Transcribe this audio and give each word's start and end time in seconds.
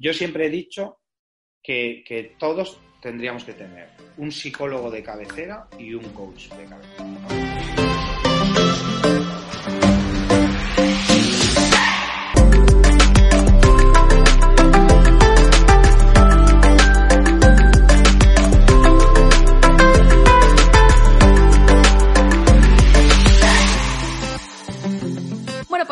Yo 0.00 0.12
siempre 0.12 0.46
he 0.46 0.50
dicho 0.50 1.00
que, 1.62 2.04
que 2.06 2.36
todos 2.38 2.80
tendríamos 3.02 3.44
que 3.44 3.52
tener 3.52 3.90
un 4.16 4.30
psicólogo 4.30 4.90
de 4.90 5.02
cabecera 5.02 5.68
y 5.76 5.92
un 5.94 6.04
coach 6.10 6.48
de 6.50 6.64
cabecera. 6.66 8.18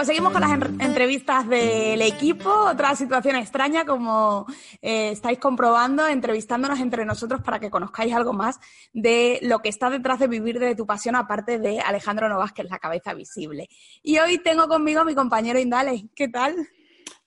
Pues 0.07 0.09
seguimos 0.09 0.33
con 0.33 0.41
las 0.41 0.53
entrevistas 0.97 1.47
del 1.47 2.01
equipo. 2.01 2.49
Otra 2.49 2.97
situación 2.97 3.37
extraña, 3.37 3.85
como 3.85 4.47
eh, 4.81 5.11
estáis 5.11 5.39
comprobando, 5.39 6.07
entrevistándonos 6.07 6.81
entre 6.81 7.05
nosotros 7.05 7.43
para 7.43 7.61
que 7.61 7.69
conozcáis 7.69 8.15
algo 8.15 8.33
más 8.33 8.59
de 8.95 9.39
lo 9.43 9.59
que 9.59 9.69
está 9.69 9.91
detrás 9.91 10.19
de 10.21 10.27
vivir 10.27 10.59
de 10.59 10.75
tu 10.75 10.87
pasión, 10.87 11.15
aparte 11.15 11.59
de 11.59 11.81
Alejandro 11.81 12.31
Novas, 12.31 12.55
que 12.55 12.63
es 12.63 12.71
la 12.71 12.79
cabeza 12.79 13.13
visible. 13.13 13.69
Y 14.03 14.19
hoy 14.21 14.39
tengo 14.39 14.69
conmigo 14.69 15.01
a 15.01 15.05
mi 15.05 15.15
compañero 15.15 15.59
Indale. 15.59 16.07
¿Qué 16.15 16.29
tal? 16.29 16.57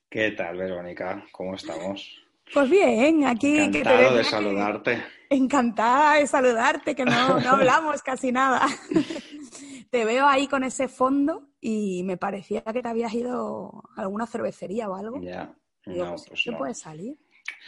¿Qué 0.09 0.31
tal, 0.31 0.57
Verónica? 0.57 1.23
¿Cómo 1.31 1.53
estamos? 1.53 2.25
Pues 2.51 2.67
bien, 2.71 3.27
aquí 3.27 3.69
que 3.69 3.83
te 3.83 3.89
Encantado 3.89 4.15
de 4.15 4.23
saludarte. 4.23 5.03
Encantada 5.29 6.15
de 6.15 6.25
saludarte, 6.25 6.95
que 6.95 7.05
no, 7.05 7.39
no 7.39 7.49
hablamos 7.51 8.01
casi 8.01 8.31
nada. 8.31 8.65
Te 9.89 10.05
veo 10.05 10.27
ahí 10.27 10.47
con 10.47 10.63
ese 10.63 10.87
fondo 10.87 11.47
y 11.59 12.03
me 12.03 12.17
parecía 12.17 12.61
que 12.61 12.81
te 12.81 12.87
habías 12.87 13.13
ido 13.13 13.83
a 13.95 14.01
alguna 14.01 14.27
cervecería 14.27 14.87
o 14.89 14.95
algo. 14.95 15.19
Ya. 15.21 15.53
Digo, 15.85 16.05
No, 16.05 16.11
pues, 16.11 16.25
pues 16.29 16.41
¿qué 16.43 16.51
no. 16.51 16.57
puede 16.59 16.73
salir? 16.75 17.17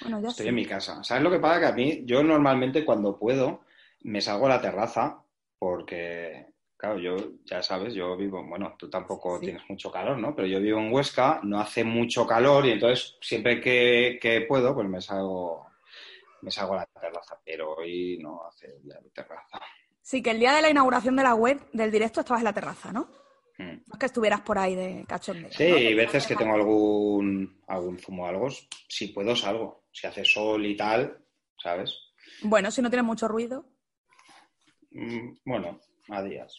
Bueno, 0.01 0.21
ya 0.21 0.29
Estoy 0.29 0.43
sí. 0.45 0.49
en 0.49 0.55
mi 0.55 0.65
casa. 0.65 1.03
¿Sabes 1.03 1.23
lo 1.23 1.31
que 1.31 1.39
pasa? 1.39 1.59
Que 1.59 1.65
a 1.65 1.71
mí, 1.73 2.03
yo 2.05 2.21
normalmente 2.23 2.85
cuando 2.85 3.17
puedo, 3.17 3.61
me 4.03 4.21
salgo 4.21 4.45
a 4.45 4.49
la 4.49 4.61
terraza 4.61 5.23
porque, 5.57 6.47
claro, 6.77 6.99
yo, 6.99 7.15
ya 7.43 7.63
sabes, 7.63 7.93
yo 7.95 8.15
vivo, 8.15 8.43
bueno, 8.47 8.75
tú 8.77 8.87
tampoco 8.89 9.39
Sí. 9.39 9.45
tienes 9.45 9.63
mucho 9.67 9.91
calor, 9.91 10.17
¿no? 10.19 10.35
Pero 10.35 10.47
yo 10.47 10.59
vivo 10.59 10.79
en 10.79 10.93
Huesca, 10.93 11.39
no 11.43 11.59
hace 11.59 11.83
mucho 11.83 12.27
calor 12.27 12.65
y 12.67 12.71
entonces 12.71 13.17
siempre 13.21 13.59
que, 13.59 14.19
que 14.21 14.41
puedo, 14.41 14.75
pues 14.75 14.87
me 14.87 15.01
salgo, 15.01 15.65
me 16.41 16.51
salgo 16.51 16.73
a 16.73 16.77
la 16.77 16.85
terraza. 16.85 17.39
Pero 17.43 17.73
hoy 17.77 18.19
no 18.21 18.45
hace 18.47 18.79
día 18.83 18.99
de 19.01 19.09
terraza. 19.09 19.59
Sí, 20.11 20.21
que 20.21 20.31
el 20.31 20.39
día 20.41 20.51
de 20.53 20.61
la 20.61 20.69
inauguración 20.69 21.15
de 21.15 21.23
la 21.23 21.35
web, 21.35 21.65
del 21.71 21.89
directo, 21.89 22.19
estabas 22.19 22.41
en 22.41 22.43
la 22.43 22.51
terraza, 22.53 22.91
¿no? 22.91 23.09
Mm. 23.57 23.63
No 23.87 23.93
es 23.93 23.97
que 23.97 24.07
estuvieras 24.07 24.41
por 24.41 24.57
ahí 24.59 24.75
de 24.75 25.05
cachondeo. 25.07 25.49
Sí, 25.53 25.69
¿no? 25.69 25.75
hay 25.77 25.93
veces 25.93 26.27
que 26.27 26.35
tengo 26.35 26.53
algún, 26.53 27.61
algún 27.65 27.97
zumo 27.97 28.23
o 28.23 28.25
algo, 28.27 28.49
si 28.89 29.07
puedo 29.07 29.33
salgo. 29.37 29.85
Si 29.89 30.05
hace 30.07 30.25
sol 30.25 30.65
y 30.65 30.75
tal, 30.75 31.17
¿sabes? 31.57 31.93
Bueno, 32.43 32.71
si 32.71 32.81
no 32.81 32.89
tiene 32.89 33.03
mucho 33.03 33.29
ruido, 33.29 33.65
Mm, 34.91 35.35
Bueno, 35.45 35.79
a 36.09 36.21
días. 36.21 36.53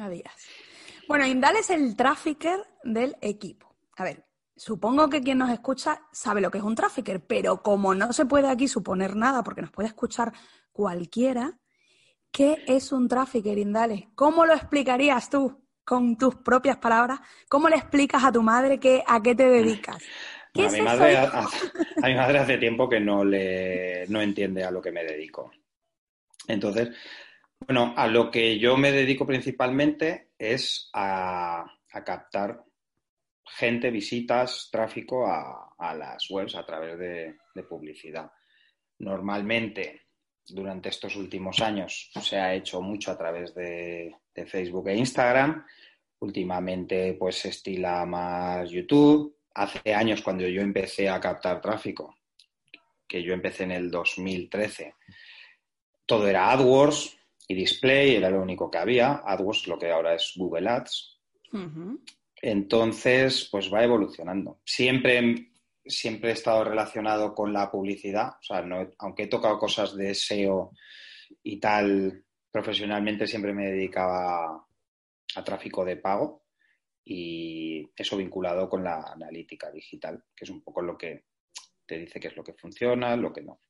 a 0.00 0.08
días. 0.08 0.32
Bueno, 1.06 1.26
Indal 1.26 1.56
es 1.56 1.68
el 1.68 1.94
trafficker 1.96 2.58
del 2.82 3.14
equipo. 3.20 3.76
A 3.98 4.04
ver, 4.04 4.24
supongo 4.56 5.10
que 5.10 5.20
quien 5.20 5.36
nos 5.36 5.50
escucha 5.50 6.00
sabe 6.12 6.40
lo 6.40 6.50
que 6.50 6.56
es 6.56 6.64
un 6.64 6.74
trafficker, 6.74 7.26
pero 7.26 7.62
como 7.62 7.94
no 7.94 8.14
se 8.14 8.24
puede 8.24 8.48
aquí 8.48 8.68
suponer 8.68 9.14
nada, 9.16 9.42
porque 9.44 9.60
nos 9.60 9.70
puede 9.70 9.88
escuchar 9.88 10.32
cualquiera, 10.72 11.58
¿qué 12.36 12.62
es 12.66 12.92
un 12.92 13.08
trafficker, 13.08 13.58
Indale? 13.58 14.10
¿Cómo 14.14 14.44
lo 14.46 14.54
explicarías 14.54 15.30
tú 15.30 15.62
con 15.84 16.16
tus 16.18 16.36
propias 16.36 16.76
palabras? 16.78 17.20
¿Cómo 17.48 17.68
le 17.68 17.76
explicas 17.76 18.24
a 18.24 18.32
tu 18.32 18.42
madre 18.42 18.78
que, 18.80 19.02
a 19.06 19.22
qué 19.22 19.34
te 19.34 19.48
dedicas? 19.48 20.12
¿Qué 20.52 20.62
Bueno, 20.62 20.68
a, 20.68 20.72
mi 20.72 20.82
madre, 20.82 21.16
hace- 21.16 21.58
a 22.02 22.08
mi 22.08 22.14
madre 22.14 22.38
hace 22.38 22.58
tiempo 22.58 22.88
que 22.88 23.00
no, 23.00 23.24
le, 23.24 24.06
no 24.08 24.20
entiende 24.22 24.64
a 24.64 24.70
lo 24.70 24.82
que 24.82 24.92
me 24.92 25.04
dedico. 25.04 25.50
Entonces, 26.48 26.90
bueno, 27.66 27.94
a 27.96 28.06
lo 28.08 28.30
que 28.30 28.58
yo 28.58 28.76
me 28.76 28.92
dedico 28.92 29.26
principalmente 29.26 30.30
es 30.38 30.90
a, 30.94 31.62
a 31.92 32.04
captar 32.04 32.64
gente, 33.44 33.90
visitas, 33.90 34.68
tráfico 34.72 35.26
a, 35.26 35.74
a 35.78 35.94
las 35.94 36.30
webs 36.30 36.54
a 36.56 36.66
través 36.66 36.98
de, 36.98 37.36
de 37.54 37.62
publicidad. 37.64 38.30
Normalmente, 39.00 40.05
durante 40.48 40.88
estos 40.88 41.16
últimos 41.16 41.60
años, 41.60 42.10
se 42.20 42.36
ha 42.36 42.54
hecho 42.54 42.80
mucho 42.80 43.10
a 43.10 43.18
través 43.18 43.54
de, 43.54 44.14
de 44.34 44.46
Facebook 44.46 44.88
e 44.88 44.96
Instagram. 44.96 45.64
Últimamente, 46.20 47.14
pues 47.14 47.36
se 47.36 47.50
estila 47.50 48.04
más 48.06 48.70
YouTube. 48.70 49.36
Hace 49.54 49.94
años, 49.94 50.22
cuando 50.22 50.46
yo 50.46 50.60
empecé 50.62 51.08
a 51.08 51.20
captar 51.20 51.60
tráfico, 51.60 52.16
que 53.06 53.22
yo 53.22 53.32
empecé 53.32 53.64
en 53.64 53.72
el 53.72 53.90
2013, 53.90 54.94
todo 56.04 56.28
era 56.28 56.52
AdWords 56.52 57.16
y 57.48 57.54
Display, 57.54 58.16
era 58.16 58.30
lo 58.30 58.42
único 58.42 58.70
que 58.70 58.78
había. 58.78 59.22
AdWords, 59.24 59.66
lo 59.68 59.78
que 59.78 59.90
ahora 59.90 60.14
es 60.14 60.32
Google 60.36 60.68
Ads. 60.68 61.20
Entonces, 62.42 63.48
pues 63.50 63.72
va 63.72 63.82
evolucionando. 63.82 64.60
Siempre, 64.64 65.50
siempre 65.88 66.30
he 66.30 66.32
estado 66.32 66.64
relacionado 66.64 67.34
con 67.34 67.52
la 67.52 67.70
publicidad, 67.70 68.30
o 68.40 68.42
sea, 68.42 68.62
no- 68.62 68.90
aunque 68.98 69.24
he 69.24 69.26
tocado 69.28 69.58
cosas 69.58 69.96
de 69.96 70.14
SEO 70.14 70.72
y 71.42 71.58
tal, 71.58 72.24
profesionalmente 72.50 73.26
siempre 73.26 73.52
me 73.52 73.66
dedicaba 73.66 74.66
a 75.34 75.44
tráfico 75.44 75.84
de 75.84 75.96
pago 75.96 76.44
y 77.04 77.88
eso 77.96 78.16
vinculado 78.16 78.68
con 78.68 78.82
la 78.82 79.00
analítica 79.12 79.70
digital, 79.70 80.24
que 80.34 80.44
es 80.44 80.50
un 80.50 80.62
poco 80.62 80.82
lo 80.82 80.96
que 80.96 81.24
te 81.86 81.98
dice 81.98 82.18
qué 82.18 82.28
es 82.28 82.36
lo 82.36 82.42
que 82.42 82.54
funciona, 82.54 83.14
lo 83.16 83.32
que 83.32 83.42
no. 83.42 83.60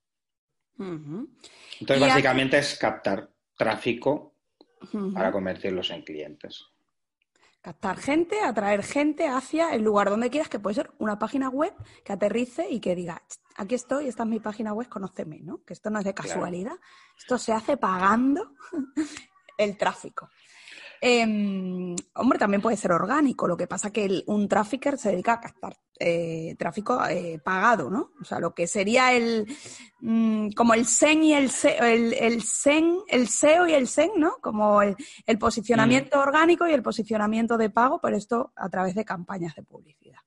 Entonces, 1.81 1.97
a- 1.97 2.09
básicamente 2.15 2.59
es 2.59 2.79
captar 2.79 3.31
tráfico 3.57 4.35
para 5.13 5.33
convertirlos 5.33 5.91
en 5.91 6.03
clientes. 6.03 6.65
Captar 7.67 7.97
gente, 7.97 8.39
atraer 8.43 8.85
gente 8.85 9.27
hacia 9.27 9.75
el 9.75 9.83
lugar 9.83 10.09
donde 10.09 10.31
quieras, 10.31 10.49
que 10.49 10.61
puede 10.61 10.75
ser 10.77 10.93
una 10.99 11.19
página 11.19 11.49
web 11.49 11.75
que 12.05 12.13
aterrice 12.13 12.71
y 12.71 12.79
que 12.79 12.95
diga, 12.95 13.21
"Ch, 13.29 13.41
aquí 13.57 13.75
estoy, 13.75 14.07
esta 14.07 14.23
es 14.23 14.29
mi 14.29 14.39
página 14.39 14.73
web, 14.73 14.89
conóceme, 14.89 15.41
¿no? 15.41 15.65
Que 15.65 15.73
esto 15.73 15.91
no 15.91 15.99
es 15.99 16.05
de 16.05 16.15
Claro. 16.15 16.29
casualidad, 16.31 16.75
esto 17.19 17.37
se 17.39 17.53
hace 17.53 17.77
pagando 17.77 18.53
el 19.59 19.77
tráfico. 19.77 20.29
Em, 21.01 21.97
hombre, 22.15 22.39
también 22.39 22.63
puede 22.63 22.77
ser 22.77 22.93
orgánico, 22.93 23.49
lo 23.49 23.57
que 23.57 23.67
pasa 23.67 23.91
que 23.91 24.05
el- 24.05 24.23
un 24.29 24.47
trafficker 24.47 24.97
se 24.97 25.11
dedica 25.11 25.33
a 25.33 25.41
captar 25.41 25.77
eh, 25.99 26.55
tráfico 26.59 27.05
eh, 27.07 27.41
pagado, 27.43 27.91
¿no? 27.91 28.13
O 28.21 28.25
sea, 28.25 28.39
lo 28.39 28.55
que 28.55 28.67
sería 28.67 29.13
el 29.13 29.47
mm, 30.01 30.51
como 30.51 30.75
el 30.75 30.87
SEN 30.87 31.25
y 31.25 31.33
el, 31.35 31.51
SE 31.51 31.77
el, 31.79 32.13
el 32.15 32.43
SEN, 32.43 32.99
el 33.09 33.29
SEO 33.29 33.67
y 33.67 33.75
el 33.75 33.89
SEN, 33.89 34.11
¿no? 34.17 34.37
Como 34.41 34.83
el, 34.83 34.97
el 35.27 35.39
posicionamiento 35.39 36.21
orgánico 36.21 36.67
y 36.69 36.73
el 36.73 36.83
posicionamiento 36.83 37.57
de 37.57 37.71
pago, 37.71 38.01
pero 38.01 38.17
esto 38.17 38.53
a 38.57 38.69
través 38.69 38.95
de 38.95 39.05
campañas 39.05 39.55
de 39.55 39.63
publicidad. 39.63 40.21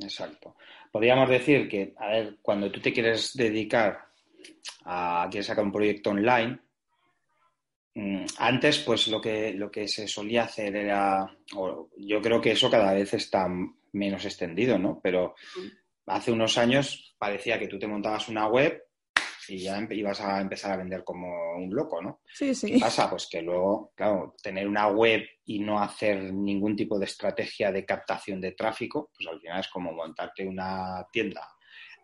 Exacto. 0.00 0.56
Podríamos 0.90 1.28
decir 1.28 1.68
que, 1.68 1.94
a 1.98 2.08
ver, 2.08 2.36
cuando 2.42 2.70
tú 2.70 2.80
te 2.80 2.92
quieres 2.92 3.34
dedicar 3.34 4.06
a, 4.84 5.26
quieres 5.30 5.46
sacar 5.46 5.64
un 5.64 5.72
proyecto 5.72 6.10
online, 6.10 6.58
mm, 7.94 8.24
antes, 8.38 8.78
pues 8.78 9.08
lo 9.08 9.20
que, 9.20 9.52
lo 9.52 9.70
que 9.70 9.88
se 9.88 10.06
solía 10.06 10.44
hacer 10.44 10.76
era, 10.76 11.26
o 11.54 11.88
yo 11.96 12.20
creo 12.20 12.40
que 12.40 12.52
eso 12.52 12.70
cada 12.70 12.92
vez 12.92 13.14
está 13.14 13.48
menos 13.96 14.24
extendido, 14.24 14.78
¿no? 14.78 15.00
Pero 15.02 15.34
hace 16.06 16.30
unos 16.30 16.56
años 16.58 17.16
parecía 17.18 17.58
que 17.58 17.68
tú 17.68 17.78
te 17.78 17.86
montabas 17.86 18.28
una 18.28 18.46
web 18.48 18.82
y 19.48 19.58
ya 19.58 19.86
ibas 19.90 20.20
a 20.20 20.40
empezar 20.40 20.72
a 20.72 20.76
vender 20.76 21.04
como 21.04 21.28
un 21.56 21.72
loco, 21.74 22.02
¿no? 22.02 22.20
Sí, 22.32 22.48
¿Qué 22.48 22.54
sí. 22.54 22.78
pasa? 22.80 23.08
Pues 23.08 23.28
que 23.30 23.42
luego, 23.42 23.92
claro, 23.94 24.34
tener 24.42 24.66
una 24.66 24.88
web 24.88 25.22
y 25.44 25.60
no 25.60 25.80
hacer 25.80 26.32
ningún 26.32 26.74
tipo 26.74 26.98
de 26.98 27.04
estrategia 27.04 27.70
de 27.70 27.84
captación 27.84 28.40
de 28.40 28.52
tráfico, 28.52 29.10
pues 29.16 29.28
al 29.28 29.40
final 29.40 29.60
es 29.60 29.68
como 29.68 29.92
montarte 29.92 30.44
una 30.46 31.06
tienda 31.12 31.48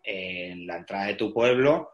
en 0.04 0.66
la 0.66 0.78
entrada 0.78 1.06
de 1.06 1.14
tu 1.14 1.32
pueblo 1.32 1.90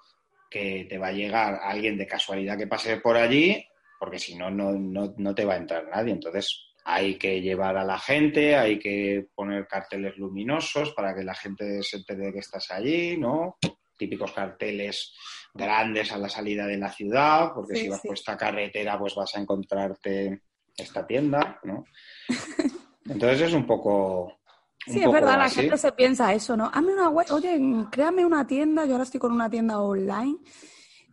que 0.50 0.86
te 0.88 0.98
va 0.98 1.08
a 1.08 1.12
llegar 1.12 1.60
alguien 1.62 1.98
de 1.98 2.06
casualidad 2.06 2.56
que 2.56 2.66
pase 2.66 2.98
por 2.98 3.16
allí, 3.16 3.66
porque 3.98 4.18
si 4.18 4.34
no, 4.34 4.50
no, 4.50 4.72
no, 4.72 5.14
no 5.16 5.34
te 5.34 5.44
va 5.44 5.54
a 5.54 5.58
entrar 5.58 5.86
nadie. 5.88 6.12
Entonces 6.12 6.67
hay 6.90 7.18
que 7.18 7.42
llevar 7.42 7.76
a 7.76 7.84
la 7.84 7.98
gente, 7.98 8.56
hay 8.56 8.78
que 8.78 9.28
poner 9.34 9.66
carteles 9.66 10.16
luminosos 10.16 10.94
para 10.94 11.14
que 11.14 11.22
la 11.22 11.34
gente 11.34 11.82
se 11.82 11.98
entere 11.98 12.26
de 12.26 12.32
que 12.32 12.38
estás 12.38 12.70
allí, 12.70 13.18
¿no? 13.18 13.58
Típicos 13.98 14.32
carteles 14.32 15.14
grandes 15.52 16.10
a 16.12 16.16
la 16.16 16.30
salida 16.30 16.66
de 16.66 16.78
la 16.78 16.90
ciudad, 16.90 17.50
porque 17.54 17.74
Sí, 17.74 17.82
si 17.82 17.88
vas 17.90 18.00
sí. 18.00 18.08
por 18.08 18.16
esta 18.16 18.38
carretera, 18.38 18.98
pues 18.98 19.14
vas 19.14 19.34
a 19.34 19.40
encontrarte 19.40 20.40
esta 20.74 21.06
tienda, 21.06 21.60
¿no? 21.62 21.84
Entonces 23.04 23.42
es 23.42 23.52
un 23.52 23.66
poco. 23.66 24.38
Sí, 24.86 25.02
es 25.02 25.12
verdad, 25.12 25.36
la 25.36 25.50
gente 25.50 25.76
se 25.76 25.92
piensa 25.92 26.32
eso, 26.32 26.56
¿no? 26.56 26.70
Hazme 26.72 26.94
una 26.94 27.10
web, 27.10 27.26
oye, 27.32 27.60
créame 27.90 28.24
una 28.24 28.46
tienda, 28.46 28.86
yo 28.86 28.92
ahora 28.92 29.04
estoy 29.04 29.20
con 29.20 29.32
una 29.32 29.50
tienda 29.50 29.78
online, 29.78 30.38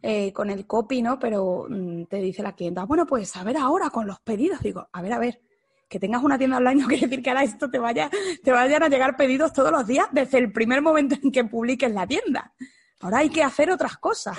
eh, 0.02 0.32
con 0.32 0.50
el 0.50 0.66
copy, 0.66 1.02
¿no? 1.02 1.20
Pero 1.20 1.66
mm, 1.70 2.06
te 2.06 2.22
dice 2.22 2.42
la 2.44 2.56
clienta, 2.56 2.86
bueno, 2.86 3.06
pues 3.06 3.36
a 3.36 3.44
ver 3.44 3.58
ahora 3.58 3.90
con 3.90 4.08
los 4.08 4.22
pedidos. 4.22 4.62
Digo, 4.62 4.88
a 4.94 5.02
ver, 5.02 5.12
a 5.12 5.20
ver, 5.20 5.42
que 5.88 6.00
tengas 6.00 6.24
una 6.24 6.38
tienda 6.38 6.58
online 6.58 6.82
no 6.82 6.88
quiere 6.90 7.08
decir 7.08 7.24
que 7.24 7.30
ahora 7.30 7.44
esto 7.44 7.70
te 7.70 7.80
vaya, 7.80 8.10
te 8.44 8.52
vayan 8.52 8.84
a 8.84 8.90
llegar 8.90 9.16
pedidos 9.16 9.54
todos 9.54 9.72
los 9.72 9.86
días 9.86 10.08
desde 10.12 10.38
el 10.38 10.52
primer 10.52 10.82
momento 10.82 11.16
en 11.22 11.32
que 11.32 11.44
publiques 11.44 11.92
la 11.92 12.08
tienda. 12.08 12.54
Ahora 13.02 13.20
hay 13.20 13.30
que 13.30 13.44
hacer 13.44 13.70
otras 13.70 13.98
cosas. 13.98 14.38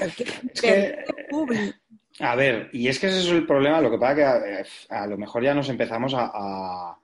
a 2.18 2.34
ver, 2.34 2.70
y 2.72 2.88
es 2.88 2.98
que 2.98 3.08
ese 3.08 3.20
es 3.20 3.28
el 3.28 3.46
problema. 3.46 3.80
Lo 3.80 3.90
que 3.90 3.98
pasa 3.98 4.14
que 4.16 4.64
a, 4.88 5.06
lo 5.06 5.18
mejor 5.18 5.44
ya 5.44 5.54
nos 5.54 5.68
empezamos 5.68 6.14
a, 6.16 6.98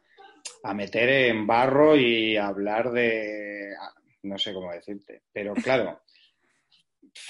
meter 0.75 1.09
en 1.09 1.47
barro 1.47 1.97
y 1.97 2.37
a 2.37 2.49
hablar 2.49 2.91
de. 2.91 3.75
No 4.23 4.39
sé 4.39 4.53
cómo 4.53 4.73
decirte. 4.73 5.23
Pero 5.33 5.55
claro, 5.55 6.01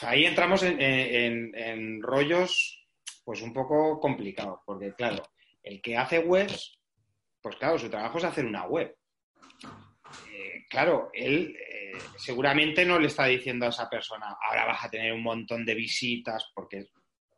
ahí 0.03 0.25
entramos 0.25 0.63
en, 0.63 2.03
rollos 2.03 2.87
pues 3.25 3.43
un 3.43 3.53
poco 3.53 3.99
complicados. 4.01 4.61
Porque 4.65 4.95
claro, 4.95 5.23
el 5.63 5.83
que 5.83 5.97
hace 5.97 6.21
webs, 6.21 6.79
pues 7.43 7.57
claro, 7.57 7.79
su 7.79 7.91
trabajo 7.91 8.19
es 8.19 8.25
hacer 8.25 8.47
una 8.47 8.67
web. 8.67 8.97
Eh, 10.31 10.65
claro, 10.71 11.11
él 11.13 11.57
seguramente 12.17 12.85
no 12.85 12.99
le 12.99 13.09
está 13.09 13.27
diciendo 13.27 13.67
a 13.67 13.71
esa 13.71 13.89
persona, 13.89 14.37
ahora 14.41 14.67
vas 14.67 14.85
a 14.85 14.91
tener 14.91 15.13
un 15.13 15.23
montón 15.23 15.65
de 15.65 15.75
visitas, 15.75 16.51
porque 16.55 16.89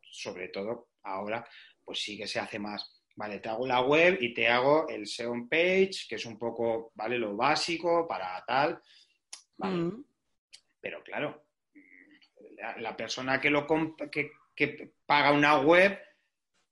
sobre 0.02 0.48
todo 0.48 0.90
ahora, 1.02 1.46
pues 1.84 2.00
sí 2.00 2.16
que 2.16 2.26
se 2.26 2.38
hace 2.38 2.58
más. 2.58 3.02
Vale, 3.16 3.38
te 3.38 3.48
hago 3.48 3.66
la 3.66 3.80
web 3.80 4.18
y 4.20 4.34
te 4.34 4.48
hago 4.48 4.88
el 4.88 5.06
SEO 5.06 5.46
page, 5.48 6.06
que 6.08 6.16
es 6.16 6.26
un 6.26 6.38
poco, 6.38 6.92
¿vale? 6.94 7.16
Lo 7.18 7.36
básico 7.36 8.06
para 8.08 8.44
tal. 8.44 8.80
Mm. 9.58 10.02
Pero 10.80 11.02
claro, 11.02 11.46
la, 12.78 12.96
persona 12.96 13.40
que, 13.40 13.50
lo 13.50 13.66
que, 14.10 14.32
que 14.54 14.94
paga 15.06 15.32
una 15.32 15.60
web 15.60 15.98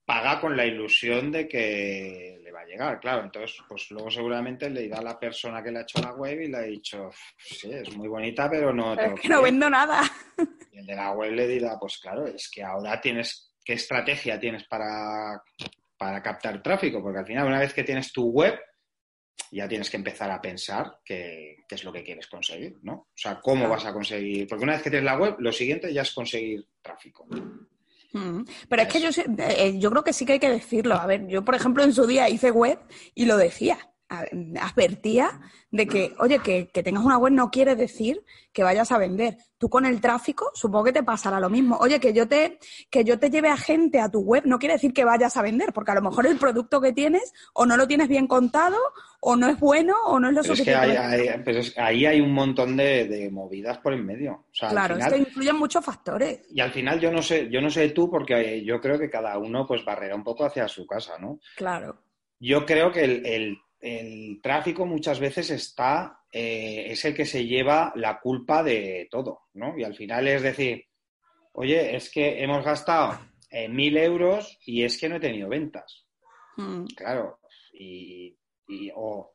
paga 0.04 0.40
con 0.40 0.56
la 0.56 0.66
ilusión 0.66 1.30
de 1.30 1.46
que 1.46 2.31
va 2.62 2.66
a 2.66 2.68
llegar, 2.68 3.00
claro. 3.00 3.24
Entonces, 3.24 3.58
pues 3.68 3.90
luego 3.90 4.10
seguramente 4.10 4.70
le 4.70 4.84
irá 4.84 4.98
a 4.98 5.02
la 5.02 5.18
persona 5.18 5.62
que 5.62 5.70
le 5.70 5.80
ha 5.80 5.82
hecho 5.82 6.00
la 6.00 6.14
web 6.14 6.40
y 6.40 6.48
le 6.48 6.56
ha 6.56 6.62
dicho, 6.62 7.10
sí, 7.38 7.70
es 7.72 7.96
muy 7.96 8.08
bonita, 8.08 8.48
pero 8.48 8.72
no... 8.72 8.94
es 8.94 9.20
que 9.20 9.28
no 9.28 9.42
vendo 9.42 9.68
nada. 9.68 10.02
Y 10.72 10.78
el 10.78 10.86
de 10.86 10.94
la 10.94 11.12
web 11.12 11.32
le 11.32 11.46
dirá, 11.46 11.78
pues 11.78 11.98
claro, 11.98 12.26
es 12.26 12.50
que 12.50 12.62
ahora 12.62 13.00
tienes, 13.00 13.54
¿qué 13.64 13.74
estrategia 13.74 14.38
tienes 14.38 14.64
para, 14.64 15.42
para 15.96 16.22
captar 16.22 16.62
tráfico? 16.62 17.02
Porque 17.02 17.18
al 17.18 17.26
final, 17.26 17.46
una 17.46 17.60
vez 17.60 17.74
que 17.74 17.84
tienes 17.84 18.12
tu 18.12 18.30
web, 18.30 18.58
ya 19.50 19.68
tienes 19.68 19.90
que 19.90 19.98
empezar 19.98 20.30
a 20.30 20.40
pensar 20.40 21.00
qué, 21.04 21.56
qué 21.68 21.74
es 21.74 21.84
lo 21.84 21.92
que 21.92 22.02
quieres 22.02 22.26
conseguir, 22.26 22.78
¿no? 22.82 22.92
O 22.92 23.14
sea, 23.14 23.38
cómo 23.40 23.68
vas 23.68 23.84
a 23.84 23.92
conseguir... 23.92 24.46
Porque 24.46 24.64
una 24.64 24.74
vez 24.74 24.82
que 24.82 24.90
tienes 24.90 25.04
la 25.04 25.18
web, 25.18 25.36
lo 25.38 25.52
siguiente 25.52 25.92
ya 25.92 26.02
es 26.02 26.12
conseguir 26.12 26.66
tráfico. 26.80 27.26
Pero 28.68 28.82
es 28.82 28.88
que 28.88 29.00
yo, 29.00 29.08
eh, 29.38 29.78
yo 29.78 29.90
creo 29.90 30.04
que 30.04 30.12
sí 30.12 30.26
que 30.26 30.34
hay 30.34 30.38
que 30.38 30.50
decirlo. 30.50 30.94
A 30.94 31.06
ver, 31.06 31.26
yo, 31.28 31.44
por 31.44 31.54
ejemplo, 31.54 31.82
en 31.82 31.92
su 31.92 32.06
día 32.06 32.28
hice 32.28 32.50
web 32.50 32.78
y 33.14 33.24
lo 33.24 33.36
decía 33.36 33.91
advertía 34.60 35.40
de 35.70 35.86
que, 35.86 36.12
oye, 36.18 36.38
que, 36.40 36.82
tengas 36.82 37.04
una 37.04 37.18
web 37.18 37.32
no 37.32 37.50
quiere 37.50 37.74
decir 37.74 38.22
que 38.52 38.62
vayas 38.62 38.92
a 38.92 38.98
vender. 38.98 39.38
Tú 39.56 39.70
con 39.70 39.86
el 39.86 40.00
tráfico, 40.00 40.50
supongo 40.54 40.84
que 40.84 40.92
te 40.92 41.02
pasará 41.02 41.40
lo 41.40 41.48
mismo. 41.48 41.76
Oye, 41.78 41.98
que 41.98 42.12
yo 42.12 42.28
te, 42.28 42.58
que 42.90 43.04
yo 43.04 43.18
te 43.18 43.30
lleve 43.30 43.48
a 43.48 43.56
gente 43.56 44.00
a 44.00 44.10
tu 44.10 44.20
web 44.20 44.42
no 44.44 44.58
quiere 44.58 44.74
decir 44.74 44.92
que 44.92 45.04
vayas 45.04 45.36
a 45.36 45.42
vender, 45.42 45.72
porque 45.72 45.92
a 45.92 45.94
lo 45.94 46.02
mejor 46.02 46.26
el 46.26 46.36
producto 46.36 46.80
que 46.80 46.92
tienes 46.92 47.32
o 47.54 47.64
no 47.64 47.76
lo 47.76 47.86
tienes 47.86 48.08
bien 48.08 48.26
contado, 48.26 48.76
o 49.20 49.36
no 49.36 49.48
es 49.48 49.58
bueno, 49.58 49.94
o 50.06 50.18
no 50.18 50.28
es 50.28 50.34
lo 50.34 50.42
suficiente. 50.42 50.94
Es 51.46 51.72
que 51.72 51.80
ahí 51.80 52.04
hay 52.04 52.20
un 52.20 52.32
montón 52.32 52.76
de, 52.76 53.30
movidas 53.32 53.78
por 53.78 53.94
en 53.94 54.04
medio. 54.04 54.46
claro, 54.58 54.96
es 54.96 55.06
que 55.06 55.18
influyen 55.18 55.56
muchos 55.56 55.84
factores. 55.84 56.40
Y 56.52 56.60
al 56.60 56.72
final 56.72 57.00
yo 57.00 57.10
no 57.10 57.22
sé, 57.22 57.48
yo 57.48 57.60
no 57.60 57.70
sé 57.70 57.90
tú, 57.90 58.10
porque 58.10 58.62
yo 58.64 58.80
creo 58.80 58.98
que 58.98 59.08
cada 59.08 59.38
uno 59.38 59.66
pues 59.66 59.84
barrera 59.84 60.14
un 60.16 60.24
poco 60.24 60.44
hacia 60.44 60.68
su 60.68 60.86
casa, 60.86 61.18
¿no? 61.18 61.38
Claro. 61.56 62.02
Yo 62.40 62.66
creo 62.66 62.90
que 62.90 63.04
el 63.04 63.24
el 63.24 63.56
tráfico 64.40 64.86
muchas 64.86 65.18
veces 65.18 65.50
está, 65.50 66.20
eh, 66.30 66.86
es 66.88 67.04
el 67.04 67.14
que 67.14 67.26
se 67.26 67.44
lleva 67.44 67.92
la 67.96 68.20
culpa 68.20 68.62
de 68.62 69.08
todo, 69.10 69.48
¿no? 69.54 69.76
Y 69.76 69.82
al 69.82 69.96
final 69.96 70.28
es 70.28 70.42
decir, 70.42 70.84
oye, 71.52 71.96
es 71.96 72.10
que 72.10 72.42
hemos 72.42 72.64
gastado 72.64 73.18
eh, 73.50 73.68
mil 73.68 73.96
euros 73.96 74.58
y 74.64 74.84
es 74.84 74.98
que 74.98 75.08
no 75.08 75.16
he 75.16 75.20
tenido 75.20 75.48
ventas. 75.48 76.06
Hmm. 76.56 76.84
Claro, 76.96 77.40
y, 77.72 78.36
o 78.94 79.34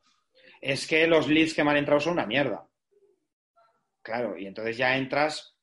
es 0.60 0.86
que 0.86 1.06
los 1.06 1.28
leads 1.28 1.54
que 1.54 1.62
me 1.62 1.70
han 1.70 1.76
entrado 1.76 2.00
son 2.00 2.14
una 2.14 2.26
mierda. 2.26 2.66
Claro, 4.02 4.38
y 4.38 4.46
entonces 4.46 4.76
ya 4.78 4.96
entras 4.96 5.56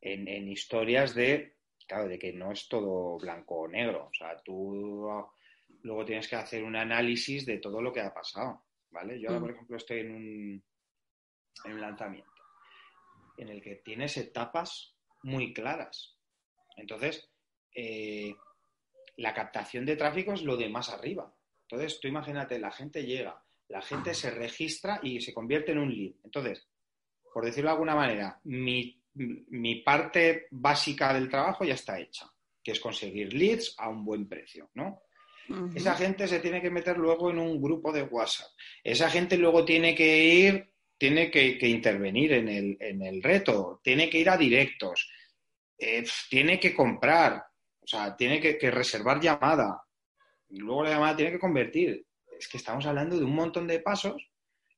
en, 0.00 0.28
en 0.28 0.48
historias 0.48 1.14
de, 1.14 1.56
claro, 1.86 2.08
de 2.08 2.18
que 2.18 2.32
no 2.34 2.52
es 2.52 2.68
todo 2.68 3.18
blanco 3.18 3.60
o 3.60 3.68
negro. 3.68 4.08
O 4.10 4.14
sea, 4.14 4.36
tú 4.44 5.08
luego 5.82 6.04
tienes 6.04 6.28
que 6.28 6.36
hacer 6.36 6.62
un 6.64 6.76
análisis 6.76 7.46
de 7.46 7.58
todo 7.58 7.80
lo 7.80 7.92
que 7.92 8.00
ha 8.00 8.12
pasado, 8.12 8.64
¿vale? 8.90 9.20
Yo 9.20 9.28
ahora, 9.28 9.40
mm. 9.40 9.42
por 9.42 9.50
ejemplo, 9.50 9.76
estoy 9.76 10.00
en 10.00 10.14
un, 10.14 10.64
en 11.64 11.72
un 11.72 11.80
lanzamiento 11.80 12.38
en 13.38 13.48
el 13.48 13.62
que 13.62 13.76
tienes 13.76 14.16
etapas 14.16 14.94
muy 15.22 15.54
claras. 15.54 16.16
Entonces, 16.76 17.30
eh, 17.74 18.34
la 19.16 19.32
captación 19.32 19.86
de 19.86 19.96
tráfico 19.96 20.32
es 20.32 20.42
lo 20.42 20.56
de 20.56 20.68
más 20.68 20.90
arriba. 20.90 21.32
Entonces, 21.62 22.00
tú 22.00 22.08
imagínate, 22.08 22.58
la 22.58 22.70
gente 22.70 23.04
llega, 23.04 23.42
la 23.68 23.80
gente 23.80 24.14
se 24.14 24.30
registra 24.30 25.00
y 25.02 25.20
se 25.20 25.32
convierte 25.32 25.72
en 25.72 25.78
un 25.78 25.94
lead. 25.94 26.14
Entonces, 26.24 26.66
por 27.32 27.44
decirlo 27.44 27.70
de 27.70 27.74
alguna 27.74 27.94
manera, 27.94 28.40
mi, 28.44 29.00
mi 29.14 29.82
parte 29.82 30.48
básica 30.50 31.12
del 31.14 31.28
trabajo 31.28 31.64
ya 31.64 31.74
está 31.74 31.98
hecha, 31.98 32.26
que 32.62 32.72
es 32.72 32.80
conseguir 32.80 33.32
leads 33.32 33.74
a 33.78 33.88
un 33.88 34.04
buen 34.04 34.28
precio, 34.28 34.70
¿no? 34.74 35.02
Esa 35.74 35.94
gente 35.94 36.28
se 36.28 36.40
tiene 36.40 36.60
que 36.60 36.70
meter 36.70 36.98
luego 36.98 37.30
en 37.30 37.38
un 37.38 37.60
grupo 37.60 37.92
de 37.92 38.02
WhatsApp. 38.02 38.48
Esa 38.84 39.08
gente 39.08 39.36
luego 39.38 39.64
tiene 39.64 39.94
que 39.94 40.24
ir, 40.24 40.74
tiene 40.96 41.30
que, 41.30 41.56
intervenir 41.62 42.32
en 42.34 42.48
el, 42.48 43.22
reto, 43.22 43.80
tiene 43.82 44.10
que 44.10 44.18
ir 44.18 44.28
a 44.28 44.36
directos, 44.36 45.10
eh, 45.78 46.04
tiene 46.28 46.60
que 46.60 46.74
comprar, 46.74 47.42
o 47.80 47.86
sea, 47.86 48.14
tiene 48.14 48.40
que, 48.40 48.70
reservar 48.70 49.20
llamada. 49.20 49.82
Y 50.50 50.58
luego 50.58 50.84
la 50.84 50.90
llamada 50.90 51.16
tiene 51.16 51.32
que 51.32 51.38
convertir. 51.38 52.04
Es 52.38 52.48
que 52.48 52.58
estamos 52.58 52.84
hablando 52.86 53.18
de 53.18 53.24
un 53.24 53.34
montón 53.34 53.66
de 53.66 53.80
pasos 53.80 54.30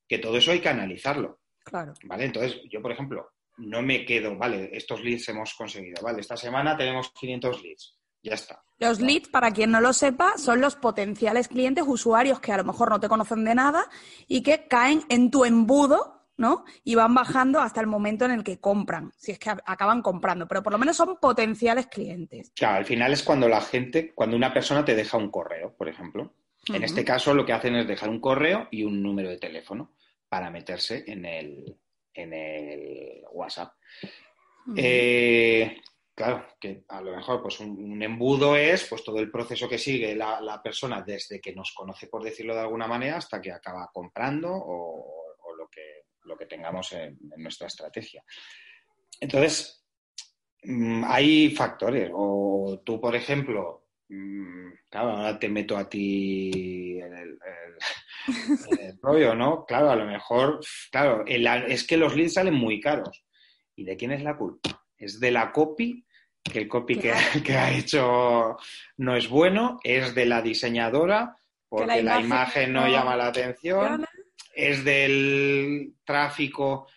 que 0.09 0.19
todo 0.19 0.37
eso 0.37 0.53
hay 0.53 0.61
que 0.61 0.69
analizarlo. 0.69 1.41
Claro. 1.65 1.95
¿Vale? 2.05 2.25
Entonces, 2.25 2.61
yo, 2.71 2.81
por 2.81 2.93
ejemplo, 2.93 3.33
no 3.59 3.83
me 3.83 4.05
quedo, 4.05 4.37
vale, 4.37 4.71
estos 4.73 5.03
leads 5.03 5.29
hemos 5.29 5.55
conseguido, 5.55 6.03
vale, 6.03 6.21
esta 6.21 6.37
semana 6.37 6.77
tenemos 6.77 7.13
500 7.13 7.63
leads 7.63 8.00
ya 8.23 8.35
está. 8.35 8.63
Los 8.79 9.01
leads, 9.01 9.29
para 9.29 9.51
quien 9.51 9.71
no 9.71 9.81
lo 9.81 9.93
sepa, 9.93 10.39
son 10.39 10.61
los 10.61 10.75
potenciales 10.75 11.49
clientes, 11.49 11.85
usuarios 11.87 12.41
que 12.41 12.53
a 12.53 12.57
lo 12.57 12.65
mejor 12.65 12.91
no 12.91 12.99
te 12.99 13.09
conocen 13.09 13.45
de 13.45 13.55
nada 13.55 13.85
y 14.27 14.43
que 14.43 14.67
caen 14.69 15.03
en 15.11 15.31
tu 15.31 15.45
embudo, 15.45 16.27
¿no? 16.39 16.65
Y 16.83 16.95
van 16.95 17.15
bajando 17.15 17.61
hasta 17.61 17.83
el 17.83 17.87
momento 17.87 18.25
en 18.25 18.31
el 18.31 18.43
que 18.43 18.59
compran, 18.59 19.13
si 19.19 19.33
es 19.33 19.39
que 19.39 19.51
acaban 19.51 20.01
comprando, 20.01 20.49
pero 20.49 20.63
por 20.63 20.73
lo 20.73 20.79
menos 20.79 20.97
son 20.97 21.19
potenciales 21.21 21.89
clientes. 21.89 22.53
Claro, 22.57 22.79
al 22.79 22.87
final 22.87 23.13
es 23.13 23.23
cuando 23.23 23.49
la 23.49 23.61
gente, 23.61 24.15
cuando 24.15 24.37
una 24.37 24.55
persona 24.55 24.83
te 24.83 24.95
deja 24.95 25.19
un 25.19 25.31
correo, 25.31 25.75
por 25.77 25.89
ejemplo. 25.89 26.35
En 26.73 26.83
este 26.85 27.05
caso 27.05 27.35
lo 27.35 27.45
que 27.45 27.53
hacen 27.53 27.75
es 27.75 27.87
dejar 27.87 28.09
un 28.09 28.21
correo 28.21 28.69
y 28.71 28.85
un 28.85 29.03
número 29.03 29.29
de 29.29 29.39
teléfono 29.39 29.93
para 30.29 30.51
meterse 30.51 31.05
en 31.07 31.25
el, 31.27 31.77
en 32.15 32.33
el 32.33 33.23
WhatsApp. 33.33 33.75
eh, 34.77 35.81
Claro, 36.21 36.45
que 36.61 36.85
a 36.89 37.01
lo 37.01 37.17
mejor 37.17 37.41
pues 37.41 37.61
un, 37.61 38.03
embudo 38.03 38.55
es 38.55 38.87
pues 38.87 39.03
todo 39.03 39.21
el 39.21 39.31
proceso 39.31 39.67
que 39.67 39.79
sigue 39.79 40.15
la, 40.15 40.61
persona 40.63 41.01
desde 41.01 41.41
que 41.41 41.55
nos 41.55 41.73
conoce, 41.73 42.09
por 42.09 42.23
decirlo 42.23 42.53
de 42.53 42.61
alguna 42.61 42.87
manera, 42.87 43.17
hasta 43.17 43.41
que 43.41 43.51
acaba 43.51 43.89
comprando 43.91 44.51
o, 44.53 45.35
lo, 45.57 45.67
que, 45.69 46.03
lo 46.25 46.37
que 46.37 46.45
tengamos 46.45 46.93
en, 46.93 47.19
nuestra 47.39 47.69
estrategia. 47.69 48.23
Entonces, 49.19 49.83
mm, 50.63 51.05
hay 51.07 51.57
factores. 51.57 52.11
O 52.13 52.83
tú, 52.85 53.01
por 53.01 53.17
ejemplo, 53.17 53.87
mm, 54.11 54.73
claro, 54.91 55.13
ahora 55.13 55.39
te 55.39 55.49
meto 55.49 55.75
a 55.75 55.89
ti 55.89 57.01
en 57.01 57.15
el, 57.15 57.39
rollo, 59.01 59.35
¿no? 59.35 59.65
Claro, 59.65 59.91
a 59.91 59.97
lo 59.97 60.05
mejor, 60.05 60.61
claro, 60.93 61.25
es 61.27 61.87
que 61.87 61.97
los 61.97 62.15
leads 62.15 62.35
salen 62.35 62.53
muy 62.53 62.79
caros. 62.79 63.25
¿Y 63.75 63.85
de 63.85 63.97
quién 63.97 64.13
es 64.13 64.23
la 64.23 64.37
culpa? 64.37 64.85
¿Es 64.99 65.19
de 65.19 65.31
la 65.31 65.51
copy 65.51 66.05
que 66.43 66.59
el 66.59 66.69
copy 66.69 66.99
que, 66.99 67.13
ha 67.13 67.73
hecho 67.73 68.57
no 68.99 69.17
es 69.17 69.29
bueno, 69.29 69.79
es 69.83 70.15
de 70.15 70.27
la 70.27 70.43
diseñadora 70.43 71.37
porque 71.69 72.03
la 72.03 72.21
imagen, 72.21 72.73
no, 72.73 72.89
llama 72.89 73.17
la 73.17 73.29
atención, 73.29 74.05
es 74.55 74.85
del 74.85 75.95
tráfico 76.05 76.89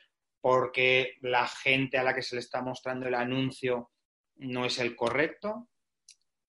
porque 0.41 1.17
la 1.21 1.47
gente 1.47 1.99
a 1.99 2.03
la 2.03 2.15
que 2.15 2.23
se 2.23 2.35
le 2.35 2.41
está 2.41 2.61
mostrando 2.61 3.07
el 3.07 3.13
anuncio 3.13 3.91
no 4.37 4.65
es 4.65 4.79
el 4.79 4.95
correcto. 4.95 5.69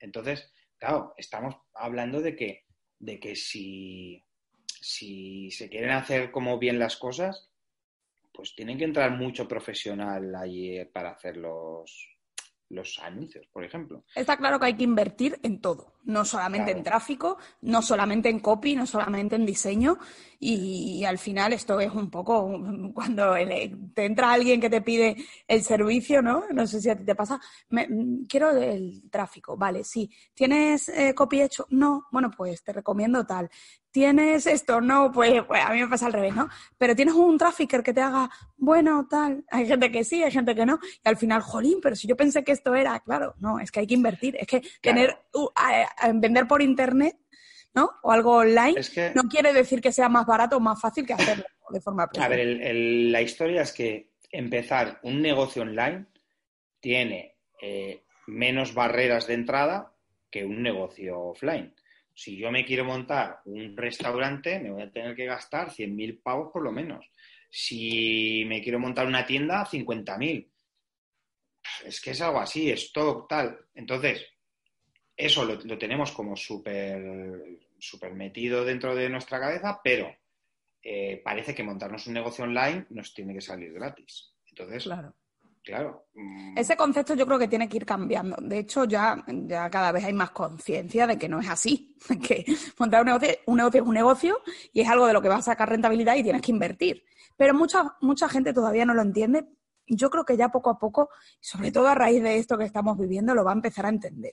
Entonces, 0.00 0.50
claro, 0.78 1.12
estamos 1.18 1.54
hablando 1.74 2.22
de 2.22 2.34
que, 2.34 2.64
de 2.98 3.20
que 3.20 3.36
si, 3.36 4.22
si 4.66 5.50
se 5.50 5.68
quieren 5.68 5.90
hacer 5.90 6.30
como 6.30 6.58
bien 6.58 6.78
las 6.78 6.96
cosas, 6.96 7.50
pues 8.32 8.54
tienen 8.56 8.78
que 8.78 8.84
entrar 8.84 9.10
mucho 9.10 9.46
profesional 9.46 10.34
allí 10.34 10.82
para 10.86 11.10
hacerlos 11.10 11.52
los 11.52 12.13
anuncios, 12.98 13.46
por 13.48 13.64
ejemplo. 13.64 14.04
Está 14.14 14.36
claro 14.36 14.58
que 14.58 14.66
hay 14.66 14.76
que 14.76 14.84
invertir 14.84 15.38
en 15.42 15.60
todo, 15.60 15.93
no 16.04 16.24
solamente 16.24 16.70
en 16.72 16.82
tráfico, 16.82 17.38
no 17.62 17.82
solamente 17.82 18.28
en 18.28 18.40
copy, 18.40 18.76
no 18.76 18.86
solamente 18.86 19.36
en 19.36 19.46
diseño. 19.46 19.98
Y, 20.40 21.04
al 21.04 21.18
final 21.18 21.52
esto 21.52 21.80
es 21.80 21.92
un 21.92 22.10
poco 22.10 22.60
cuando 22.94 23.34
te 23.94 24.04
entra 24.04 24.32
alguien 24.32 24.60
que 24.60 24.70
te 24.70 24.82
pide 24.82 25.16
el 25.48 25.62
servicio, 25.62 26.22
¿no? 26.22 26.44
No 26.52 26.66
sé 26.66 26.80
si 26.80 26.90
a 26.90 26.96
ti 26.96 27.04
te 27.04 27.14
pasa. 27.14 27.40
quiero 28.28 28.50
el 28.50 29.08
tráfico, 29.10 29.56
vale, 29.56 29.84
sí. 29.84 30.10
¿Tienes 30.34 30.88
eh, 30.88 31.14
copy 31.14 31.40
hecho? 31.40 31.66
No, 31.70 32.06
bueno, 32.10 32.30
pues 32.30 32.62
te 32.62 32.72
recomiendo 32.72 33.24
tal. 33.24 33.50
¿Tienes 33.94 34.48
esto? 34.48 34.80
No, 34.80 35.12
pues, 35.12 35.44
pues, 35.44 35.64
a 35.64 35.72
mí 35.72 35.80
me 35.80 35.86
pasa 35.86 36.06
al 36.06 36.12
revés, 36.12 36.34
¿no? 36.34 36.48
Pero 36.76 36.96
tienes 36.96 37.14
un 37.14 37.38
trafficker 37.38 37.80
que 37.80 37.94
te 37.94 38.00
haga, 38.00 38.28
bueno, 38.56 39.06
tal. 39.08 39.44
Hay 39.52 39.68
gente 39.68 39.92
que 39.92 40.02
sí, 40.02 40.20
hay 40.20 40.32
gente 40.32 40.52
que 40.52 40.66
no. 40.66 40.80
Y 40.82 41.08
al 41.08 41.16
final, 41.16 41.40
jolín, 41.42 41.78
pero 41.80 41.94
si 41.94 42.08
yo 42.08 42.16
pensé 42.16 42.42
que 42.42 42.50
esto 42.50 42.74
era, 42.74 42.98
claro, 42.98 43.36
no, 43.38 43.60
es 43.60 43.70
que 43.70 43.78
hay 43.78 43.86
que 43.86 43.94
invertir. 43.94 44.34
Es 44.36 44.48
que 44.48 44.62
tener, 44.82 45.16
vender 46.14 46.46
por 46.46 46.62
internet, 46.62 47.16
¿no? 47.74 47.90
O 48.02 48.12
algo 48.12 48.36
online, 48.36 48.80
no 49.14 49.22
quiere 49.24 49.52
decir 49.52 49.80
que 49.80 49.92
sea 49.92 50.08
más 50.08 50.26
barato 50.26 50.56
o 50.56 50.60
más 50.60 50.80
fácil 50.80 51.06
que 51.06 51.14
hacerlo 51.14 51.44
de 51.70 51.80
forma 51.80 52.08
A 52.18 52.28
ver, 52.28 52.74
la 52.74 53.22
historia 53.22 53.62
es 53.62 53.72
que 53.72 54.10
empezar 54.30 55.00
un 55.02 55.20
negocio 55.20 55.62
online 55.62 56.06
tiene 56.80 57.36
eh, 57.60 58.04
menos 58.26 58.74
barreras 58.74 59.26
de 59.26 59.34
entrada 59.34 59.92
que 60.30 60.44
un 60.44 60.62
negocio 60.62 61.18
offline 61.18 61.74
si 62.14 62.36
yo 62.36 62.50
me 62.50 62.64
quiero 62.64 62.84
montar 62.84 63.40
un 63.44 63.76
restaurante, 63.76 64.60
me 64.60 64.70
voy 64.70 64.82
a 64.82 64.90
tener 64.90 65.16
que 65.16 65.26
gastar 65.26 65.70
100.000 65.70 66.22
pavos 66.22 66.50
por 66.52 66.62
lo 66.62 66.70
menos. 66.70 67.04
Si 67.50 68.44
me 68.46 68.62
quiero 68.62 68.78
montar 68.78 69.06
una 69.06 69.26
tienda, 69.26 69.66
50.000. 69.66 70.48
Es 71.84 72.00
que 72.00 72.10
es 72.10 72.20
algo 72.20 72.40
así, 72.40 72.70
es 72.70 72.92
todo 72.92 73.26
tal. 73.28 73.58
Entonces, 73.74 74.24
eso 75.16 75.44
lo, 75.44 75.78
tenemos 75.78 76.12
como 76.12 76.36
súper 76.36 77.60
super 77.78 78.14
metido 78.14 78.64
dentro 78.64 78.94
de 78.94 79.08
nuestra 79.08 79.38
cabeza, 79.38 79.80
pero 79.82 80.14
eh, 80.82 81.20
parece 81.24 81.54
que 81.54 81.62
montarnos 81.62 82.06
un 82.06 82.14
negocio 82.14 82.44
online 82.44 82.86
nos 82.90 83.12
tiene 83.12 83.34
que 83.34 83.40
salir 83.40 83.72
gratis. 83.72 84.34
Entonces, 84.50 84.84
claro. 84.84 85.14
Claro. 85.64 86.08
Mm. 86.14 86.58
Ese 86.58 86.76
concepto 86.76 87.14
yo 87.14 87.26
creo 87.26 87.38
que 87.38 87.48
tiene 87.48 87.68
que 87.68 87.78
ir 87.78 87.86
cambiando. 87.86 88.36
De 88.38 88.58
hecho, 88.58 88.84
ya, 88.84 89.24
ya 89.26 89.70
cada 89.70 89.92
vez 89.92 90.04
hay 90.04 90.12
más 90.12 90.30
conciencia 90.30 91.06
de 91.06 91.16
que 91.16 91.28
no 91.28 91.40
es 91.40 91.48
así. 91.48 91.96
Que 92.22 92.44
montar 92.78 93.00
un 93.00 93.06
negocio, 93.06 93.30
un 93.46 93.56
negocio 93.56 93.80
es 93.80 93.88
un 93.88 93.94
negocio 93.94 94.42
y 94.74 94.82
es 94.82 94.88
algo 94.88 95.06
de 95.06 95.14
lo 95.14 95.22
que 95.22 95.30
va 95.30 95.36
a 95.36 95.42
sacar 95.42 95.70
rentabilidad 95.70 96.16
y 96.16 96.22
tienes 96.22 96.42
que 96.42 96.52
invertir. 96.52 97.02
Pero 97.36 97.54
mucha, 97.54 97.96
mucha 98.02 98.28
gente 98.28 98.52
todavía 98.52 98.84
no 98.84 98.92
lo 98.92 99.00
entiende. 99.00 99.46
Yo 99.86 100.10
creo 100.10 100.24
que 100.26 100.36
ya 100.36 100.50
poco 100.50 100.68
a 100.68 100.78
poco, 100.78 101.08
sobre 101.40 101.72
todo 101.72 101.88
a 101.88 101.94
raíz 101.94 102.22
de 102.22 102.36
esto 102.36 102.58
que 102.58 102.64
estamos 102.64 102.98
viviendo, 102.98 103.34
lo 103.34 103.42
va 103.42 103.52
a 103.52 103.54
empezar 103.54 103.86
a 103.86 103.88
entender. 103.88 104.32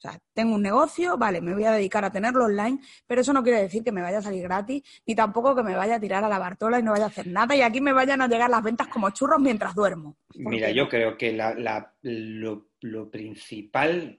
O 0.00 0.08
sea, 0.08 0.18
tengo 0.32 0.54
un 0.54 0.62
negocio, 0.62 1.18
vale, 1.18 1.42
me 1.42 1.52
voy 1.52 1.64
a 1.64 1.72
dedicar 1.72 2.02
a 2.06 2.10
tenerlo 2.10 2.46
online, 2.46 2.78
pero 3.06 3.20
eso 3.20 3.34
no 3.34 3.42
quiere 3.42 3.60
decir 3.60 3.84
que 3.84 3.92
me 3.92 4.00
vaya 4.00 4.16
a 4.16 4.22
salir 4.22 4.44
gratis, 4.44 4.82
ni 5.04 5.14
tampoco 5.14 5.54
que 5.54 5.62
me 5.62 5.74
vaya 5.74 5.96
a 5.96 6.00
tirar 6.00 6.24
a 6.24 6.28
la 6.28 6.38
Bartola 6.38 6.78
y 6.78 6.82
no 6.82 6.92
vaya 6.92 7.04
a 7.04 7.08
hacer 7.08 7.26
nada 7.26 7.54
y 7.54 7.60
aquí 7.60 7.82
me 7.82 7.92
vayan 7.92 8.22
a 8.22 8.26
llegar 8.26 8.48
las 8.48 8.62
ventas 8.62 8.88
como 8.88 9.10
churros 9.10 9.38
mientras 9.38 9.74
duermo. 9.74 10.16
Mira, 10.36 10.70
yo 10.70 10.88
creo 10.88 11.18
que 11.18 11.38
lo, 12.00 13.10
principal 13.10 14.18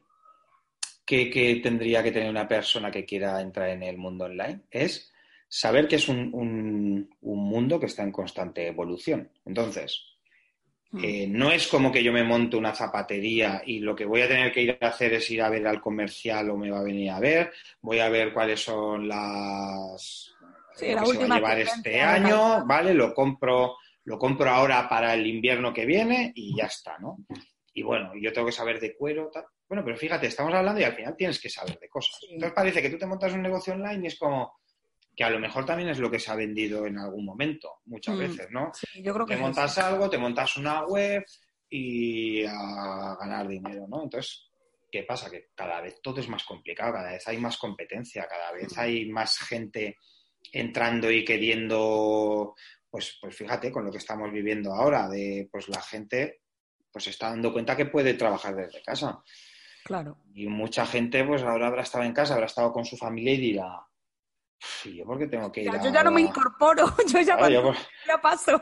que, 1.03 1.59
tendría 1.63 2.03
que 2.03 2.11
tener 2.11 2.29
una 2.29 2.47
persona 2.47 2.91
que 2.91 3.03
quiera 3.03 3.41
entrar 3.41 3.69
en 3.69 3.81
el 3.81 3.97
mundo 3.97 4.25
online 4.25 4.61
es 4.69 5.11
saber 5.47 5.87
que 5.87 5.95
es 5.95 6.07
un 6.07 7.09
mundo 7.21 7.79
que 7.79 7.87
está 7.87 8.03
en 8.03 8.11
constante 8.11 8.67
evolución. 8.67 9.31
Entonces. 9.45 10.10
Eh, 11.01 11.25
no 11.25 11.51
es 11.51 11.67
como 11.67 11.89
que 11.89 12.03
yo 12.03 12.11
me 12.11 12.23
monte 12.23 12.57
una 12.57 12.75
zapatería 12.75 13.61
y 13.65 13.79
lo 13.79 13.95
que 13.95 14.03
voy 14.03 14.21
a 14.21 14.27
tener 14.27 14.51
que 14.51 14.61
ir 14.61 14.77
a 14.81 14.87
hacer 14.87 15.13
es 15.13 15.29
ir 15.31 15.41
a 15.41 15.49
ver 15.49 15.65
al 15.65 15.79
comercial 15.79 16.49
o 16.49 16.57
me 16.57 16.69
va 16.69 16.79
a 16.79 16.83
venir 16.83 17.11
a 17.11 17.19
ver, 17.19 17.53
voy 17.81 17.99
a 17.99 18.09
ver 18.09 18.33
cuáles 18.33 18.59
son 18.59 19.07
las 19.07 20.33
sí, 20.75 20.87
que 20.87 20.91
se 20.91 21.27
va 21.27 21.35
a 21.35 21.37
llevar 21.37 21.59
este 21.59 22.01
año, 22.01 22.65
¿vale? 22.65 22.93
Lo 22.93 23.13
compro, 23.13 23.77
lo 24.03 24.19
compro 24.19 24.49
ahora 24.49 24.89
para 24.89 25.13
el 25.13 25.25
invierno 25.25 25.73
que 25.73 25.85
viene 25.85 26.33
y 26.35 26.57
ya 26.57 26.65
está, 26.65 26.97
¿no? 26.99 27.19
Y 27.73 27.83
bueno, 27.83 28.11
yo 28.21 28.33
tengo 28.33 28.47
que 28.47 28.53
saber 28.53 28.79
de 28.81 28.93
cuero, 28.93 29.29
tal. 29.31 29.45
Bueno, 29.69 29.85
pero 29.85 29.95
fíjate, 29.95 30.27
estamos 30.27 30.53
hablando 30.53 30.81
y 30.81 30.83
al 30.83 30.93
final 30.93 31.15
tienes 31.15 31.39
que 31.39 31.49
saber 31.49 31.79
de 31.79 31.87
cosas. 31.87 32.19
Entonces 32.29 32.53
parece 32.53 32.81
que 32.81 32.89
tú 32.89 32.97
te 32.97 33.05
montas 33.05 33.31
un 33.31 33.41
negocio 33.41 33.73
online 33.73 34.03
y 34.03 34.07
es 34.07 34.19
como, 34.19 34.59
que 35.15 35.23
a 35.23 35.29
lo 35.29 35.39
mejor 35.39 35.65
también 35.65 35.89
es 35.89 35.99
lo 35.99 36.09
que 36.09 36.19
se 36.19 36.31
ha 36.31 36.35
vendido 36.35 36.85
en 36.85 36.97
algún 36.97 37.25
momento, 37.25 37.79
muchas 37.85 38.15
mm, 38.15 38.19
veces, 38.19 38.47
¿no? 38.51 38.71
Sí, 38.73 39.03
yo 39.03 39.13
creo 39.13 39.25
que 39.25 39.35
te 39.35 39.41
montas 39.41 39.77
algo, 39.77 40.09
te 40.09 40.17
montas 40.17 40.57
una 40.57 40.85
web 40.85 41.23
y 41.69 42.43
a 42.45 43.15
ganar 43.19 43.47
dinero, 43.47 43.85
¿no? 43.87 44.03
Entonces, 44.03 44.49
¿qué 44.91 45.03
pasa? 45.03 45.29
Que 45.29 45.49
cada 45.55 45.81
vez 45.81 46.01
todo 46.01 46.19
es 46.19 46.27
más 46.27 46.43
complicado, 46.43 46.93
cada 46.93 47.11
vez 47.11 47.27
hay 47.27 47.37
más 47.37 47.57
competencia, 47.57 48.27
cada 48.27 48.51
vez 48.51 48.75
mm. 48.75 48.79
hay 48.79 49.09
más 49.09 49.37
gente 49.39 49.97
entrando 50.51 51.11
y 51.11 51.23
queriendo, 51.23 52.55
pues, 52.89 53.17
pues 53.21 53.35
fíjate, 53.35 53.71
con 53.71 53.85
lo 53.85 53.91
que 53.91 53.99
estamos 53.99 54.31
viviendo 54.31 54.73
ahora, 54.73 55.07
de 55.07 55.47
pues 55.51 55.69
la 55.69 55.81
gente 55.81 56.41
pues 56.91 57.07
está 57.07 57.29
dando 57.29 57.53
cuenta 57.53 57.75
que 57.75 57.85
puede 57.85 58.15
trabajar 58.15 58.55
desde 58.55 58.81
casa. 58.81 59.23
Claro. 59.83 60.17
Y 60.33 60.47
mucha 60.47 60.85
gente, 60.85 61.23
pues 61.23 61.41
ahora 61.41 61.67
habrá 61.67 61.83
estado 61.83 62.03
en 62.03 62.13
casa, 62.13 62.33
habrá 62.33 62.45
estado 62.45 62.71
con 62.71 62.85
su 62.85 62.97
familia 62.97 63.33
y 63.33 63.37
dirá, 63.37 63.85
yo 64.85 65.05
porque 65.05 65.27
tengo 65.27 65.51
que 65.51 65.63
ir 65.63 65.71
Yo 65.83 65.91
ya 65.91 66.03
no 66.03 66.11
me 66.11 66.21
incorporo, 66.21 66.85
yo 67.07 67.21
ya, 67.21 67.37
paso. 68.21 68.61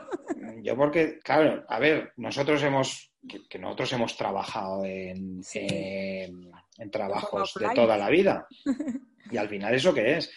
Yo 0.62 0.76
porque, 0.76 1.18
claro, 1.20 1.64
a 1.68 1.78
ver, 1.78 2.12
nosotros 2.16 2.62
hemos, 2.62 3.12
que, 3.48 3.58
nosotros 3.58 3.92
hemos 3.92 4.16
trabajado 4.16 4.84
en, 4.84 5.40
en, 5.54 6.90
trabajos 6.90 7.54
de 7.54 7.68
toda 7.74 7.96
la 7.96 8.08
vida. 8.08 8.46
Y 9.32 9.36
al 9.36 9.48
final, 9.48 9.72
¿eso 9.72 9.94
qué 9.94 10.16
es? 10.16 10.32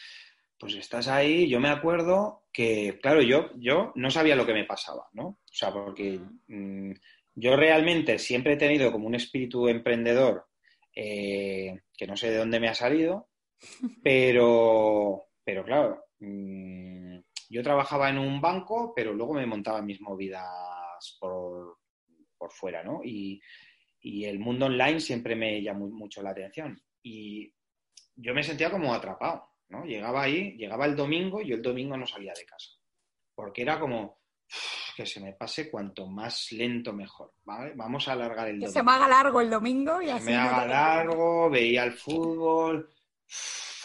Pues 0.60 0.76
estás 0.76 1.08
ahí, 1.08 1.50
yo 1.50 1.60
me 1.60 1.70
acuerdo 1.70 2.44
que, 2.54 3.00
claro, 3.02 3.24
yo, 3.24 3.50
yo 3.56 3.92
no 3.96 4.12
sabía 4.12 4.36
lo 4.36 4.46
que 4.46 4.54
me 4.54 4.66
pasaba, 4.66 5.08
¿no? 5.14 5.26
O 5.26 5.40
sea, 5.52 5.74
porque 5.74 6.20
mm, 6.48 6.92
yo 7.34 7.56
realmente 7.56 8.20
siempre 8.20 8.54
he 8.54 8.58
tenido 8.58 8.92
como 8.92 9.08
un 9.08 9.16
espíritu 9.16 9.68
emprendedor 9.68 10.46
eh, 10.96 11.82
que 11.98 12.06
no 12.06 12.16
sé 12.16 12.30
de 12.30 12.38
dónde 12.38 12.60
me 12.60 12.70
ha 12.70 12.76
salido, 12.76 13.30
pero, 14.04 15.24
pero 15.44 15.64
claro, 15.64 16.06
mm, 16.20 17.18
yo 17.50 17.64
trabajaba 17.64 18.10
en 18.10 18.18
un 18.18 18.42
banco, 18.42 18.94
pero 18.96 19.14
luego 19.14 19.34
me 19.34 19.46
montaba 19.46 19.82
mis 19.82 20.02
movidas 20.02 21.18
por, 21.20 21.78
por 22.38 22.52
fuera, 22.52 22.84
¿no? 22.84 23.02
Y, 23.04 23.42
el 24.02 24.38
mundo 24.38 24.66
online 24.66 25.00
siempre 25.00 25.34
me 25.34 25.62
llamó 25.62 25.88
mucho 25.88 26.22
la 26.22 26.32
atención. 26.32 26.78
Y 27.02 27.54
yo 28.16 28.34
me 28.34 28.44
sentía 28.44 28.70
como 28.70 28.94
atrapado, 28.94 29.52
¿no? 29.70 29.86
Llegaba 29.86 30.24
ahí, 30.24 30.58
llegaba 30.58 30.86
el 30.86 30.96
domingo 30.96 31.42
y 31.42 31.48
yo 31.48 31.56
el 31.56 31.62
domingo 31.62 31.96
no 31.96 32.06
salía 32.06 32.34
de 32.34 32.46
casa. 32.46 32.72
Porque 33.34 33.62
era 33.62 33.80
como 33.80 34.20
que 34.98 35.06
se 35.06 35.22
me 35.22 35.32
pase 35.34 35.72
cuanto 35.72 36.06
más 36.06 36.52
lento 36.52 36.92
mejor, 36.92 37.34
¿vale? 37.46 37.72
Vamos 37.76 38.06
a 38.10 38.12
alargar 38.12 38.50
el 38.50 38.56
domingo. 38.56 38.74
Que 38.74 38.74
se 38.74 38.84
me 38.84 38.92
haga 38.92 39.08
largo 39.08 39.40
el 39.40 39.50
domingo 39.50 40.02
y 40.02 40.10
así. 40.10 40.26
Se 40.26 40.32
me 40.32 40.36
haga 40.36 40.66
largo, 40.66 41.50
veía 41.50 41.86
el 41.86 41.94
fútbol 41.94 42.90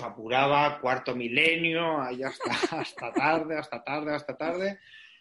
apuraba 0.00 0.78
cuarto 0.81 1.14
milenio, 1.14 2.00
ahí 2.00 2.23
hasta, 2.23 2.50
hasta 2.81 3.12
tarde, 3.12 3.59
hasta 3.59 3.83
tarde, 3.83 4.14
hasta 4.14 4.37
tarde, 4.37 4.78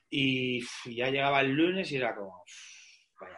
y 0.10 0.62
ya 0.86 1.10
llegaba 1.10 1.42
el 1.42 1.52
lunes 1.52 1.92
y 1.92 1.98
era 1.98 2.16
como, 2.16 2.44
vaya 3.20 3.38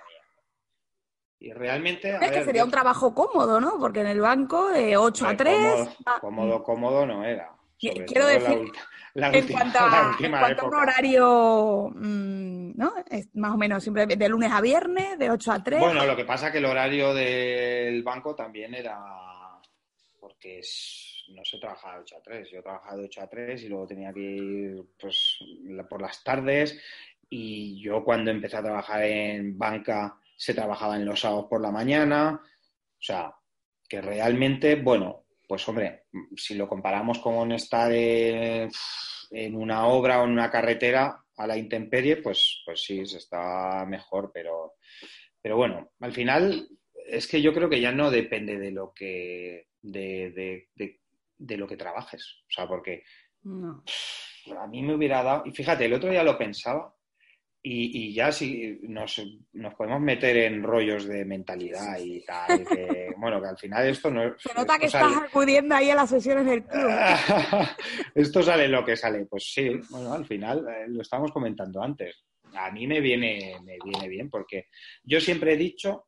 Y 1.40 1.52
realmente... 1.52 2.18
es 2.22 2.32
que 2.32 2.44
sería 2.44 2.64
un 2.64 2.72
trabajo 2.72 3.14
cómodo, 3.14 3.60
¿no? 3.60 3.80
Porque 3.80 4.02
en 4.02 4.08
el 4.08 4.22
banco 4.22 4.70
de 4.70 4.98
8 4.98 5.28
a 5.28 5.38
3... 5.38 5.90
Cómodo, 6.22 6.64
cómodo, 6.64 7.06
no 7.06 7.24
era. 7.24 7.52
Quiero 7.80 8.28
decir, 8.28 8.72
en 9.16 9.48
cuanto 9.52 9.80
a, 9.80 10.68
un 10.68 10.76
horario, 10.76 11.90
mm, 11.96 12.72
¿no? 12.76 12.94
Es 13.10 13.34
más 13.36 13.54
o 13.54 13.58
menos 13.58 13.82
siempre 13.82 14.06
de 14.06 14.30
lunes 14.30 14.52
a 14.52 14.60
viernes, 14.60 15.18
de 15.18 15.32
8 15.32 15.52
a 15.52 15.64
3. 15.64 15.80
Bueno, 15.80 16.06
lo 16.06 16.16
que 16.16 16.26
pasa 16.26 16.48
es 16.48 16.52
que 16.52 16.58
el 16.58 16.66
horario 16.66 17.14
del 17.14 18.04
banco 18.04 18.36
también 18.36 18.76
era 18.76 19.00
porque 20.20 20.60
es 20.60 21.09
no 21.34 21.44
se 21.46 21.60
trabajaba 21.60 21.96
de 21.96 22.02
8 22.02 22.18
a 22.18 22.22
3, 22.22 22.52
yo 22.52 22.64
trabajaba 22.64 22.98
de 22.98 23.06
8 23.06 23.22
a 23.22 23.30
3 23.30 23.64
y 23.64 23.68
luego 23.70 23.88
tenía 23.88 24.14
que 24.14 24.20
ir 24.20 24.86
pues, 25.00 25.40
por 25.90 26.02
las 26.02 26.24
tardes. 26.24 26.80
Y 27.30 27.82
yo 27.82 28.04
cuando 28.04 28.32
empecé 28.32 28.58
a 28.58 28.64
trabajar 28.64 29.04
en 29.04 29.58
banca 29.58 30.18
se 30.36 30.54
trabajaba 30.54 30.96
en 30.96 31.06
los 31.06 31.20
sábados 31.20 31.48
por 31.50 31.62
la 31.62 31.72
mañana, 31.72 32.42
o 32.42 33.02
sea, 33.02 33.34
que 33.88 34.02
realmente, 34.02 34.76
bueno, 34.76 35.26
pues 35.48 35.68
hombre, 35.68 36.06
si 36.36 36.56
lo 36.56 36.68
comparamos 36.68 37.20
con 37.20 37.52
estar 37.52 37.92
en, 37.92 38.70
en 39.32 39.56
una 39.56 39.88
obra 39.88 40.22
o 40.22 40.26
en 40.26 40.32
una 40.32 40.50
carretera 40.50 41.24
a 41.36 41.48
la 41.48 41.58
intemperie, 41.58 42.18
pues, 42.18 42.62
pues 42.66 42.82
sí, 42.82 43.06
se 43.06 43.18
está 43.18 43.86
mejor, 43.86 44.32
pero, 44.34 44.76
pero 45.42 45.58
bueno, 45.58 45.92
al 46.00 46.14
final 46.14 46.70
es 47.06 47.28
que 47.28 47.42
yo 47.42 47.54
creo 47.54 47.70
que 47.70 47.82
ya 47.82 47.92
no 47.92 48.12
depende 48.12 48.58
de 48.58 48.72
lo 48.72 48.94
que 48.94 49.68
de, 49.82 50.70
de 50.76 51.00
lo 51.40 51.68
que 51.68 51.78
trabajes. 51.78 52.44
O 52.48 52.52
sea, 52.52 52.68
porque 52.68 53.04
a 53.46 54.68
mí 54.68 54.84
me 54.84 54.96
hubiera 54.96 55.24
dado, 55.24 55.44
y 55.46 55.52
fíjate, 55.52 55.86
el 55.86 55.94
otro 55.94 56.10
día 56.10 56.24
lo 56.24 56.38
pensaba, 56.38 56.94
y, 57.62 58.14
ya 58.14 58.32
si 58.32 58.80
nos, 58.84 59.22
nos, 59.52 59.74
podemos 59.76 60.00
meter 60.00 60.38
en 60.38 60.64
rollos 60.64 61.06
de 61.06 61.26
mentalidad 61.26 62.00
y 62.00 62.22
tal, 62.22 62.66
que, 62.66 63.10
bueno, 63.18 63.42
que 63.42 63.48
al 63.48 63.58
final 63.58 63.88
esto 63.88 64.10
no... 64.10 64.34
Se 64.40 64.54
nota 64.54 64.80
que 64.80 64.86
estás 64.86 65.14
acudiendo 65.18 65.76
ahí 65.76 65.90
a 65.90 65.96
las 65.96 66.10
sesiones 66.10 66.46
del 66.46 66.64
club. 66.64 66.90
esto 68.16 68.42
sale 68.42 68.70
lo 68.70 68.86
que 68.86 68.96
sale, 68.96 69.26
pues 69.26 69.52
sí, 69.54 69.72
bueno, 69.90 70.14
al 70.14 70.26
final 70.26 70.66
eh, 70.70 70.86
lo 70.88 71.02
estábamos 71.02 71.34
comentando 71.34 71.84
antes. 71.84 72.24
A 72.54 72.72
mí 72.72 72.88
me 72.88 73.02
viene, 73.02 73.58
me 73.62 73.78
viene 73.84 74.08
bien 74.08 74.30
porque 74.30 74.68
yo 75.04 75.20
siempre 75.20 75.54
he 75.54 75.58
dicho 75.58 76.08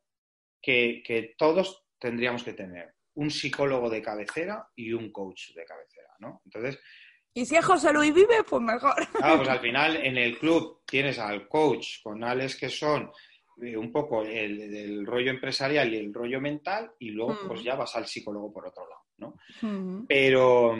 que, 0.61 1.03
que 1.05 1.35
todos 1.37 1.85
tendríamos 1.99 2.43
que 2.43 2.53
tener 2.53 2.95
un 3.15 3.29
psicólogo 3.29 3.89
de 3.89 4.01
cabecera 4.01 4.67
y 4.75 4.93
un 4.93 5.11
coach 5.11 5.53
de 5.53 5.65
cabecera, 5.65 6.09
¿no? 6.19 6.41
Entonces, 6.45 6.79
y 7.33 7.45
si 7.45 7.55
es 7.55 7.65
José 7.65 7.93
Luis 7.93 8.13
Vive, 8.13 8.43
pues 8.47 8.61
mejor. 8.61 8.93
Claro, 9.13 9.37
pues 9.37 9.49
al 9.49 9.59
final 9.59 9.95
en 9.95 10.17
el 10.17 10.37
club 10.37 10.81
tienes 10.85 11.17
al 11.17 11.47
coach 11.47 12.01
con 12.03 12.23
Alex 12.23 12.57
que 12.57 12.69
son 12.69 13.09
eh, 13.61 13.77
un 13.77 13.91
poco 13.91 14.23
el, 14.23 15.05
rollo 15.05 15.31
empresarial 15.31 15.93
y 15.93 15.97
el 15.97 16.13
rollo 16.13 16.41
mental 16.41 16.91
y 16.99 17.11
luego 17.11 17.37
pues 17.47 17.61
mm. 17.61 17.63
ya 17.63 17.75
vas 17.75 17.95
al 17.95 18.05
psicólogo 18.05 18.51
por 18.51 18.67
otro 18.67 18.83
lado, 18.87 19.03
¿no? 19.17 19.35
Mm. 19.61 20.05
Pero 20.07 20.75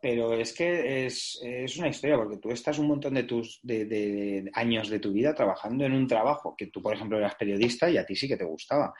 pero 0.00 0.32
es 0.34 0.52
que 0.52 1.06
es, 1.06 1.38
una 1.78 1.88
historia, 1.88 2.16
porque 2.16 2.38
tú 2.38 2.50
estás 2.50 2.78
un 2.78 2.88
montón 2.88 3.14
de 3.14 3.24
tus 3.24 3.60
de, 3.62 4.48
años 4.54 4.88
de 4.88 4.98
tu 4.98 5.12
vida 5.12 5.34
trabajando 5.34 5.84
en 5.84 5.92
un 5.92 6.06
trabajo 6.06 6.54
que 6.56 6.68
tú, 6.68 6.80
por 6.80 6.94
ejemplo, 6.94 7.18
eras 7.18 7.34
periodista 7.34 7.90
y 7.90 7.96
a 7.96 8.06
ti 8.06 8.14
sí 8.14 8.28
que 8.28 8.36
te 8.36 8.44
gustaba. 8.44 8.92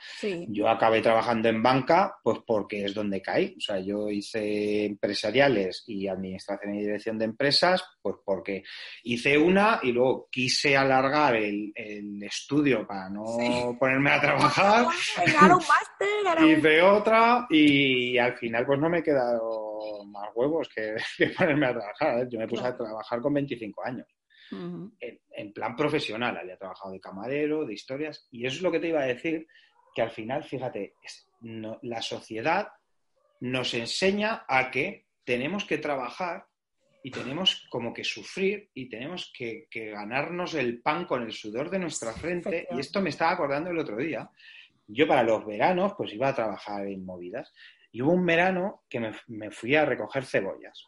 Yo 0.47 0.67
acabé 0.67 1.01
trabajando 1.01 1.49
en 1.49 1.63
banca, 1.63 2.15
pues 2.23 2.39
porque 2.45 2.85
es 2.85 2.93
donde 2.93 3.21
caí. 3.21 3.55
O 3.57 3.61
sea, 3.61 3.79
yo 3.79 4.09
hice 4.09 4.85
empresariales 4.85 5.83
y 5.87 6.07
administración 6.07 6.75
y 6.75 6.79
dirección 6.79 7.17
de 7.17 7.25
empresas, 7.25 7.83
pues 8.01 8.15
porque 8.23 8.63
hice 9.03 9.37
una 9.37 9.79
y 9.83 9.91
luego 9.91 10.27
quise 10.31 10.75
alargar 10.75 11.35
el, 11.35 11.73
estudio 12.21 12.85
para 12.85 13.09
no 13.09 13.25
ponerme 13.79 14.11
a 14.11 14.21
trabajar. 14.21 14.87
hice 16.45 16.81
otra 16.81 17.47
y 17.49 18.17
al 18.17 18.37
final 18.37 18.65
pues 18.65 18.79
no 18.79 18.89
me 18.89 18.99
he 18.99 19.03
quedado 19.03 19.68
más 20.05 20.29
huevos 20.35 20.69
que 20.69 20.95
que, 21.17 21.27
ponerme 21.27 21.67
a 21.67 21.73
trabajar. 21.73 22.19
¿eh? 22.19 22.27
Yo 22.29 22.39
me 22.39 22.47
puse 22.47 22.65
a 22.65 22.75
trabajar 22.75 23.21
con 23.21 23.33
25 23.33 23.85
años. 23.85 24.07
en, 24.51 25.53
plan 25.53 25.75
profesional, 25.75 26.37
había 26.37 26.57
trabajado 26.57 26.91
de 26.91 26.99
camarero, 26.99 27.65
de 27.65 27.73
historias, 27.73 28.27
y 28.31 28.45
eso 28.45 28.57
es 28.57 28.61
lo 28.61 28.71
que 28.71 28.79
te 28.79 28.89
iba 28.89 29.01
a 29.01 29.05
decir, 29.05 29.47
que 29.93 30.01
al 30.01 30.11
final, 30.11 30.43
fíjate, 30.43 30.93
la 31.81 32.01
sociedad 32.01 32.69
nos 33.41 33.73
enseña 33.73 34.45
a 34.47 34.69
que 34.71 35.05
tenemos 35.23 35.65
que 35.65 35.77
trabajar 35.77 36.45
y 37.03 37.11
tenemos 37.11 37.67
como 37.69 37.93
que 37.93 38.03
sufrir 38.03 38.69
y 38.73 38.89
tenemos 38.89 39.31
que, 39.35 39.67
que, 39.69 39.91
ganarnos 39.91 40.53
el 40.55 40.81
pan 40.81 41.05
con 41.05 41.23
el 41.23 41.31
sudor 41.31 41.69
de 41.69 41.79
nuestra 41.79 42.11
frente. 42.11 42.67
Y 42.71 42.79
esto 42.79 43.01
me 43.01 43.09
estaba 43.09 43.31
acordando 43.31 43.69
el 43.69 43.79
otro 43.79 43.95
día. 43.97 44.29
Yo 44.87 45.07
para 45.07 45.23
los 45.23 45.45
veranos 45.45 45.93
pues 45.95 46.13
iba 46.13 46.29
a 46.29 46.35
trabajar 46.35 46.87
en 46.87 47.05
movidas 47.05 47.53
y 47.91 48.01
hubo 48.01 48.11
un 48.11 48.25
verano 48.25 48.83
que 48.89 49.11
me, 49.27 49.51
fui 49.51 49.75
a 49.75 49.85
recoger 49.85 50.25
cebollas. 50.25 50.85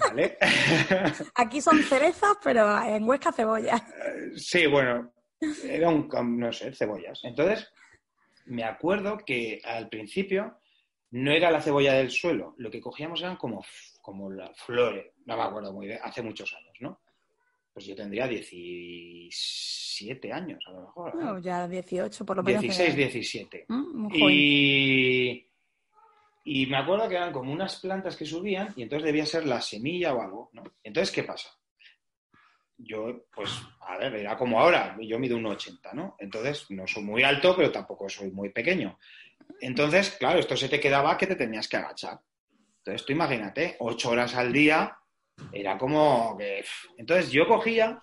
¿Vale? 0.00 0.36
Aquí 1.36 1.60
son 1.60 1.82
cerezas, 1.82 2.36
pero 2.42 2.82
en 2.82 3.08
Huesca 3.08 3.32
cebollas. 3.32 3.80
Eh, 3.80 4.32
sí, 4.36 4.66
bueno, 4.66 5.12
era 5.64 5.88
un, 5.88 6.08
no 6.38 6.52
sé, 6.52 6.74
cebollas. 6.74 7.20
Entonces, 7.24 7.72
me 8.46 8.64
acuerdo 8.64 9.18
que 9.18 9.60
al 9.64 9.88
principio 9.88 10.58
no 11.12 11.30
era 11.30 11.50
la 11.50 11.60
cebolla 11.60 11.94
del 11.94 12.10
suelo, 12.10 12.54
lo 12.58 12.70
que 12.70 12.80
cogíamos 12.80 13.20
eran 13.20 13.36
como, 13.36 13.62
como 14.00 14.30
las 14.30 14.58
flores, 14.58 15.12
no 15.26 15.36
me 15.36 15.42
acuerdo 15.42 15.72
muy 15.72 15.86
bien, 15.86 15.98
hace 16.02 16.22
muchos 16.22 16.54
años, 16.54 16.74
¿no? 16.80 17.00
Pues 17.72 17.86
yo 17.86 17.94
tendría 17.94 18.26
17 18.26 20.32
años, 20.32 20.62
a 20.66 20.72
lo 20.72 20.80
mejor. 20.82 21.14
No, 21.14 21.38
ya 21.38 21.68
18, 21.68 22.26
por 22.26 22.38
lo 22.38 22.42
menos. 22.42 22.62
16, 22.62 22.96
17. 22.96 23.66
Mm, 23.68 24.08
y 24.14 25.46
y 26.44 26.66
me 26.66 26.76
acuerdo 26.76 27.08
que 27.08 27.16
eran 27.16 27.32
como 27.32 27.52
unas 27.52 27.76
plantas 27.80 28.16
que 28.16 28.24
subían 28.24 28.72
y 28.76 28.82
entonces 28.82 29.06
debía 29.06 29.26
ser 29.26 29.46
la 29.46 29.60
semilla 29.60 30.14
o 30.14 30.22
algo, 30.22 30.50
¿no? 30.52 30.62
Entonces, 30.82 31.14
¿qué 31.14 31.22
pasa? 31.22 31.50
Yo, 32.76 33.26
pues, 33.32 33.50
a 33.80 33.96
ver, 33.96 34.16
era 34.16 34.36
como 34.36 34.60
ahora, 34.60 34.96
yo 35.00 35.18
mido 35.18 35.36
un 35.36 35.46
80, 35.46 35.92
¿no? 35.92 36.16
Entonces, 36.18 36.66
no 36.70 36.86
soy 36.86 37.04
muy 37.04 37.22
alto, 37.22 37.54
pero 37.54 37.70
tampoco 37.70 38.08
soy 38.08 38.30
muy 38.32 38.48
pequeño. 38.48 38.98
Entonces, 39.60 40.16
claro, 40.18 40.40
esto 40.40 40.56
se 40.56 40.68
te 40.68 40.80
quedaba 40.80 41.16
que 41.16 41.28
te 41.28 41.36
tenías 41.36 41.68
que 41.68 41.76
agachar. 41.76 42.18
Entonces, 42.78 43.06
tú 43.06 43.12
imagínate, 43.12 43.76
ocho 43.78 44.10
horas 44.10 44.34
al 44.34 44.52
día 44.52 44.96
era 45.52 45.78
como 45.78 46.36
que... 46.36 46.64
Entonces 46.96 47.30
yo 47.30 47.46
cogía, 47.46 48.00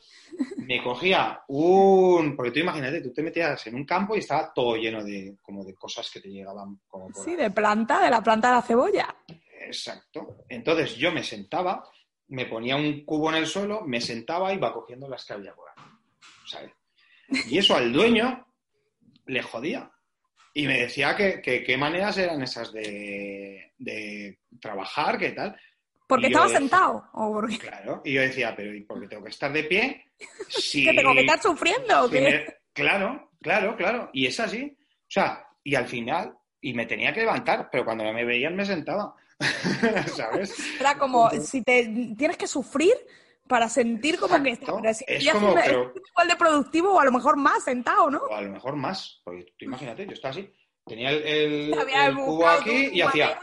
me 0.57 0.83
cogía 0.83 1.41
un... 1.47 2.35
Porque 2.35 2.51
tú 2.51 2.59
imagínate, 2.59 3.01
tú 3.01 3.13
te 3.13 3.23
metías 3.23 3.65
en 3.67 3.75
un 3.75 3.85
campo 3.85 4.15
y 4.15 4.19
estaba 4.19 4.51
todo 4.53 4.75
lleno 4.75 5.03
de, 5.03 5.35
como 5.41 5.63
de 5.63 5.73
cosas 5.75 6.09
que 6.11 6.19
te 6.19 6.29
llegaban 6.29 6.79
como 6.87 7.13
Sí, 7.13 7.35
de 7.35 7.51
planta, 7.51 8.03
de 8.03 8.09
la 8.09 8.21
planta 8.21 8.49
de 8.49 8.55
la 8.55 8.61
cebolla. 8.61 9.15
Exacto. 9.61 10.43
Entonces 10.47 10.95
yo 10.95 11.11
me 11.11 11.23
sentaba, 11.23 11.83
me 12.27 12.45
ponía 12.45 12.75
un 12.75 13.05
cubo 13.05 13.29
en 13.29 13.37
el 13.37 13.47
suelo, 13.47 13.81
me 13.81 14.01
sentaba 14.01 14.51
y 14.51 14.57
iba 14.57 14.73
cogiendo 14.73 15.07
las 15.07 15.25
que 15.25 15.33
había 15.33 15.53
por 15.53 15.69
ahí. 15.69 15.85
¿sabes? 16.45 16.71
Y 17.47 17.57
eso 17.57 17.75
al 17.75 17.93
dueño 17.93 18.45
le 19.25 19.41
jodía. 19.41 19.91
Y 20.53 20.65
me 20.65 20.79
decía 20.79 21.15
que 21.15 21.41
qué 21.41 21.77
maneras 21.77 22.17
eran 22.17 22.41
esas 22.41 22.73
de, 22.73 23.71
de 23.77 24.39
trabajar, 24.59 25.17
qué 25.17 25.31
tal. 25.31 25.55
¿Porque 26.09 26.25
estaba 26.25 26.49
sentado? 26.49 27.07
Claro, 27.59 28.01
y 28.03 28.13
yo 28.13 28.21
decía, 28.21 28.55
pero 28.55 28.73
¿y 28.73 28.81
por 28.81 28.99
qué 28.99 29.07
tengo 29.07 29.23
que 29.23 29.29
estar 29.29 29.53
de 29.53 29.63
pie? 29.65 30.05
Si, 30.47 30.83
¿Que 30.83 30.95
tengo 30.95 31.13
que 31.13 31.19
estar 31.19 31.39
sufriendo 31.39 32.03
o 32.03 32.09
qué? 32.09 32.47
Claro, 32.73 33.29
claro, 33.39 33.77
claro. 33.77 34.09
Y 34.11 34.25
es 34.25 34.39
así. 34.39 34.75
O 34.75 35.07
sea, 35.07 35.45
y 35.63 35.75
al 35.75 35.85
final, 35.85 36.35
y 36.61 36.73
me 36.73 36.87
tenía 36.87 37.13
que 37.13 37.19
levantar, 37.19 37.69
pero 37.71 37.85
cuando 37.85 38.03
me 38.11 38.25
veían 38.25 38.55
me 38.55 38.65
sentaba. 38.65 39.13
¿Sabes? 40.15 40.55
Era 40.79 40.97
como, 40.97 41.29
si 41.29 41.61
te 41.61 41.83
tienes 42.17 42.37
que 42.37 42.47
sufrir 42.47 42.95
para 43.47 43.69
sentir 43.69 44.19
como 44.19 44.41
que 44.41 44.49
estás 44.49 45.03
es 45.05 45.31
como, 45.31 45.49
igual 45.51 46.27
de 46.27 46.35
productivo 46.39 46.93
o 46.93 46.99
a 46.99 47.05
lo 47.05 47.11
mejor 47.11 47.37
más 47.37 47.65
sentado, 47.65 48.09
¿no? 48.09 48.17
O 48.17 48.35
a 48.35 48.41
lo 48.41 48.49
mejor 48.49 48.75
más, 48.75 49.21
porque 49.23 49.45
tú 49.59 49.65
imagínate, 49.65 50.07
yo 50.07 50.13
estaba 50.13 50.31
así, 50.31 50.51
tenía 50.87 51.11
el, 51.11 51.71
cubo 52.15 52.47
aquí 52.47 52.89
y 52.93 53.01
hacía 53.01 53.39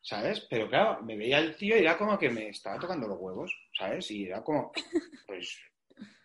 ¿sabes? 0.00 0.46
Pero 0.48 0.68
claro, 0.68 1.02
me 1.02 1.16
veía 1.16 1.38
el 1.38 1.56
tío 1.56 1.76
y 1.76 1.80
era 1.80 1.96
como 1.96 2.18
que 2.18 2.30
me 2.30 2.48
estaba 2.48 2.78
tocando 2.78 3.06
los 3.06 3.18
huevos, 3.18 3.54
¿sabes? 3.76 4.10
Y 4.10 4.26
era 4.26 4.42
como, 4.42 4.72
pues 5.26 5.58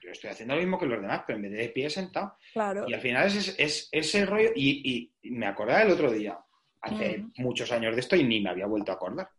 yo 0.02 0.12
estoy 0.12 0.30
haciendo 0.30 0.56
lo 0.56 0.62
mismo 0.62 0.80
que 0.80 0.86
los 0.86 1.02
demás, 1.02 1.24
pero 1.26 1.38
en 1.38 1.44
vez 1.44 1.52
de 1.54 1.70
pie 1.70 1.90
sentado. 1.90 2.38
Claro. 2.52 2.86
Y 2.88 2.94
al 2.94 3.02
final 3.02 3.28
es, 3.28 3.56
es, 3.58 3.90
ese 3.92 4.26
rollo, 4.26 4.52
y, 4.56 5.12
me 5.24 5.48
acordaba 5.48 5.84
el 5.84 5.92
otro 5.92 6.12
día, 6.12 6.38
hace 6.82 7.20
mm. 7.20 7.34
muchos 7.38 7.72
años 7.72 7.96
de 7.96 8.02
esto 8.02 8.16
y 8.16 8.24
ni 8.24 8.42
me 8.42 8.50
había 8.50 8.66
vuelto 8.66 8.92
a 8.92 8.96
acordar. 8.96 9.30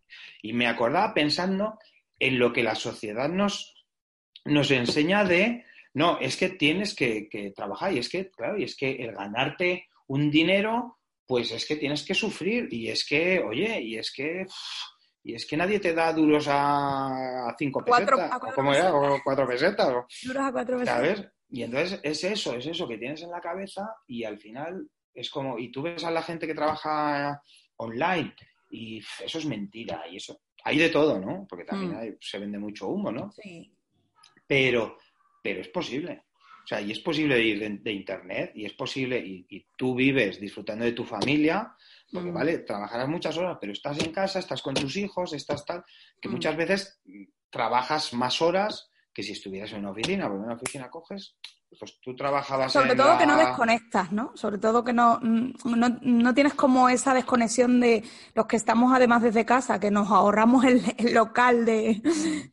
Y 0.43 0.53
me 0.53 0.67
acordaba 0.67 1.13
pensando 1.13 1.79
en 2.19 2.39
lo 2.39 2.53
que 2.53 2.63
la 2.63 2.75
sociedad 2.75 3.29
nos, 3.29 3.87
nos 4.45 4.71
enseña 4.71 5.25
de, 5.25 5.65
no, 5.93 6.19
es 6.19 6.37
que 6.37 6.51
tienes 6.51 6.95
que, 6.95 7.29
que 7.29 7.51
trabajar 7.51 7.93
y 7.93 7.99
es 7.99 8.09
que, 8.09 8.31
claro, 8.31 8.59
y 8.59 8.65
es 8.65 8.77
que 8.77 8.93
el 8.93 9.13
ganarte 9.13 9.89
un 10.07 10.31
dinero 10.31 10.99
pues 11.27 11.53
es 11.53 11.67
que 11.67 11.77
tienes 11.77 12.05
que 12.05 12.15
sufrir 12.15 12.69
y 12.71 12.89
es 12.89 13.07
que, 13.07 13.41
oye, 13.41 13.81
y 13.81 13.97
es 13.97 14.13
que 14.13 14.47
y 15.27 15.35
es 15.35 15.47
que 15.47 15.57
nadie 15.57 15.81
te 15.81 15.95
da 15.95 16.13
duros 16.13 16.47
a, 16.51 17.55
cinco 17.59 17.83
pesetas, 17.83 18.31
o 18.37 18.55
como 18.55 18.75
era, 18.75 18.95
o 18.95 19.19
cuatro 19.25 19.47
pesetas. 19.47 19.89
duros 20.23 20.43
a 20.43 20.53
cuatro 20.53 20.77
pesetas. 20.77 20.95
¿Sabes? 20.95 21.29
Y 21.49 21.63
entonces 21.63 21.99
es 22.03 22.25
eso, 22.25 22.55
es 22.55 22.67
eso 22.67 22.87
que 22.87 22.99
tienes 22.99 23.23
en 23.23 23.31
la 23.31 23.41
cabeza 23.41 23.97
y 24.07 24.25
al 24.25 24.39
final 24.39 24.87
es 25.15 25.31
como, 25.31 25.59
y 25.59 25.71
tú 25.71 25.83
ves 25.83 26.05
a 26.05 26.11
la 26.11 26.23
gente 26.23 26.47
que 26.47 26.55
trabaja 26.55 27.41
online 27.77 28.35
y 28.71 28.99
eso 28.99 29.39
es 29.39 29.47
mentira 29.47 30.03
y 30.11 30.17
eso, 30.17 30.41
hay 30.65 30.79
de 30.79 30.91
todo, 30.91 31.19
¿no? 31.19 31.47
Porque 31.49 31.65
también 31.65 31.93
mm. 31.93 32.17
se 32.21 32.39
vende 32.39 32.59
mucho 32.59 32.89
humo, 32.89 33.11
¿no? 33.11 33.31
Sí. 33.33 33.73
Pero, 34.47 34.99
pero 35.43 35.61
es 35.61 35.69
posible. 35.69 36.24
O 36.65 36.67
sea, 36.67 36.81
y 36.81 36.93
es 36.93 37.01
posible 37.01 37.39
ir 37.41 37.83
de, 37.83 37.93
Internet 37.93 38.53
y 38.55 38.65
es 38.65 38.73
posible, 38.73 39.19
y, 39.19 39.67
tú 39.77 39.95
vives 39.95 40.41
disfrutando 40.41 40.87
de 40.87 40.93
tu 40.93 41.05
familia, 41.05 41.75
porque, 42.11 42.31
mm. 42.31 42.35
vale, 42.35 42.59
trabajarás 42.61 43.07
muchas 43.07 43.37
horas, 43.37 43.59
pero 43.61 43.73
estás 43.75 43.99
en 44.03 44.11
casa, 44.11 44.39
estás 44.39 44.63
con 44.63 44.73
tus 44.73 44.97
hijos, 44.97 45.35
estás 45.35 45.67
tal, 45.67 45.85
que 46.21 46.29
mm. 46.29 46.33
muchas 46.33 46.57
veces 46.57 47.01
trabajas 47.51 48.15
más 48.15 48.41
horas 48.41 48.91
que 49.13 49.23
si 49.23 49.33
estuvieras 49.33 49.73
en 49.73 49.81
una 49.81 49.91
oficina, 49.91 50.25
porque 50.25 50.39
en 50.39 50.45
una 50.45 50.55
oficina 50.55 50.91
coges, 50.91 51.37
pues 51.79 51.99
tú 52.01 52.15
trabajabas. 52.15 52.73
Sobre 52.73 52.95
todo 52.95 53.19
que 53.19 53.27
no 53.27 53.37
desconectas, 53.37 54.13
¿no? 54.13 54.33
Sobre 54.35 54.59
todo 54.59 54.85
que 54.85 54.93
no, 54.93 55.21
no, 55.21 56.35
tienes 56.35 56.55
como 56.55 56.89
esa 56.89 57.15
desconexión 57.15 57.81
de 57.81 58.05
los 58.35 58.47
que 58.47 58.57
estamos 58.57 58.93
además 58.95 59.23
desde 59.23 59.45
casa, 59.45 59.81
que 59.81 59.91
nos 59.91 60.11
ahorramos 60.11 60.65
el, 60.65 61.15
local 61.15 61.65
de, 61.65 62.03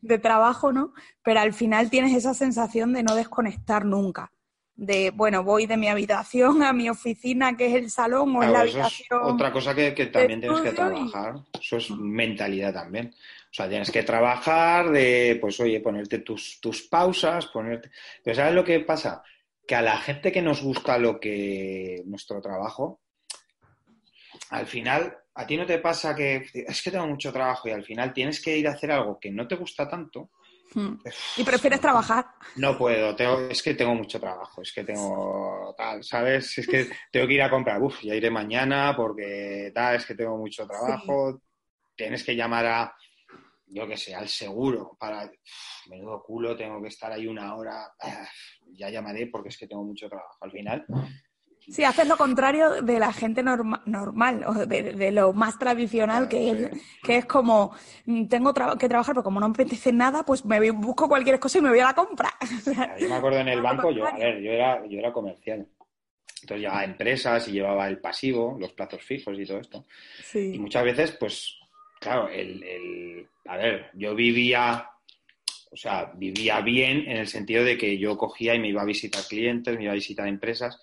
de, 0.00 0.18
trabajo, 0.18 0.72
¿no? 0.72 0.92
Pero 1.22 1.40
al 1.40 1.52
final 1.52 1.90
tienes 1.90 2.14
esa 2.14 2.34
sensación 2.34 2.92
de 2.92 3.02
no 3.02 3.14
desconectar 3.14 3.84
nunca. 3.84 4.32
De, 4.74 5.10
bueno, 5.10 5.44
voy 5.44 5.66
de 5.66 5.76
mi 5.76 5.88
habitación 5.88 6.62
a 6.62 6.72
mi 6.72 6.88
oficina, 6.88 7.56
que 7.56 7.66
es 7.66 7.74
el 7.74 7.90
salón, 7.90 8.34
o 8.34 8.42
en 8.42 8.52
la 8.52 8.60
habitación. 8.60 9.20
otra 9.22 9.52
cosa 9.52 9.74
que, 9.74 9.92
también 10.06 10.40
tienes 10.40 10.60
que 10.60 10.72
trabajar. 10.72 11.34
Eso 11.60 11.76
es 11.76 11.90
mentalidad 11.90 12.72
también. 12.72 13.14
O 13.52 13.54
sea, 13.54 13.68
tienes 13.68 13.90
que 13.90 14.02
trabajar 14.02 14.90
de, 14.90 15.36
pues 15.38 15.60
oye, 15.60 15.78
ponerte 15.80 16.20
tus, 16.20 16.58
tus 16.58 16.88
pausas, 16.88 17.48
ponerte... 17.48 17.90
Pero 18.24 18.34
¿sabes 18.34 18.54
lo 18.54 18.64
que 18.64 18.80
pasa? 18.80 19.22
Que 19.66 19.74
a 19.74 19.82
la 19.82 19.98
gente 19.98 20.32
que 20.32 20.40
nos 20.40 20.62
gusta 20.62 20.96
lo 20.96 21.20
que... 21.20 22.02
nuestro 22.06 22.40
trabajo, 22.40 23.02
al 24.48 24.66
final, 24.66 25.18
a 25.34 25.46
ti 25.46 25.58
no 25.58 25.66
te 25.66 25.78
pasa 25.80 26.14
que 26.14 26.46
es 26.54 26.82
que 26.82 26.90
tengo 26.90 27.06
mucho 27.06 27.30
trabajo 27.30 27.68
y 27.68 27.72
al 27.72 27.84
final 27.84 28.14
tienes 28.14 28.42
que 28.42 28.56
ir 28.56 28.66
a 28.66 28.72
hacer 28.72 28.90
algo 28.90 29.20
que 29.20 29.30
no 29.30 29.46
te 29.46 29.56
gusta 29.56 29.86
tanto. 29.86 30.30
Hmm. 30.72 30.94
Y 31.36 31.44
prefieres 31.44 31.82
trabajar. 31.82 32.24
No 32.56 32.78
puedo, 32.78 33.14
tengo, 33.14 33.38
es 33.50 33.62
que 33.62 33.74
tengo 33.74 33.94
mucho 33.94 34.18
trabajo, 34.18 34.62
es 34.62 34.72
que 34.72 34.82
tengo 34.82 35.74
tal, 35.76 36.02
¿sabes? 36.02 36.56
Es 36.56 36.66
que 36.66 36.88
tengo 37.10 37.26
que 37.26 37.34
ir 37.34 37.42
a 37.42 37.50
comprar, 37.50 37.82
uff, 37.82 38.02
ya 38.02 38.14
iré 38.14 38.30
mañana 38.30 38.94
porque 38.96 39.70
tal, 39.74 39.96
es 39.96 40.06
que 40.06 40.14
tengo 40.14 40.38
mucho 40.38 40.66
trabajo. 40.66 41.42
Tienes 41.94 42.24
que 42.24 42.34
llamar 42.34 42.64
a, 42.64 42.96
yo 43.72 43.86
qué 43.86 43.96
sé, 43.96 44.14
al 44.14 44.28
seguro 44.28 44.96
para, 44.98 45.30
menudo 45.88 46.22
culo, 46.22 46.56
tengo 46.56 46.80
que 46.82 46.88
estar 46.88 47.10
ahí 47.10 47.26
una 47.26 47.54
hora, 47.54 47.92
ya 48.72 48.90
llamaré 48.90 49.26
porque 49.26 49.48
es 49.48 49.56
que 49.56 49.66
tengo 49.66 49.84
mucho 49.84 50.08
trabajo. 50.08 50.36
Al 50.40 50.50
final. 50.50 50.86
Sí, 51.68 51.84
haces 51.84 52.08
lo 52.08 52.16
contrario 52.16 52.82
de 52.82 52.98
la 52.98 53.12
gente 53.12 53.42
normal, 53.42 54.44
o 54.46 54.66
de, 54.66 55.12
lo 55.12 55.32
más 55.32 55.58
tradicional, 55.58 56.28
que 56.28 56.50
es, 56.50 56.70
que 57.04 57.18
es 57.18 57.24
como, 57.24 57.72
mm, 58.04 58.26
tengo 58.26 58.52
que 58.52 58.88
trabajar, 58.88 59.14
pero 59.14 59.22
como 59.22 59.38
no 59.38 59.48
me 59.48 59.52
apetece 59.52 59.92
nada, 59.92 60.24
pues 60.24 60.44
me 60.44 60.70
busco 60.72 61.08
cualquier 61.08 61.38
cosa 61.38 61.58
y 61.58 61.60
me 61.60 61.68
voy 61.68 61.78
a 61.78 61.84
la 61.84 61.94
compra. 61.94 62.30
yo 63.00 63.08
me 63.08 63.14
acuerdo 63.14 63.38
en 63.38 63.48
el 63.48 63.62
banco, 63.62 63.92
yo, 63.92 64.06
a 64.06 64.12
ver, 64.12 64.40
yo 64.42 64.50
era, 64.50 64.84
yo 64.86 64.98
era 64.98 65.12
comercial. 65.12 65.68
Entonces 66.42 66.62
llevaba 66.62 66.82
empresas 66.82 67.46
y 67.46 67.52
llevaba 67.52 67.86
el 67.86 68.00
pasivo, 68.00 68.56
los 68.58 68.72
plazos 68.72 69.00
fijos 69.00 69.38
y 69.38 69.46
todo 69.46 69.58
esto. 69.58 69.84
Y 70.34 70.58
muchas 70.58 70.82
veces, 70.82 71.12
pues, 71.12 71.61
claro, 72.02 72.28
el, 72.28 73.28
a 73.46 73.56
ver, 73.56 73.90
yo 73.94 74.14
vivía, 74.14 74.90
o 75.70 75.76
sea, 75.76 76.12
vivía 76.14 76.60
bien 76.60 77.08
en 77.08 77.18
el 77.18 77.28
sentido 77.28 77.64
de 77.64 77.78
que 77.78 77.96
yo 77.96 78.18
cogía 78.18 78.54
y 78.54 78.58
me 78.58 78.68
iba 78.68 78.82
a 78.82 78.86
visitar 78.86 79.22
clientes, 79.24 79.76
me 79.76 79.84
iba 79.84 79.92
a 79.92 79.96
visitar 79.96 80.26
empresas, 80.26 80.80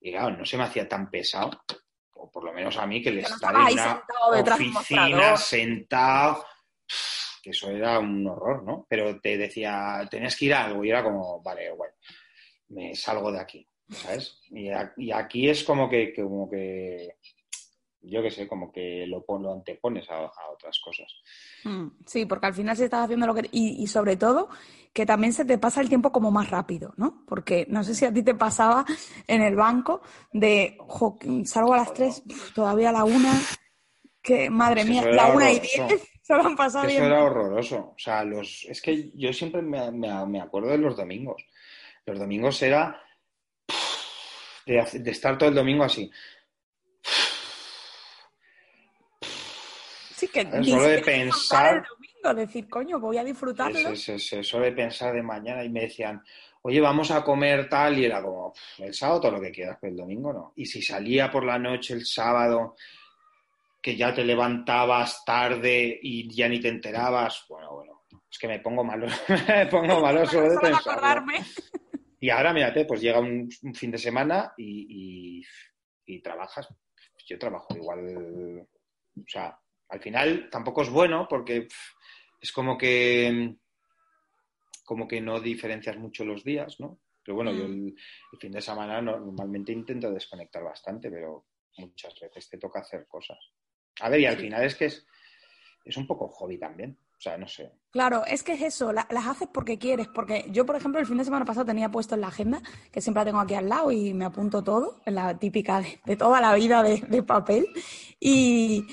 y 0.00 0.10
claro, 0.10 0.36
no 0.36 0.44
se 0.44 0.58
me 0.58 0.64
hacía 0.64 0.88
tan 0.88 1.08
pesado, 1.08 1.62
o 2.14 2.30
por 2.30 2.44
lo 2.44 2.52
menos 2.52 2.76
a 2.76 2.86
mí, 2.86 3.00
que 3.00 3.10
el 3.10 3.18
estar 3.18 3.54
en 3.54 3.78
una 3.78 4.54
oficina 4.54 5.36
sentado, 5.36 6.44
que 7.42 7.50
eso 7.50 7.70
era 7.70 7.98
un 8.00 8.26
horror, 8.26 8.64
¿no? 8.64 8.86
Pero 8.88 9.20
te 9.20 9.38
decía, 9.38 10.06
tenías 10.10 10.36
que 10.36 10.46
ir 10.46 10.54
a 10.54 10.64
algo 10.64 10.84
y 10.84 10.90
era 10.90 11.02
como, 11.02 11.40
vale, 11.42 11.70
bueno, 11.72 11.94
me 12.68 12.94
salgo 12.94 13.30
de 13.30 13.40
aquí, 13.40 13.68
¿sabes? 13.88 14.40
Y, 14.50 14.68
aquí 15.12 15.48
es 15.48 15.62
como 15.62 15.88
que, 15.88 16.12
como 16.14 16.50
que 16.50 17.16
yo 18.06 18.22
qué 18.22 18.30
sé, 18.30 18.46
como 18.46 18.70
que 18.70 19.06
lo, 19.06 19.24
lo 19.38 19.52
antepones 19.52 20.08
a, 20.10 20.30
otras 20.52 20.78
cosas. 20.80 21.12
Mm, 21.64 21.88
sí, 22.06 22.26
porque 22.26 22.46
al 22.46 22.54
final 22.54 22.76
se 22.76 22.84
está 22.84 23.02
haciendo 23.02 23.26
lo 23.26 23.34
que... 23.34 23.48
Y, 23.52 23.86
sobre 23.86 24.16
todo, 24.16 24.48
que 24.92 25.06
también 25.06 25.32
se 25.32 25.44
te 25.44 25.58
pasa 25.58 25.80
el 25.80 25.88
tiempo 25.88 26.12
como 26.12 26.30
más 26.30 26.50
rápido, 26.50 26.94
¿no? 26.96 27.24
Porque 27.26 27.66
no 27.68 27.82
sé 27.84 27.94
si 27.94 28.04
a 28.04 28.12
ti 28.12 28.22
te 28.22 28.34
pasaba 28.34 28.84
en 29.26 29.42
el 29.42 29.56
banco 29.56 30.02
de, 30.32 30.78
salgo 31.44 31.74
a 31.74 31.78
las 31.78 31.92
tres, 31.94 32.22
todavía 32.54 32.90
a 32.90 32.92
la 32.92 33.04
una, 33.04 33.32
que 34.22 34.48
madre 34.50 34.84
mía, 34.84 35.04
la 35.06 35.28
una 35.28 35.52
y 35.52 35.60
diez, 35.60 36.10
se 36.22 36.34
lo 36.34 36.44
han 36.44 36.56
pasado 36.56 36.88
Eso 36.88 37.04
era 37.04 37.22
horroroso. 37.22 37.92
O 37.94 37.98
sea, 37.98 38.24
los, 38.24 38.64
es 38.68 38.80
que 38.80 39.10
yo 39.14 39.32
siempre 39.32 39.60
me, 39.62 39.90
me, 39.90 40.40
acuerdo 40.40 40.70
de 40.70 40.78
los 40.78 40.96
domingos. 40.96 41.44
Los 42.06 42.18
domingos 42.18 42.62
era 42.62 43.00
de 44.66 45.10
estar 45.10 45.36
todo 45.36 45.50
el 45.50 45.54
domingo 45.54 45.84
así. 45.84 46.10
Que 50.34 50.64
solo 50.64 50.82
de 50.84 50.98
pensar. 50.98 51.76
El 51.76 51.82
domingo, 51.84 52.34
decir, 52.34 52.68
coño, 52.68 52.98
voy 52.98 53.18
a 53.18 53.24
disfrutarlo. 53.24 53.94
Se, 53.94 54.18
suele 54.18 54.72
pensar 54.72 55.14
de 55.14 55.22
mañana 55.22 55.64
y 55.64 55.68
me 55.68 55.82
decían, 55.82 56.22
oye, 56.62 56.80
vamos 56.80 57.10
a 57.12 57.22
comer 57.22 57.68
tal, 57.68 57.98
y 57.98 58.04
era 58.04 58.20
como, 58.20 58.52
el 58.78 58.92
sábado 58.92 59.20
todo 59.20 59.32
lo 59.32 59.40
que 59.40 59.52
quieras, 59.52 59.78
pero 59.80 59.92
el 59.92 59.96
domingo 59.96 60.32
no. 60.32 60.52
Y 60.56 60.66
si 60.66 60.82
salía 60.82 61.30
por 61.30 61.44
la 61.44 61.58
noche 61.58 61.94
el 61.94 62.04
sábado, 62.04 62.74
que 63.80 63.96
ya 63.96 64.12
te 64.12 64.24
levantabas 64.24 65.24
tarde 65.24 65.98
y 66.02 66.28
ya 66.34 66.48
ni 66.48 66.60
te 66.60 66.68
enterabas, 66.68 67.44
bueno, 67.48 67.72
bueno, 67.72 68.02
es 68.30 68.38
que 68.38 68.48
me 68.48 68.58
pongo 68.58 68.82
malo, 68.82 69.06
me 69.48 69.66
pongo 69.66 70.00
malo 70.00 70.26
solo 70.26 70.50
de 70.50 70.58
pensar. 70.58 71.22
Y 72.18 72.30
ahora, 72.30 72.52
mírate, 72.52 72.84
pues 72.86 73.00
llega 73.00 73.20
un, 73.20 73.48
fin 73.74 73.90
de 73.90 73.98
semana 73.98 74.54
y, 74.56 75.38
y, 75.38 75.44
y 76.06 76.22
trabajas. 76.22 76.66
Yo 77.26 77.38
trabajo 77.38 77.76
igual, 77.76 78.66
o 79.16 79.24
sea, 79.26 79.56
al 79.94 80.00
final 80.00 80.48
tampoco 80.50 80.82
es 80.82 80.90
bueno 80.90 81.26
porque 81.28 81.68
es 82.40 82.52
como 82.52 82.76
que 82.76 83.54
como 84.84 85.06
que 85.08 85.20
no 85.20 85.40
diferencias 85.40 85.96
mucho 85.96 86.24
los 86.24 86.44
días, 86.44 86.78
¿no? 86.80 87.00
Pero 87.24 87.36
bueno, 87.36 87.52
yo 87.52 87.66
mm. 87.68 87.94
el, 88.32 88.38
fin 88.38 88.52
de 88.52 88.60
semana 88.60 89.00
normalmente 89.00 89.72
intento 89.72 90.10
desconectar 90.10 90.62
bastante, 90.62 91.10
pero 91.10 91.46
muchas 91.78 92.12
veces 92.20 92.50
te 92.50 92.58
toca 92.58 92.80
hacer 92.80 93.06
cosas. 93.06 93.38
A 94.00 94.10
ver, 94.10 94.20
y 94.20 94.26
al 94.26 94.36
final 94.36 94.62
es 94.64 94.74
que 94.74 94.86
es, 94.86 95.06
es 95.84 95.96
un 95.96 96.06
poco 96.06 96.28
hobby 96.28 96.58
también. 96.58 96.98
O 97.24 97.30
sea, 97.30 97.38
no 97.38 97.48
sé. 97.48 97.72
Claro, 97.90 98.22
es 98.26 98.42
que 98.42 98.52
es 98.52 98.60
eso, 98.60 98.92
las 98.92 99.06
haces 99.26 99.48
porque 99.50 99.78
quieres, 99.78 100.08
porque 100.08 100.44
yo, 100.50 100.66
por 100.66 100.76
ejemplo, 100.76 101.00
el 101.00 101.06
fin 101.06 101.16
de 101.16 101.24
semana 101.24 101.46
pasado 101.46 101.64
tenía 101.64 101.88
puesto 101.88 102.14
en 102.14 102.20
la 102.20 102.26
agenda, 102.26 102.60
que 102.92 103.00
siempre 103.00 103.22
la 103.22 103.24
tengo 103.24 103.40
aquí 103.40 103.54
al 103.54 103.66
lado 103.66 103.90
y 103.90 104.12
me 104.12 104.26
apunto 104.26 104.62
todo, 104.62 105.00
en 105.06 105.14
la 105.14 105.38
típica 105.38 105.82
de, 106.04 106.16
toda 106.16 106.42
la 106.42 106.54
vida 106.54 106.82
de, 106.82 107.22
papel, 107.22 107.66
y, 108.20 108.84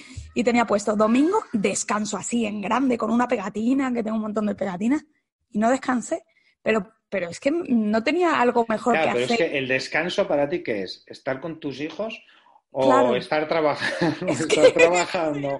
tenía 0.46 0.66
puesto 0.66 0.96
domingo, 0.96 1.44
descanso 1.52 2.16
así, 2.16 2.46
en 2.46 2.62
grande, 2.62 2.98
con 2.98 3.12
una 3.12 3.28
pegatina, 3.28 3.92
que 3.92 4.02
tengo 4.02 4.16
un 4.16 4.24
montón 4.24 4.46
de 4.46 4.56
pegatinas, 4.56 5.04
y 5.50 5.60
no 5.60 5.70
descansé, 5.70 6.24
pero, 6.64 6.94
pero 7.10 7.28
es 7.28 7.42
que 7.42 7.52
no 7.52 8.02
tenía 8.02 8.40
algo 8.40 8.66
mejor 8.70 8.94
que 8.94 9.00
pero 9.00 9.12
hacer. 9.12 9.32
Es 9.32 9.38
que 9.38 9.58
el 9.58 9.68
descanso 9.68 10.26
para 10.26 10.48
ti, 10.48 10.64
¿qué 10.64 10.84
es? 10.84 11.04
¿Estar 11.06 11.42
con 11.42 11.60
tus 11.60 11.82
hijos 11.82 12.24
o 12.72 13.14
estar 13.14 13.46
trabajando? 13.50 14.28
estar 14.28 14.72
trabajando. 14.72 15.60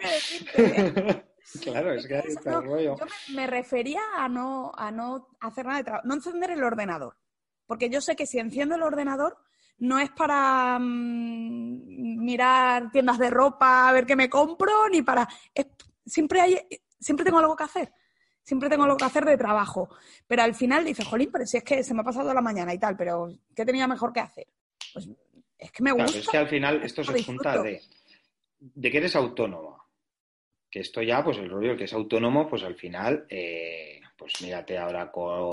Claro, 1.62 1.94
es 1.94 2.08
que 2.08 2.16
ahí 2.16 2.24
está 2.28 2.60
el 2.60 2.64
rollo. 2.64 2.98
Yo 2.98 3.06
me, 3.34 3.48
refería 3.48 4.02
a 4.16 4.30
no, 4.30 4.72
a 4.76 4.92
no 4.92 5.30
hacer 5.40 5.66
nada 5.66 5.78
de 5.80 5.84
trabajo, 5.84 6.08
no 6.08 6.14
encender 6.16 6.52
el 6.52 6.64
ordenador. 6.64 7.18
Porque 7.66 7.90
yo 7.90 8.02
sé 8.02 8.16
que 8.16 8.26
si 8.26 8.40
enciendo 8.40 8.76
el 8.76 8.84
ordenador 8.84 9.38
no 9.80 10.00
es 10.00 10.12
para 10.12 10.78
mm, 10.80 12.24
mirar 12.24 12.92
tiendas 12.92 13.18
de 13.18 13.30
ropa, 13.30 13.90
a 13.90 13.94
ver 13.94 14.06
qué 14.06 14.16
me 14.16 14.30
compro, 14.30 14.88
ni 14.90 15.02
para. 15.02 15.28
siempre, 16.06 16.42
hay, 16.42 16.60
siempre 17.00 17.26
tengo 17.26 17.40
algo 17.40 17.56
que 17.56 17.64
hacer. 17.64 17.94
Siempre 18.44 18.70
tengo 18.70 18.84
algo 18.84 18.98
que 18.98 19.06
hacer 19.06 19.26
de 19.26 19.38
trabajo. 19.38 19.90
Pero 20.28 20.44
al 20.44 20.56
final 20.56 20.84
dices, 20.84 21.08
jolín, 21.08 21.30
pero 21.32 21.46
si 21.46 21.58
es 21.58 21.64
que 21.64 21.84
se 21.84 21.94
me 21.94 22.02
ha 22.02 22.06
pasado 22.06 22.34
la 22.34 22.42
mañana 22.42 22.74
y 22.74 22.80
tal, 22.80 22.98
pero 22.98 23.28
¿qué 23.56 23.66
tenía 23.66 23.88
mejor 23.88 24.12
que 24.12 24.20
hacer? 24.20 24.48
Pues 24.94 25.10
es 25.58 25.72
que 25.72 25.84
me 25.84 25.92
gusta. 25.92 26.18
es 26.18 26.28
que 26.28 26.38
al 26.38 26.48
final 26.48 26.82
esto 26.84 27.04
se 27.04 27.24
junta 27.24 27.62
de, 27.62 27.82
de 28.60 28.92
que 28.92 28.98
eres 28.98 29.16
autónoma 29.16 29.71
que 30.72 30.80
esto 30.80 31.02
ya, 31.02 31.22
pues 31.24 31.38
el 31.38 31.50
rollo 31.50 31.76
que 31.76 31.84
es 31.84 31.94
autónomo, 31.94 32.48
pues 32.48 32.64
al 32.64 32.76
final, 32.76 33.26
eh, 33.30 34.00
pues 34.18 34.42
mírate 34.42 34.78
ahora 34.78 35.12
con, 35.12 35.52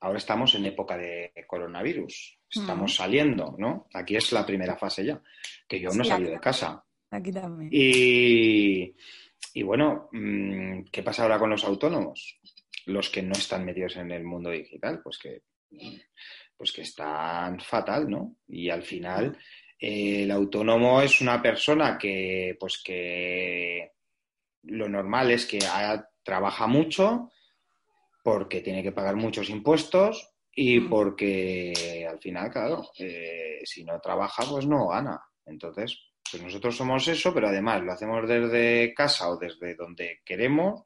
ahora 0.00 0.18
estamos 0.18 0.52
en 0.56 0.66
época 0.66 0.98
de 0.98 1.32
coronavirus, 1.46 2.38
estamos 2.50 2.96
saliendo, 2.96 3.54
¿no? 3.56 3.86
Aquí 3.94 4.16
es 4.16 4.32
la 4.32 4.44
primera 4.44 4.76
fase 4.76 5.04
ya, 5.04 5.22
que 5.68 5.78
yo 5.80 5.90
no 5.90 6.02
he 6.02 6.06
salido 6.06 6.32
de 6.32 6.40
casa. 6.40 6.84
Aquí 7.10 7.32
también. 7.32 7.70
Y, 7.72 8.94
y 9.54 9.62
bueno, 9.62 10.08
mm, 10.12 10.84
¿qué 10.90 11.02
pasa 11.04 11.22
ahora 11.22 11.38
con 11.38 11.50
los 11.50 11.64
autónomos? 11.64 12.40
Los 12.86 13.10
que 13.10 13.22
no 13.22 13.32
están 13.32 13.64
metidos 13.64 13.96
en 13.96 14.10
el 14.10 14.24
mundo 14.24 14.50
digital, 14.50 15.00
pues 15.02 15.18
que, 15.18 15.42
pues 16.56 16.72
que 16.72 16.82
están 16.82 17.60
fatal, 17.60 18.10
¿no? 18.10 18.36
Y 18.48 18.70
al 18.70 18.82
final, 18.82 19.38
eh, 19.78 20.24
el 20.24 20.30
autónomo 20.32 21.00
es 21.00 21.20
una 21.20 21.40
persona 21.40 21.96
que, 21.96 22.56
pues 22.58 22.82
que 22.82 23.92
lo 24.62 24.88
normal 24.88 25.30
es 25.30 25.46
que 25.46 25.58
trabaja 26.22 26.66
mucho 26.66 27.30
porque 28.22 28.60
tiene 28.60 28.82
que 28.82 28.92
pagar 28.92 29.16
muchos 29.16 29.48
impuestos 29.48 30.30
y 30.52 30.80
mm. 30.80 30.88
porque 30.88 32.06
al 32.08 32.18
final, 32.18 32.50
claro, 32.50 32.90
eh, 32.98 33.60
si 33.64 33.84
no 33.84 34.00
trabaja, 34.00 34.44
pues 34.44 34.66
no 34.66 34.88
gana. 34.88 35.20
Entonces, 35.46 35.98
pues 36.30 36.42
nosotros 36.42 36.76
somos 36.76 37.06
eso, 37.08 37.32
pero 37.32 37.48
además 37.48 37.82
lo 37.82 37.92
hacemos 37.92 38.28
desde 38.28 38.92
casa 38.92 39.30
o 39.30 39.38
desde 39.38 39.74
donde 39.74 40.20
queremos 40.24 40.82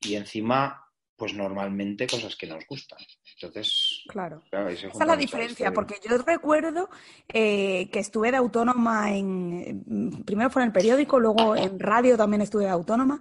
y 0.00 0.14
encima, 0.14 0.84
pues 1.16 1.34
normalmente 1.34 2.06
cosas 2.06 2.36
que 2.36 2.46
nos 2.46 2.64
gustan. 2.66 2.98
Entonces, 3.34 3.87
claro. 4.08 4.42
Esa 4.50 4.88
es 4.88 5.06
la 5.06 5.16
diferencia, 5.16 5.72
porque 5.72 6.00
yo 6.02 6.18
recuerdo 6.18 6.88
eh, 7.28 7.88
que 7.90 8.00
estuve 8.00 8.30
de 8.30 8.38
autónoma 8.38 9.12
en. 9.12 10.24
Primero 10.24 10.50
fue 10.50 10.62
en 10.62 10.68
el 10.68 10.72
periódico, 10.72 11.20
luego 11.20 11.54
en 11.54 11.78
radio 11.78 12.16
también 12.16 12.42
estuve 12.42 12.64
de 12.64 12.70
autónoma. 12.70 13.20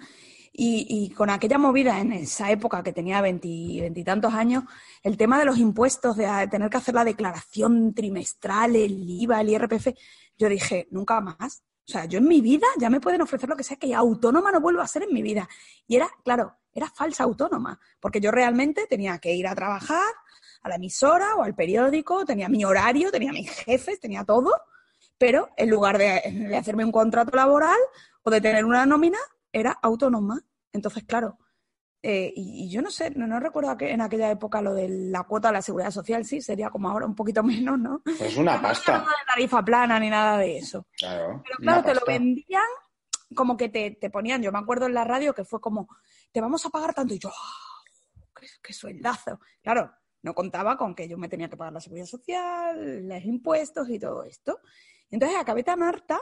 Y, 0.60 1.14
con 1.16 1.30
aquella 1.30 1.60
movida 1.60 2.00
en 2.00 2.14
esa 2.14 2.50
época 2.50 2.82
que 2.82 2.92
tenía 2.92 3.22
veintitantos 3.22 4.34
años, 4.34 4.64
el 5.04 5.16
tema 5.16 5.38
de 5.38 5.46
los 5.46 5.60
impuestos, 5.60 6.18
de 6.18 6.26
tener 6.50 6.72
que 6.72 6.78
hacer 6.78 6.96
la 6.96 7.06
declaración 7.06 7.94
trimestral, 7.94 8.76
el 8.76 9.08
IVA, 9.08 9.42
el 9.42 9.50
IRPF, 9.50 9.90
yo 10.36 10.50
dije, 10.50 10.88
nunca 10.90 11.22
más. 11.22 11.62
O 11.88 11.92
sea, 11.92 12.06
yo 12.06 12.18
en 12.18 12.28
mi 12.28 12.42
vida 12.42 12.66
ya 12.80 12.90
me 12.90 13.00
pueden 13.00 13.22
ofrecer 13.22 13.48
lo 13.48 13.56
que 13.56 13.64
sea, 13.64 13.78
que 13.78 13.94
autónoma 13.94 14.52
no 14.52 14.60
vuelvo 14.60 14.82
a 14.82 14.88
ser 14.88 15.04
en 15.04 15.14
mi 15.14 15.22
vida. 15.22 15.48
Y 15.86 15.96
era, 15.96 16.10
claro, 16.24 16.58
era 16.74 16.90
falsa 16.90 17.24
autónoma, 17.24 17.80
porque 18.00 18.20
yo 18.20 18.30
realmente 18.30 18.88
tenía 18.88 19.18
que 19.20 19.34
ir 19.34 19.48
a 19.48 19.56
trabajar 19.56 20.14
a 20.62 20.70
la 20.70 20.76
emisora 20.76 21.36
o 21.36 21.44
al 21.44 21.56
periódico, 21.56 22.26
tenía 22.26 22.50
mi 22.50 22.66
horario, 22.66 23.12
tenía 23.12 23.32
mis 23.32 23.50
jefes, 23.50 24.00
tenía 24.00 24.24
todo, 24.24 24.52
pero 25.18 25.50
en 25.58 25.70
lugar 25.70 25.98
de, 25.98 26.56
hacerme 26.56 26.86
un 26.86 26.92
contrato 26.92 27.36
laboral 27.36 27.78
o 28.24 28.30
de 28.30 28.42
tener 28.42 28.66
una 28.66 28.86
nómina, 28.86 29.20
era 29.52 29.78
autónoma. 29.82 30.40
Entonces, 30.72 31.04
claro, 31.06 31.38
eh, 32.02 32.32
y, 32.36 32.70
yo 32.70 32.82
no 32.82 32.92
sé, 32.92 33.10
no, 33.12 33.40
recuerdo 33.40 33.76
que 33.76 33.92
en 33.92 34.02
aquella 34.02 34.30
época 34.30 34.62
lo 34.62 34.74
de 34.74 34.88
la 34.90 35.24
cuota 35.24 35.50
de 35.50 35.54
la 35.54 35.62
seguridad 35.62 35.92
social, 35.92 36.26
sí, 36.26 36.42
sería 36.42 36.70
como 36.70 36.90
ahora 36.90 37.06
un 37.06 37.16
poquito 37.16 37.44
menos, 37.44 37.80
¿no? 37.80 38.02
Pues 38.04 38.38
una 38.38 38.62
pasta. 38.62 39.00
No 39.00 39.06
de 39.06 39.26
tarifa 39.28 39.64
plana 39.64 40.00
ni 40.00 40.10
nada 40.10 40.38
de 40.38 40.58
eso. 40.58 40.86
Claro. 40.98 41.42
Pero 41.44 41.58
claro, 41.58 41.84
te 41.84 41.96
lo 41.96 42.02
vendían 42.06 42.64
como 43.36 43.58
que 43.58 43.70
te, 43.70 43.92
te, 43.92 44.10
ponían, 44.10 44.42
yo 44.42 44.52
me 44.52 44.60
acuerdo 44.60 44.86
en 44.86 44.94
la 44.94 45.04
radio 45.04 45.34
que 45.34 45.44
fue 45.44 45.60
como, 45.60 45.88
te 46.32 46.42
vamos 46.42 46.66
a 46.66 46.70
pagar 46.70 46.94
tanto, 46.94 47.14
y 47.14 47.20
yo, 47.20 47.30
¡oh, 47.30 48.34
qué, 48.62 48.74
sueldazo! 48.74 49.40
Claro, 49.62 49.92
no 50.24 50.34
contaba 50.34 50.78
con 50.78 50.96
que 50.96 51.08
yo 51.08 51.18
me 51.18 51.30
tenía 51.30 51.50
que 51.50 51.58
pagar 51.58 51.74
la 51.74 51.82
seguridad 51.82 52.08
social, 52.08 53.08
los 53.08 53.26
impuestos 53.26 53.90
y 53.90 54.00
todo 54.00 54.24
esto. 54.24 54.60
Entonces 55.10 55.38
acabé 55.40 55.64
tan 55.64 55.84
harta 55.84 56.20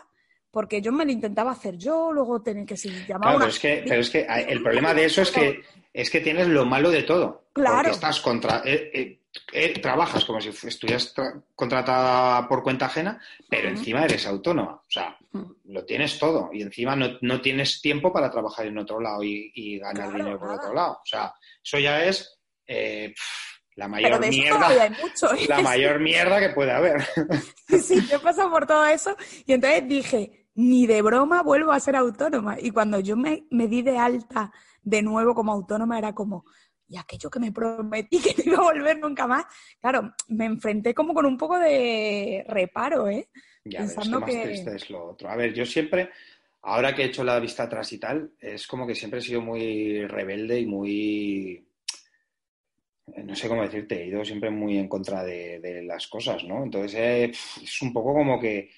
porque 0.56 0.82
yo 0.82 0.94
me 0.94 1.04
lo 1.04 1.12
intentaba 1.12 1.52
hacer 1.52 1.78
yo, 1.78 2.14
luego 2.14 2.42
tener 2.42 2.66
que 2.66 2.78
seguir 2.78 3.06
llamando. 3.06 3.40
Claro, 3.40 3.52
pero, 3.86 4.00
es 4.00 4.10
que, 4.10 4.26
el 4.48 4.64
problema 4.64 4.94
de 4.94 5.04
eso 5.04 5.22
es 5.22 5.30
que, 5.30 5.62
es 5.92 6.10
que 6.10 6.22
tienes 6.22 6.48
lo 6.48 6.66
malo 6.66 6.92
de 6.92 7.04
todo. 7.04 7.50
Claro. 7.52 7.76
Porque 7.76 7.92
estás 7.92 8.22
contra. 8.22 8.62
Eh, 8.64 8.90
eh, 8.94 9.22
eh, 9.52 9.80
trabajas 9.82 10.24
como 10.24 10.40
si 10.40 10.48
estuvieras 10.66 11.14
contratada 11.54 12.48
por 12.48 12.64
cuenta 12.64 12.86
ajena, 12.86 13.22
pero 13.50 13.68
encima 13.68 14.06
eres 14.06 14.26
autónoma. 14.28 14.76
O 14.76 14.90
sea, 14.90 15.18
lo 15.66 15.84
tienes 15.84 16.18
todo. 16.18 16.50
Y 16.54 16.62
encima 16.62 16.96
no, 16.96 17.42
tienes 17.42 17.82
tiempo 17.82 18.14
para 18.14 18.32
trabajar 18.32 18.66
en 18.66 18.78
otro 18.78 19.02
lado 19.02 19.24
y, 19.24 19.78
ganar 19.80 20.14
dinero 20.14 20.40
por 20.40 20.52
otro 20.52 20.74
lado. 20.74 20.94
O 20.94 21.06
sea, 21.06 21.34
eso 21.62 21.80
ya 21.80 22.02
es. 22.06 22.40
La 23.76 23.88
mayor 23.90 24.20
mierda. 24.26 24.90
la 25.50 25.62
mayor 25.62 26.00
mierda 26.00 26.40
que 26.40 26.50
puede 26.50 26.72
haber. 26.72 27.04
Sí, 27.68 28.00
yo 28.10 28.22
paso 28.22 28.50
por 28.50 28.66
todo 28.66 28.86
eso 28.86 29.16
y 29.46 29.52
entonces 29.52 29.86
dije, 29.88 30.48
ni 30.54 30.88
de 30.88 31.02
broma 31.02 31.44
vuelvo 31.44 31.72
a 31.72 31.80
ser 31.80 31.96
autónoma. 31.96 32.58
Y 32.60 32.72
cuando 32.72 33.00
yo 33.00 33.18
me, 33.18 33.46
me 33.52 33.68
di 33.68 33.82
de 33.82 33.98
alta 33.98 34.52
de 34.82 35.02
nuevo 35.02 35.34
como 35.34 35.52
autónoma 35.52 35.98
era 35.98 36.14
como, 36.14 36.46
y 36.88 36.98
aquello 36.98 37.30
que 37.30 37.40
me 37.40 37.52
prometí 37.52 38.20
que 38.22 38.34
no 38.46 38.54
iba 38.54 38.58
a 38.60 38.74
volver 38.74 39.00
nunca 39.00 39.28
más. 39.28 39.46
Claro, 39.82 40.14
me 40.30 40.46
enfrenté 40.46 40.94
como 40.94 41.14
con 41.14 41.26
un 41.26 41.38
poco 41.38 41.60
de 41.60 42.46
reparo, 42.48 43.10
¿eh? 43.10 43.30
Ya 43.66 43.80
Pensando 43.80 44.20
ves, 44.22 44.30
que 44.30 44.36
más 44.36 44.46
triste 44.46 44.76
es 44.76 44.90
lo 44.90 45.10
otro. 45.10 45.30
A 45.30 45.36
ver, 45.36 45.54
yo 45.54 45.66
siempre, 45.66 46.12
ahora 46.62 46.94
que 46.94 47.02
he 47.02 47.06
hecho 47.08 47.24
la 47.24 47.40
vista 47.40 47.64
atrás 47.64 47.92
y 47.94 47.98
tal, 47.98 48.32
es 48.40 48.68
como 48.68 48.86
que 48.86 48.96
siempre 48.96 49.20
he 49.20 49.24
sido 49.24 49.42
muy 49.42 50.06
rebelde 50.06 50.60
y 50.60 50.66
muy 50.66 51.65
no 53.08 53.36
sé 53.36 53.48
cómo 53.48 53.62
decirte, 53.62 54.02
he 54.02 54.08
ido 54.08 54.26
siempre 54.26 54.50
muy 54.50 54.78
en 54.78 54.88
contra 54.88 55.24
de, 55.24 55.84
las 55.86 56.08
cosas, 56.08 56.44
¿no? 56.44 56.64
Entonces 56.64 56.94
eh, 56.96 57.32
es 57.64 57.82
un 57.82 57.94
poco 57.94 58.14
como 58.14 58.40
que 58.40 58.72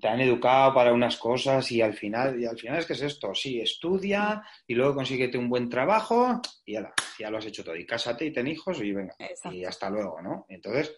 te 0.00 0.08
han 0.08 0.20
educado 0.20 0.72
para 0.74 0.92
unas 0.92 1.16
cosas 1.16 1.70
y 1.72 1.80
al 1.80 1.94
final, 1.94 2.40
y 2.40 2.46
al 2.46 2.58
final 2.58 2.78
es 2.78 2.86
que 2.86 2.92
es 2.92 3.02
esto, 3.02 3.34
sí, 3.34 3.60
estudia 3.60 4.42
y 4.66 4.74
luego 4.74 4.94
consíguete 4.94 5.38
un 5.38 5.48
buen 5.48 5.68
trabajo 5.68 6.40
y 6.64 6.74
ya, 6.74 6.92
ya 7.18 7.30
lo 7.30 7.38
has 7.38 7.46
hecho 7.46 7.64
todo. 7.64 7.76
Y 7.76 7.86
cásate 7.86 8.26
y 8.26 8.32
ten 8.32 8.46
hijos 8.46 8.80
y 8.80 8.92
venga, 8.92 9.14
y 9.50 9.64
hasta 9.64 9.90
luego, 9.90 10.20
¿no? 10.22 10.46
Entonces, 10.48 10.94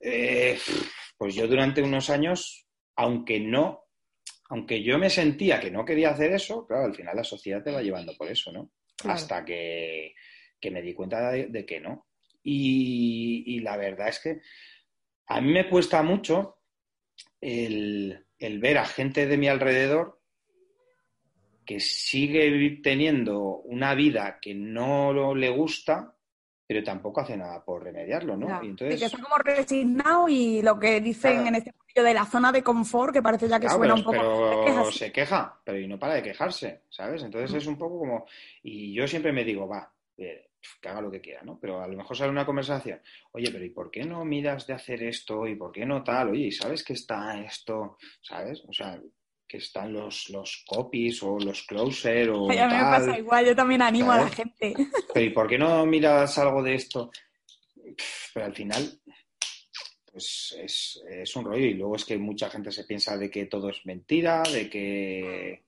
eh, 0.00 0.58
pues 1.16 1.34
yo 1.34 1.46
durante 1.46 1.82
unos 1.82 2.10
años, 2.10 2.66
aunque 2.96 3.38
no, 3.38 3.84
aunque 4.48 4.82
yo 4.82 4.98
me 4.98 5.10
sentía 5.10 5.60
que 5.60 5.70
no 5.70 5.84
quería 5.84 6.10
hacer 6.10 6.32
eso, 6.32 6.66
claro, 6.66 6.86
al 6.86 6.94
final 6.94 7.16
la 7.16 7.24
sociedad 7.24 7.62
te 7.62 7.70
va 7.70 7.82
llevando 7.82 8.14
por 8.16 8.28
eso, 8.28 8.50
¿no? 8.50 8.72
Hasta 9.04 9.44
que 9.44 10.14
que 10.62 10.70
me 10.70 10.80
di 10.80 10.94
cuenta 10.94 11.32
de, 11.32 11.66
que 11.66 11.80
no. 11.80 12.06
Y, 12.42 13.60
la 13.60 13.76
verdad 13.76 14.08
es 14.08 14.20
que 14.20 14.40
a 15.26 15.40
mí 15.40 15.52
me 15.52 15.68
cuesta 15.68 16.02
mucho 16.02 16.58
el, 17.40 18.24
ver 18.38 18.78
a 18.78 18.84
gente 18.84 19.26
de 19.26 19.36
mi 19.36 19.48
alrededor 19.48 20.20
que 21.66 21.80
sigue 21.80 22.80
teniendo 22.82 23.40
una 23.40 23.94
vida 23.94 24.38
que 24.40 24.54
no 24.54 25.34
le 25.34 25.50
gusta, 25.50 26.16
pero 26.66 26.82
tampoco 26.82 27.20
hace 27.20 27.36
nada 27.36 27.64
por 27.64 27.84
remediarlo, 27.84 28.36
¿no? 28.36 28.62
Y 28.62 28.68
entonces... 28.68 28.98
que 28.98 29.06
está 29.06 29.18
como 29.18 29.36
resignado 29.38 30.28
y 30.28 30.62
lo 30.62 30.78
que 30.78 31.00
dicen 31.00 31.46
en 31.46 31.56
este 31.56 31.72
momento 31.72 32.02
de 32.02 32.14
la 32.14 32.24
zona 32.24 32.50
de 32.50 32.62
confort, 32.62 33.12
que 33.12 33.22
parece 33.22 33.48
ya 33.48 33.60
que 33.60 33.68
suena 33.68 33.94
un 33.94 34.02
poco... 34.02 34.64
Pero 34.64 34.90
se 34.90 35.12
queja, 35.12 35.60
pero 35.64 35.78
y 35.78 35.86
no 35.86 35.98
para 35.98 36.14
de 36.14 36.22
quejarse, 36.22 36.82
¿sabes? 36.88 37.22
Entonces 37.22 37.54
es 37.54 37.66
un 37.66 37.78
poco 37.78 38.00
como... 38.00 38.26
Y 38.62 38.92
yo 38.92 39.06
siempre 39.06 39.32
me 39.32 39.44
digo, 39.44 39.68
va, 39.68 39.92
eh, 40.16 40.51
que 40.80 40.88
haga 40.88 41.00
lo 41.00 41.10
que 41.10 41.20
quiera, 41.20 41.42
¿no? 41.42 41.58
Pero 41.60 41.80
a 41.80 41.88
lo 41.88 41.96
mejor 41.96 42.16
sale 42.16 42.30
una 42.30 42.46
conversación, 42.46 43.00
oye, 43.32 43.50
pero 43.50 43.64
¿y 43.64 43.70
por 43.70 43.90
qué 43.90 44.04
no 44.04 44.24
miras 44.24 44.66
de 44.66 44.74
hacer 44.74 45.02
esto? 45.02 45.46
¿Y 45.46 45.56
por 45.56 45.72
qué 45.72 45.84
no 45.84 46.02
tal? 46.02 46.30
Oye, 46.30 46.46
¿y 46.46 46.52
sabes 46.52 46.84
que 46.84 46.94
está 46.94 47.40
esto? 47.40 47.98
¿Sabes? 48.20 48.62
O 48.68 48.72
sea, 48.72 49.00
que 49.46 49.58
están 49.58 49.92
los, 49.92 50.30
los 50.30 50.64
copies 50.66 51.22
o 51.22 51.38
los 51.38 51.62
closer 51.64 52.30
o 52.30 52.50
Ya 52.52 52.66
me 52.66 52.80
pasa 52.80 53.18
igual, 53.18 53.44
yo 53.44 53.54
también 53.54 53.82
animo 53.82 54.10
a 54.12 54.18
la 54.18 54.28
gente. 54.28 54.74
Pero 55.12 55.26
¿y 55.26 55.30
por 55.30 55.48
qué 55.48 55.58
no 55.58 55.84
miras 55.84 56.38
algo 56.38 56.62
de 56.62 56.74
esto? 56.74 57.10
Pero 58.32 58.46
al 58.46 58.54
final, 58.54 58.98
pues 60.10 60.56
es, 60.58 61.02
es 61.06 61.36
un 61.36 61.44
rollo 61.44 61.66
y 61.66 61.74
luego 61.74 61.96
es 61.96 62.04
que 62.04 62.16
mucha 62.16 62.48
gente 62.48 62.70
se 62.72 62.84
piensa 62.84 63.16
de 63.18 63.30
que 63.30 63.46
todo 63.46 63.68
es 63.68 63.84
mentira, 63.84 64.42
de 64.42 64.70
que 64.70 65.64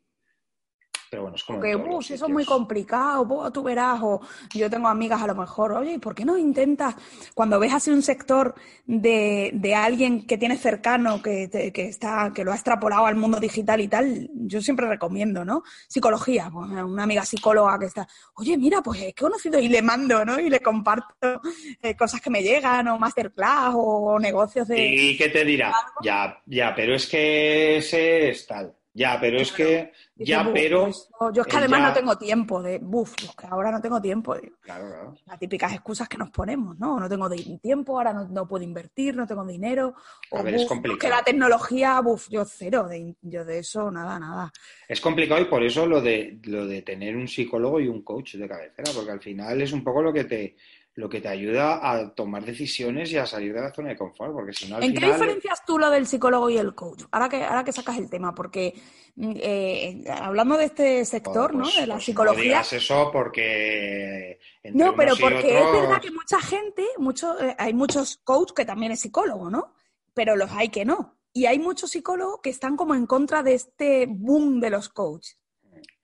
pero 1.15 1.23
bueno, 1.23 1.37
es 1.37 1.45
como. 1.45 1.61
Que, 1.61 2.15
eso 2.15 2.27
es 2.27 2.33
muy 2.33 2.45
complicado, 2.45 3.53
tú 3.53 3.63
verás, 3.63 4.01
o 4.03 4.21
yo 4.53 4.69
tengo 4.69 4.89
amigas 4.89 5.23
a 5.23 5.29
lo 5.29 5.37
mejor, 5.37 5.71
oye, 5.71 5.93
¿y 5.93 5.99
por 5.99 6.13
qué 6.13 6.25
no 6.25 6.37
intentas, 6.37 6.97
cuando 7.35 7.61
ves 7.61 7.73
así 7.73 7.93
un 7.93 8.03
sector 8.03 8.57
de, 8.85 9.53
de 9.55 9.75
alguien 9.77 10.27
que 10.27 10.37
tienes 10.37 10.61
cercano, 10.61 11.23
que, 11.23 11.49
que, 11.73 11.85
está, 11.87 12.33
que 12.35 12.43
lo 12.43 12.51
ha 12.51 12.57
extrapolado 12.57 13.07
al 13.07 13.15
mundo 13.15 13.39
digital 13.39 13.81
y 13.81 13.87
tal, 13.87 14.29
yo 14.35 14.61
siempre 14.61 14.89
recomiendo, 14.89 15.45
¿no? 15.45 15.63
Psicología, 15.87 16.51
pues, 16.53 16.69
una 16.69 17.05
amiga 17.05 17.25
psicóloga 17.25 17.79
que 17.79 17.87
está, 17.87 18.09
oye, 18.35 18.59
mira, 18.59 18.83
pues 18.83 19.01
he 19.01 19.15
conocido 19.15 19.61
y 19.61 19.69
le 19.69 19.83
mando, 19.83 20.25
¿no? 20.25 20.41
Y 20.41 20.51
le 20.51 20.59
comparto 20.59 21.41
eh, 21.81 21.95
cosas 21.95 22.21
que 22.21 22.31
me 22.31 22.43
llegan, 22.43 22.89
o 22.89 22.99
masterclass, 22.99 23.73
o 23.77 24.19
negocios 24.19 24.67
de. 24.67 24.85
¿Y 24.85 25.17
qué 25.17 25.29
te 25.29 25.45
dirá? 25.45 25.73
Ya, 26.03 26.43
ya, 26.47 26.75
pero 26.75 26.97
es 26.97 27.07
que 27.07 27.77
ese 27.77 28.31
es 28.31 28.45
tal. 28.49 28.75
Ya, 28.97 29.19
pero 29.21 29.39
es 29.39 29.51
que, 29.51 29.93
ya, 30.15 30.49
pero... 30.55 30.85
Pues, 30.85 31.11
yo 31.35 31.43
es 31.43 31.49
que 31.49 31.57
además 31.57 31.83
no 31.83 31.93
tengo 31.93 32.17
tiempo 32.17 32.63
de, 32.63 32.79
buf, 32.79 33.13
que 33.37 33.47
ahora 33.49 33.73
no 33.73 33.81
tengo 33.81 34.01
tiempo. 34.01 34.37
Claro, 34.61 34.87
claro. 34.87 35.17
Las 35.27 35.39
típicas 35.41 35.73
excusas 35.73 36.09
que 36.09 36.17
nos 36.17 36.31
ponemos, 36.31 36.79
¿no? 36.79 37.01
No 37.01 37.09
tengo 37.09 37.29
tiempo, 37.61 37.97
ahora 37.99 38.13
no, 38.13 38.47
puedo 38.47 38.63
invertir, 38.63 39.17
no 39.17 39.27
tengo 39.27 39.45
dinero. 39.45 39.95
O, 40.31 40.39
A 40.39 40.43
ver, 40.43 40.55
es 40.55 40.67
complicado. 40.67 41.01
Que 41.01 41.09
la 41.09 41.25
tecnología, 41.25 42.01
buf, 42.01 42.29
yo 42.31 42.45
cero, 42.45 42.87
de, 42.87 43.17
yo 43.23 43.45
de 43.45 43.59
eso, 43.59 43.91
nada, 43.91 44.21
nada. 44.21 44.53
Es 44.87 45.01
complicado 45.01 45.41
y 45.41 45.47
por 45.47 45.65
eso 45.65 45.87
lo 45.87 46.01
de, 46.01 46.39
lo 46.45 46.65
de 46.65 46.83
tener 46.83 47.17
un 47.17 47.27
psicólogo 47.27 47.81
y 47.81 47.89
un 47.89 48.03
coach 48.03 48.37
de 48.37 48.47
cabecera, 48.47 48.93
porque 48.95 49.11
al 49.11 49.21
final 49.21 49.61
es 49.61 49.73
un 49.73 49.83
poco 49.83 50.03
lo 50.03 50.13
que 50.13 50.23
te 50.23 50.55
lo 50.97 51.09
que 51.09 51.21
te 51.21 51.29
ayuda 51.29 51.81
a 51.83 52.15
tomar 52.15 52.45
decisiones 52.45 53.11
y 53.11 53.17
a 53.17 53.27
salir 53.27 53.53
de 53.53 53.61
la 53.61 53.75
zona 53.75 53.91
de 53.91 53.97
confort, 53.97 54.33
porque 54.33 54.53
si 54.53 54.69
no 54.69 54.77
al 54.77 54.85
¿En 54.85 54.95
qué 54.95 55.07
diferencias 55.07 55.65
tú 55.67 55.77
lo 55.77 55.91
del 55.91 56.07
psicólogo 56.07 56.49
y 56.51 56.57
el 56.57 56.75
coach? 56.75 57.03
Ahora 57.11 57.29
que, 57.29 57.43
ahora 57.43 57.65
que 57.65 57.73
sacas 57.73 57.99
el 57.99 58.09
tema, 58.09 58.33
porque 58.33 58.75
mm, 59.17 59.33
eh, 59.37 60.05
hablando 60.09 60.57
de 60.57 60.67
este 60.67 61.05
sector, 61.05 61.53
¿no? 61.53 61.65
Pues, 61.65 61.77
de 61.77 61.87
la 61.89 61.95
pues 61.95 62.05
psicología... 62.05 62.39
No 62.39 62.43
digas 62.43 62.73
eso 62.73 63.11
porque... 63.13 64.39
no, 64.73 64.95
pero 64.95 65.17
porque 65.21 65.59
es 65.59 65.73
verdad 65.73 66.01
que 66.01 66.13
mucha 66.13 66.41
gente, 66.41 66.85
mucho, 66.99 67.41
eh, 67.41 67.57
hay 67.59 67.75
muchos 67.75 68.19
coach 68.19 68.53
que 68.53 68.65
también 68.65 68.93
es 68.93 69.01
psicólogo, 69.01 69.51
¿no? 69.51 69.75
Pero 70.15 70.37
los 70.37 70.53
hay 70.53 70.69
que 70.69 70.85
no. 70.85 71.19
Y 71.33 71.47
hay 71.47 71.59
muchos 71.59 71.91
psicólogos 71.91 72.39
que 72.41 72.51
están 72.51 72.77
como 72.77 72.95
en 72.95 73.07
contra 73.07 73.43
de 73.43 73.55
este 73.55 74.07
boom 74.09 74.61
de 74.61 74.71
los 74.71 74.89
coaches. 74.89 75.41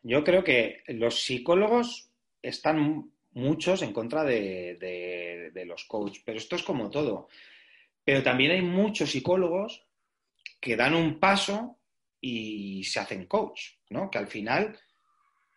Yo 0.02 0.24
creo 0.24 0.42
que 0.42 0.82
los 0.88 1.22
psicólogos 1.22 2.10
están 2.42 3.12
muchos 3.32 3.82
en 3.82 3.92
contra 3.92 4.24
de, 4.24 5.50
los 5.66 5.84
coaches, 5.84 6.22
pero 6.24 6.38
esto 6.38 6.56
es 6.56 6.62
como 6.62 6.90
todo. 6.90 7.28
Pero 8.04 8.22
también 8.22 8.52
hay 8.52 8.62
muchos 8.62 9.10
psicólogos 9.10 9.84
que 10.60 10.76
dan 10.76 10.94
un 10.94 11.18
paso 11.18 11.78
y 12.20 12.84
se 12.84 13.00
hacen 13.00 13.26
coach, 13.26 13.72
¿no? 13.90 14.10
Que 14.10 14.18
al 14.18 14.26
final 14.26 14.78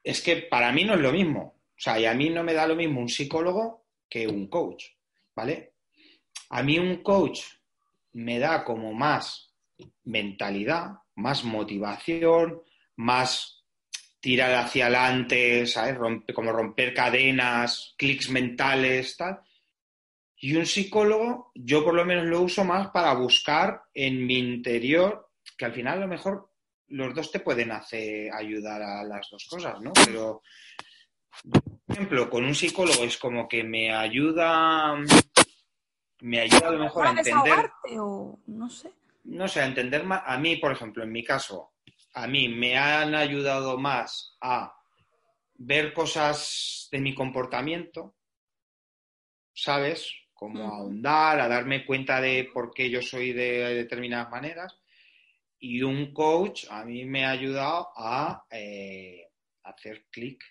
es 0.03 0.21
que 0.21 0.37
para 0.37 0.71
mí 0.71 0.83
no 0.83 0.93
es 0.93 0.99
lo 0.99 1.11
mismo. 1.11 1.55
O 1.69 1.81
sea, 1.83 1.99
y 1.99 2.05
a 2.05 2.13
mí 2.13 2.29
no 2.29 2.43
me 2.43 2.53
da 2.53 2.67
lo 2.67 2.75
mismo 2.75 3.01
un 3.01 3.09
psicólogo 3.09 3.85
que 4.09 4.27
un 4.27 4.47
coach, 4.47 4.85
¿vale? 5.35 5.73
A 6.49 6.61
mí 6.61 6.77
un 6.77 7.01
coach 7.01 7.41
me 8.13 8.39
da 8.39 8.63
como 8.63 8.93
más 8.93 9.51
mentalidad, 10.03 10.91
más 11.15 11.43
motivación, 11.43 12.61
más 12.95 13.62
tirar 14.23 14.53
hacia 14.53 14.85
adelante, 14.85 15.67
¿sabes? 15.67 15.97
como 16.33 16.53
romper 16.53 16.93
cadenas, 16.93 17.93
clics 17.97 18.29
mentales, 18.29 19.17
tal. 19.17 19.41
Y 20.37 20.55
un 20.55 20.65
psicólogo, 20.65 21.51
yo 21.53 21.83
por 21.83 21.93
lo 21.93 22.05
menos 22.05 22.27
lo 22.27 22.39
uso 22.39 22.63
más 22.63 22.87
para 22.91 23.13
buscar 23.15 23.81
en 23.93 24.25
mi 24.25 24.39
interior, 24.39 25.29
que 25.57 25.65
al 25.65 25.73
final 25.73 25.97
a 25.97 26.01
lo 26.03 26.07
mejor 26.07 26.51
los 26.87 27.13
dos 27.13 27.33
te 27.33 27.41
pueden 27.41 27.71
hacer 27.71 28.31
ayudar 28.33 28.81
a 28.81 29.03
las 29.03 29.27
dos 29.29 29.45
cosas, 29.49 29.81
¿no? 29.81 29.91
Pero, 30.05 30.41
por 31.51 31.73
ejemplo, 31.89 32.29
con 32.29 32.45
un 32.45 32.55
psicólogo 32.55 33.03
es 33.03 33.17
como 33.17 33.45
que 33.45 33.61
me 33.65 33.93
ayuda, 33.93 34.95
me 36.21 36.39
ayuda 36.39 36.69
a 36.69 36.71
lo 36.71 36.79
mejor 36.79 37.07
a 37.07 37.09
entender. 37.09 37.71
O 37.99 38.39
no 38.47 38.69
sé. 38.69 38.89
No 39.25 39.49
sé, 39.49 39.59
a 39.59 39.65
entender 39.65 40.05
más. 40.05 40.21
A 40.25 40.37
mí, 40.37 40.55
por 40.55 40.71
ejemplo, 40.71 41.03
en 41.03 41.11
mi 41.11 41.25
caso, 41.25 41.72
a 42.13 42.27
mí 42.27 42.47
me 42.47 42.77
han 42.77 43.15
ayudado 43.15 43.77
más 43.77 44.37
a 44.41 44.75
ver 45.55 45.93
cosas 45.93 46.87
de 46.91 46.99
mi 46.99 47.15
comportamiento, 47.15 48.15
¿sabes? 49.53 50.11
Como 50.33 50.63
a 50.63 50.77
ahondar, 50.77 51.39
a 51.39 51.47
darme 51.47 51.85
cuenta 51.85 52.21
de 52.21 52.49
por 52.53 52.73
qué 52.73 52.89
yo 52.89 53.01
soy 53.01 53.33
de 53.33 53.75
determinadas 53.75 54.29
maneras. 54.29 54.79
Y 55.59 55.81
un 55.81 56.13
coach 56.13 56.65
a 56.69 56.83
mí 56.83 57.05
me 57.05 57.25
ha 57.25 57.31
ayudado 57.31 57.89
a 57.95 58.45
eh, 58.51 59.29
hacer 59.63 60.05
clic, 60.11 60.43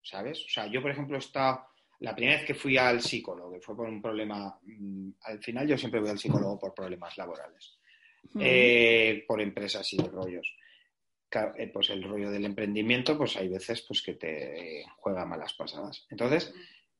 ¿sabes? 0.00 0.44
O 0.44 0.48
sea, 0.48 0.66
yo, 0.66 0.80
por 0.80 0.92
ejemplo, 0.92 1.16
he 1.16 1.18
estado, 1.18 1.66
la 1.98 2.14
primera 2.14 2.38
vez 2.38 2.46
que 2.46 2.54
fui 2.54 2.76
al 2.76 3.00
psicólogo, 3.00 3.52
que 3.52 3.60
fue 3.60 3.76
por 3.76 3.88
un 3.88 4.00
problema, 4.00 4.58
mm, 4.62 5.10
al 5.22 5.42
final 5.42 5.66
yo 5.66 5.76
siempre 5.76 6.00
voy 6.00 6.10
al 6.10 6.18
psicólogo 6.18 6.58
por 6.58 6.72
problemas 6.72 7.16
laborales, 7.18 7.78
eh, 8.38 9.24
por 9.26 9.40
empresas 9.40 9.92
y 9.92 9.98
rollos. 9.98 10.54
Eh, 11.56 11.70
pues 11.72 11.90
el 11.90 12.02
rollo 12.02 12.30
del 12.30 12.44
emprendimiento, 12.44 13.16
pues 13.16 13.36
hay 13.36 13.48
veces 13.48 13.82
pues 13.88 14.02
que 14.02 14.14
te 14.14 14.84
juega 14.98 15.24
malas 15.24 15.54
pasadas. 15.54 16.06
Entonces, 16.10 16.52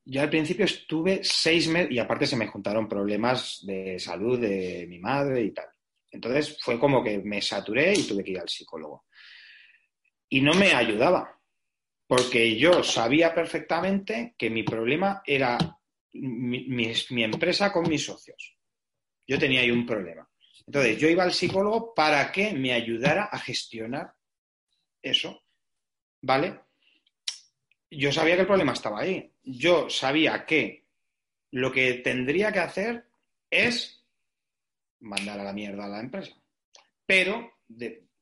yo 0.04 0.22
al 0.22 0.30
principio 0.30 0.64
estuve 0.64 1.20
seis 1.22 1.68
meses, 1.68 1.92
y 1.92 1.98
aparte 1.98 2.26
se 2.26 2.36
me 2.36 2.48
juntaron 2.48 2.88
problemas 2.88 3.60
de 3.64 3.98
salud 3.98 4.40
de 4.40 4.86
mi 4.88 4.98
madre 4.98 5.42
y 5.42 5.50
tal. 5.52 5.68
Entonces 6.10 6.58
fue 6.62 6.78
como 6.78 7.02
que 7.02 7.18
me 7.18 7.40
saturé 7.40 7.94
y 7.94 8.06
tuve 8.06 8.24
que 8.24 8.32
ir 8.32 8.40
al 8.40 8.48
psicólogo. 8.48 9.06
Y 10.28 10.40
no 10.40 10.54
me 10.54 10.72
ayudaba, 10.72 11.38
porque 12.06 12.56
yo 12.56 12.82
sabía 12.82 13.34
perfectamente 13.34 14.34
que 14.36 14.50
mi 14.50 14.62
problema 14.62 15.22
era 15.26 15.58
mi, 16.12 16.92
empresa 17.22 17.72
con 17.72 17.88
mis 17.88 18.04
socios. 18.04 18.56
Yo 19.26 19.38
tenía 19.38 19.60
ahí 19.60 19.70
un 19.70 19.86
problema. 19.86 20.28
Entonces 20.66 20.98
yo 20.98 21.08
iba 21.08 21.24
al 21.24 21.32
psicólogo 21.32 21.94
para 21.94 22.30
que 22.30 22.52
me 22.52 22.72
ayudara 22.72 23.24
a 23.24 23.38
gestionar 23.38 24.14
eso. 25.00 25.42
¿Vale? 26.20 26.60
Yo 27.90 28.12
sabía 28.12 28.36
que 28.36 28.42
el 28.42 28.46
problema 28.46 28.72
estaba 28.72 29.00
ahí. 29.00 29.30
Yo 29.42 29.90
sabía 29.90 30.46
que 30.46 30.86
lo 31.50 31.70
que 31.70 31.94
tendría 31.94 32.52
que 32.52 32.60
hacer 32.60 33.04
es 33.50 34.02
mandar 35.00 35.40
a 35.40 35.44
la 35.44 35.52
mierda 35.52 35.84
a 35.84 35.88
la 35.88 36.00
empresa. 36.00 36.34
Pero, 37.04 37.58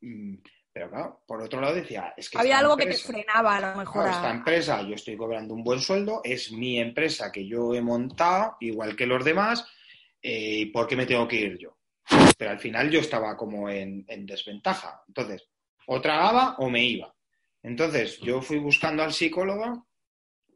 mm, 0.00 0.34
pero 0.72 0.90
claro, 0.90 1.22
por 1.26 1.42
otro 1.42 1.60
lado 1.60 1.74
decía, 1.74 2.14
es 2.16 2.30
que... 2.30 2.38
Había 2.38 2.58
algo 2.58 2.76
que 2.76 2.86
te 2.86 2.96
frenaba 2.96 3.56
a 3.56 3.60
lo 3.60 3.78
mejor. 3.78 4.08
Esta 4.08 4.30
empresa, 4.30 4.82
yo 4.82 4.94
estoy 4.94 5.16
cobrando 5.16 5.54
un 5.54 5.62
buen 5.62 5.80
sueldo, 5.80 6.20
es 6.24 6.50
mi 6.50 6.80
empresa 6.80 7.30
que 7.30 7.46
yo 7.46 7.74
he 7.74 7.80
montado, 7.80 8.56
igual 8.60 8.96
que 8.96 9.06
los 9.06 9.24
demás, 9.24 9.66
eh, 10.22 10.70
¿por 10.72 10.86
qué 10.86 10.96
me 10.96 11.06
tengo 11.06 11.28
que 11.28 11.36
ir 11.36 11.58
yo? 11.58 11.76
Pero 12.36 12.50
al 12.50 12.58
final 12.58 12.90
yo 12.90 13.00
estaba 13.00 13.36
como 13.36 13.68
en, 13.68 14.04
en 14.08 14.26
desventaja. 14.26 15.02
Entonces, 15.08 15.46
o 15.86 16.00
tragaba 16.00 16.56
o 16.58 16.70
me 16.70 16.84
iba. 16.84 17.14
Entonces, 17.62 18.18
yo 18.20 18.40
fui 18.40 18.58
buscando 18.58 19.02
al 19.02 19.12
psicólogo 19.12 19.88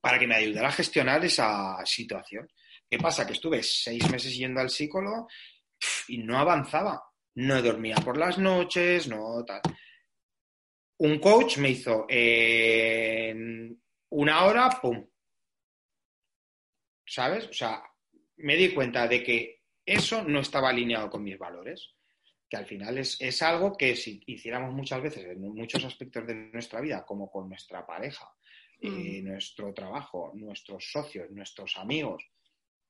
para 0.00 0.18
que 0.18 0.26
me 0.26 0.36
ayudara 0.36 0.68
a 0.68 0.72
gestionar 0.72 1.24
esa 1.24 1.76
situación. 1.84 2.48
¿Qué 2.88 2.98
pasa? 2.98 3.26
Que 3.26 3.32
estuve 3.32 3.62
seis 3.62 4.10
meses 4.10 4.36
yendo 4.36 4.60
al 4.60 4.70
psicólogo 4.70 5.28
y 6.08 6.18
no 6.18 6.38
avanzaba. 6.38 7.02
No 7.36 7.60
dormía 7.60 7.96
por 7.96 8.16
las 8.16 8.38
noches, 8.38 9.08
no 9.08 9.44
tal. 9.44 9.60
Un 10.98 11.18
coach 11.18 11.58
me 11.58 11.70
hizo 11.70 12.06
en 12.08 13.82
una 14.10 14.44
hora, 14.44 14.70
¡pum! 14.80 15.04
¿Sabes? 17.04 17.46
O 17.48 17.52
sea, 17.52 17.82
me 18.36 18.56
di 18.56 18.72
cuenta 18.72 19.08
de 19.08 19.22
que 19.22 19.53
eso 19.84 20.22
no 20.22 20.40
estaba 20.40 20.70
alineado 20.70 21.10
con 21.10 21.22
mis 21.22 21.38
valores. 21.38 21.94
Que 22.48 22.56
al 22.58 22.66
final 22.66 22.98
es, 22.98 23.20
es 23.20 23.42
algo 23.42 23.76
que 23.76 23.96
si 23.96 24.22
hiciéramos 24.26 24.72
muchas 24.74 25.02
veces 25.02 25.24
en 25.24 25.40
muchos 25.40 25.84
aspectos 25.84 26.26
de 26.26 26.34
nuestra 26.34 26.80
vida, 26.80 27.04
como 27.04 27.30
con 27.30 27.48
nuestra 27.48 27.86
pareja, 27.86 28.30
eh, 28.80 28.88
mm. 28.88 29.24
nuestro 29.24 29.72
trabajo, 29.72 30.30
nuestros 30.34 30.90
socios, 30.90 31.30
nuestros 31.30 31.76
amigos, 31.78 32.24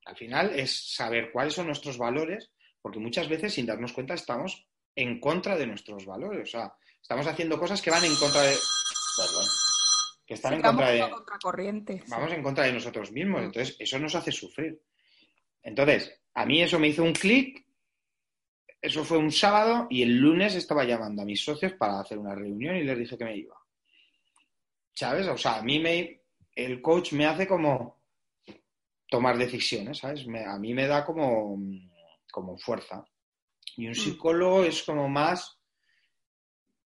al 0.06 0.16
final 0.16 0.58
es 0.58 0.94
saber 0.94 1.30
cuáles 1.32 1.54
son 1.54 1.66
nuestros 1.66 1.96
valores 1.96 2.50
porque 2.84 2.98
muchas 2.98 3.30
veces, 3.30 3.54
sin 3.54 3.64
darnos 3.64 3.94
cuenta, 3.94 4.12
estamos 4.12 4.68
en 4.94 5.18
contra 5.18 5.56
de 5.56 5.66
nuestros 5.66 6.04
valores. 6.04 6.42
O 6.42 6.50
sea, 6.50 6.74
estamos 7.00 7.26
haciendo 7.26 7.58
cosas 7.58 7.80
que 7.80 7.90
van 7.90 8.04
en 8.04 8.14
contra 8.16 8.42
de. 8.42 8.54
Perdón. 9.16 9.46
Que 10.26 10.34
están 10.34 10.52
en 10.52 10.60
contra 10.60 10.90
de. 10.90 11.00
Vamos 12.08 12.32
en 12.32 12.42
contra 12.42 12.64
de 12.64 12.74
nosotros 12.74 13.10
mismos. 13.10 13.40
Mm. 13.40 13.44
Entonces, 13.44 13.76
eso 13.78 13.98
nos 13.98 14.14
hace 14.14 14.30
sufrir. 14.32 14.82
Entonces, 15.62 16.20
a 16.34 16.46
mí 16.46 16.62
eso 16.62 16.78
me 16.78 16.88
hizo 16.88 17.02
un 17.02 17.12
clic. 17.12 17.64
Eso 18.80 19.02
fue 19.04 19.16
un 19.16 19.32
sábado 19.32 19.86
y 19.88 20.02
el 20.02 20.16
lunes 20.16 20.54
estaba 20.54 20.84
llamando 20.84 21.22
a 21.22 21.24
mis 21.24 21.42
socios 21.42 21.72
para 21.72 22.00
hacer 22.00 22.18
una 22.18 22.34
reunión 22.34 22.76
y 22.76 22.84
les 22.84 22.98
dije 22.98 23.16
que 23.16 23.24
me 23.24 23.36
iba. 23.36 23.56
¿Sabes? 24.92 25.26
O 25.26 25.38
sea, 25.38 25.56
a 25.56 25.62
mí 25.62 25.78
me. 25.78 26.20
El 26.54 26.80
coach 26.82 27.12
me 27.12 27.26
hace 27.26 27.48
como 27.48 28.02
tomar 29.08 29.36
decisiones, 29.36 29.98
¿sabes? 29.98 30.24
a 30.46 30.58
mí 30.58 30.74
me 30.74 30.86
da 30.86 31.04
como 31.04 31.58
como 32.34 32.58
fuerza. 32.58 33.04
Y 33.76 33.86
un 33.86 33.92
mm. 33.92 33.94
psicólogo 33.94 34.64
es 34.64 34.82
como 34.82 35.08
más, 35.08 35.56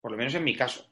por 0.01 0.11
lo 0.11 0.17
menos 0.17 0.35
en 0.35 0.45
mi 0.45 0.57
caso. 0.57 0.91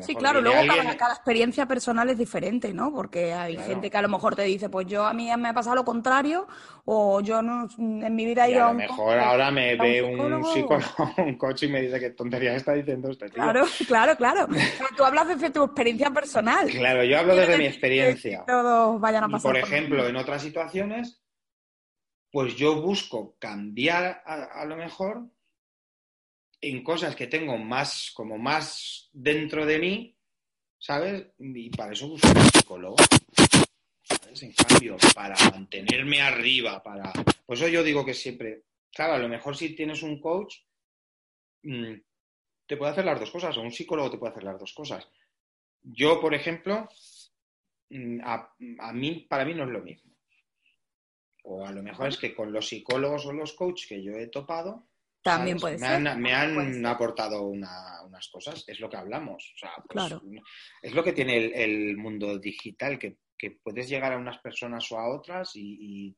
Sí, 0.00 0.14
claro, 0.14 0.40
luego 0.40 0.58
cada, 0.98 1.14
experiencia 1.14 1.66
personal 1.66 2.08
es 2.10 2.18
diferente, 2.18 2.72
¿no? 2.72 2.92
Porque 2.92 3.32
hay 3.32 3.56
gente 3.56 3.90
que 3.90 3.96
a 3.96 4.02
lo 4.02 4.08
mejor 4.08 4.36
te 4.36 4.42
dice, 4.42 4.68
pues 4.68 4.86
yo 4.86 5.04
a 5.04 5.12
mí 5.12 5.30
me 5.36 5.48
ha 5.48 5.52
pasado 5.52 5.76
lo 5.76 5.84
contrario, 5.84 6.46
o 6.84 7.20
yo 7.20 7.42
no, 7.42 7.68
en 7.78 8.14
mi 8.14 8.24
vida 8.24 8.46
he 8.46 8.52
ido 8.52 8.64
a, 8.64 8.68
lo 8.68 8.74
mejor 8.74 9.18
ahora 9.18 9.50
me 9.50 9.76
ve 9.76 10.02
un 10.02 10.44
psicólogo, 10.44 11.14
un 11.18 11.36
coach 11.36 11.64
y 11.64 11.68
me 11.68 11.82
dice 11.82 11.98
qué 11.98 12.10
tontería 12.10 12.54
está 12.54 12.72
diciendo 12.72 13.10
tío. 13.10 13.28
Claro, 13.30 13.64
claro, 13.86 14.16
claro. 14.16 14.48
tú 14.96 15.04
hablas 15.04 15.28
desde 15.28 15.50
tu 15.50 15.64
experiencia 15.64 16.10
personal. 16.10 16.68
Claro, 16.68 17.04
yo 17.04 17.18
hablo 17.18 17.34
desde 17.36 17.58
mi 17.58 17.66
experiencia. 17.66 18.44
todos 18.46 19.00
vayan 19.00 19.24
a 19.24 19.28
pasar. 19.28 19.52
por 19.52 19.56
ejemplo, 19.56 20.06
en 20.06 20.16
otras 20.16 20.42
situaciones 20.42 21.22
pues 22.32 22.56
yo 22.56 22.80
busco 22.80 23.36
cambiar 23.38 24.22
a, 24.24 24.64
lo 24.64 24.76
mejor 24.76 25.28
en 26.62 26.84
cosas 26.84 27.16
que 27.16 27.26
tengo 27.26 27.58
más, 27.58 28.12
como 28.14 28.38
más 28.38 29.10
dentro 29.12 29.66
de 29.66 29.78
mí, 29.80 30.16
¿sabes? 30.78 31.26
Y 31.38 31.70
para 31.70 31.92
eso 31.92 32.08
busco 32.08 32.28
un 32.28 32.50
psicólogo. 32.50 32.96
¿sabes? 34.04 34.42
En 34.44 34.52
cambio, 34.52 34.96
para 35.14 35.34
mantenerme 35.50 36.22
arriba, 36.22 36.80
para. 36.80 37.12
Por 37.44 37.56
eso 37.56 37.66
yo 37.66 37.82
digo 37.82 38.04
que 38.04 38.14
siempre, 38.14 38.62
claro, 38.92 39.14
a 39.14 39.18
lo 39.18 39.28
mejor 39.28 39.56
si 39.56 39.74
tienes 39.74 40.04
un 40.04 40.20
coach, 40.20 40.54
mm, 41.64 41.94
te 42.66 42.76
puede 42.76 42.92
hacer 42.92 43.04
las 43.04 43.18
dos 43.18 43.32
cosas, 43.32 43.56
o 43.56 43.60
un 43.60 43.72
psicólogo 43.72 44.12
te 44.12 44.18
puede 44.18 44.30
hacer 44.30 44.44
las 44.44 44.60
dos 44.60 44.72
cosas. 44.72 45.08
Yo, 45.82 46.20
por 46.20 46.32
ejemplo, 46.32 46.88
mm, 47.90 48.20
a 48.22 48.92
mí, 48.92 49.26
para 49.28 49.44
mí 49.44 49.52
no 49.52 49.64
es 49.64 49.70
lo 49.70 49.82
mismo. 49.82 50.12
O 51.42 51.66
a 51.66 51.72
lo 51.72 51.82
mejor 51.82 52.08
es 52.08 52.18
que 52.18 52.36
con 52.36 52.52
los 52.52 52.68
psicólogos 52.68 53.26
o 53.26 53.32
los 53.32 53.52
coaches 53.52 53.88
que 53.88 54.00
yo 54.00 54.12
he 54.12 54.28
topado, 54.28 54.86
también 55.22 55.58
puede 55.58 55.78
me 55.78 55.86
Han, 55.86 56.20
me 56.20 56.34
han 56.34 56.86
aportado 56.86 57.42
unas 57.42 58.28
cosas, 58.30 58.64
es 58.66 58.80
lo 58.80 58.90
que 58.90 58.96
hablamos. 58.96 59.52
O 59.54 59.58
sea, 59.58 59.72
pues, 59.76 59.88
claro. 59.88 60.22
Es 60.82 60.94
lo 60.94 61.04
que 61.04 61.12
tiene 61.12 61.36
el, 61.62 61.96
mundo 61.96 62.38
digital, 62.38 62.98
que, 62.98 63.18
que, 63.38 63.52
puedes 63.62 63.88
llegar 63.88 64.12
a 64.12 64.18
unas 64.18 64.38
personas 64.38 64.90
o 64.90 64.98
a 64.98 65.08
otras 65.08 65.54
y 65.54 65.78
y 65.80 66.16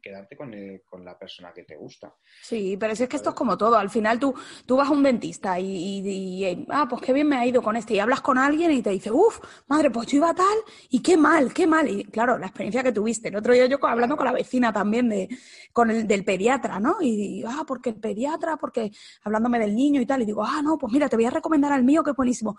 quedarte 0.00 0.36
con, 0.36 0.52
con, 0.84 1.04
la 1.04 1.18
persona 1.18 1.52
que 1.52 1.62
te 1.62 1.76
gusta. 1.76 2.14
Sí, 2.42 2.76
pero 2.78 2.92
es 2.92 3.08
que 3.08 3.16
esto 3.16 3.30
es 3.30 3.34
como 3.34 3.56
todo. 3.56 3.76
Al 3.76 3.90
final 3.90 4.18
tú, 4.18 4.34
tú 4.66 4.76
vas 4.76 4.88
a 4.88 4.92
un 4.92 5.02
dentista 5.02 5.58
y, 5.60 6.66
ah, 6.70 6.86
pues 6.88 7.02
qué 7.02 7.12
bien 7.12 7.28
me 7.28 7.36
ha 7.36 7.46
ido 7.46 7.62
con 7.62 7.76
este. 7.76 7.94
Y 7.94 8.00
hablas 8.00 8.20
con 8.20 8.38
alguien 8.38 8.72
y 8.72 8.82
te 8.82 8.90
dice, 8.90 9.10
uff, 9.10 9.38
madre, 9.68 9.90
pues 9.90 10.08
yo 10.08 10.18
iba 10.18 10.34
tal 10.34 10.56
y 10.90 11.00
qué 11.00 11.16
mal, 11.16 11.52
qué 11.52 11.66
mal. 11.66 11.88
Y 11.88 12.04
claro, 12.04 12.38
la 12.38 12.46
experiencia 12.46 12.82
que 12.82 12.92
tuviste. 12.92 13.28
El 13.28 13.36
otro 13.36 13.52
día 13.52 13.66
yo 13.66 13.78
hablando 13.86 14.16
con 14.16 14.26
la 14.26 14.32
vecina 14.32 14.72
también 14.72 15.08
de, 15.08 15.28
con 15.72 15.90
el 15.90 16.06
del 16.06 16.24
pediatra, 16.24 16.80
¿no? 16.80 16.96
Y 17.00 17.44
ah, 17.46 17.64
porque 17.66 17.90
el 17.90 17.96
pediatra, 17.96 18.56
porque 18.56 18.90
hablándome 19.22 19.58
del 19.58 19.74
niño 19.74 20.00
y 20.00 20.06
tal. 20.06 20.22
Y 20.22 20.26
digo, 20.26 20.44
ah, 20.44 20.62
no, 20.62 20.76
pues 20.78 20.92
mira, 20.92 21.08
te 21.08 21.16
voy 21.16 21.26
a 21.26 21.30
recomendar 21.30 21.72
al 21.72 21.84
mío, 21.84 22.02
que 22.02 22.10
es 22.10 22.16
buenísimo. 22.16 22.58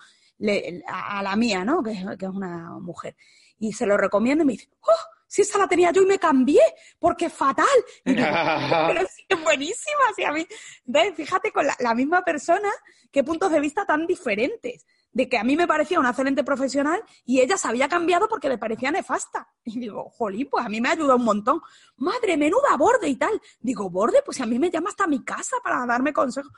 a, 0.87 1.21
la 1.23 1.35
mía, 1.35 1.65
¿no? 1.65 1.83
Que, 1.83 1.93
que 2.17 2.25
es 2.25 2.31
una 2.31 2.79
mujer. 2.79 3.15
Y 3.59 3.73
se 3.73 3.85
lo 3.85 3.97
recomiendo 3.97 4.43
y 4.43 4.47
me 4.47 4.53
dice, 4.53 4.69
¡oh! 4.81 5.16
Si 5.27 5.41
esa 5.41 5.57
la 5.57 5.67
tenía 5.67 5.91
yo 5.91 6.01
y 6.01 6.05
me 6.05 6.19
cambié, 6.19 6.61
porque 6.99 7.25
es 7.25 7.33
fatal. 7.33 7.65
pero 8.03 9.01
sí, 9.13 9.23
es 9.27 9.43
buenísima. 9.43 10.01
Sí, 10.15 10.23
a 10.23 10.31
mí, 10.31 10.47
fíjate 11.15 11.51
con 11.51 11.65
la, 11.79 11.93
misma 11.93 12.23
persona, 12.23 12.69
qué 13.11 13.23
puntos 13.23 13.51
de 13.51 13.59
vista 13.59 13.85
tan 13.85 14.07
diferentes. 14.07 14.85
De 15.11 15.27
que 15.27 15.37
a 15.37 15.43
mí 15.43 15.55
me 15.55 15.65
parecía 15.65 15.99
una 15.99 16.09
excelente 16.09 16.43
profesional 16.43 17.01
y 17.25 17.41
ella 17.41 17.57
se 17.57 17.67
había 17.67 17.87
cambiado 17.87 18.27
porque 18.27 18.49
le 18.49 18.59
parecía 18.59 18.91
nefasta. 18.91 19.47
Y 19.63 19.79
digo, 19.79 20.09
jolín, 20.11 20.47
pues 20.49 20.63
a 20.63 20.69
mí 20.69 20.79
me 20.79 20.89
ayudó 20.89 21.15
un 21.15 21.23
montón. 21.23 21.61
Madre, 21.95 22.37
menuda 22.37 22.77
borde 22.77 23.07
y 23.07 23.15
tal. 23.15 23.41
Digo, 23.59 23.89
borde, 23.89 24.21
pues 24.23 24.39
a 24.41 24.45
mí 24.45 24.59
me 24.59 24.69
llama 24.69 24.89
hasta 24.89 25.07
mi 25.07 25.23
casa 25.23 25.55
para 25.63 25.85
darme 25.87 26.13
consejos. 26.13 26.51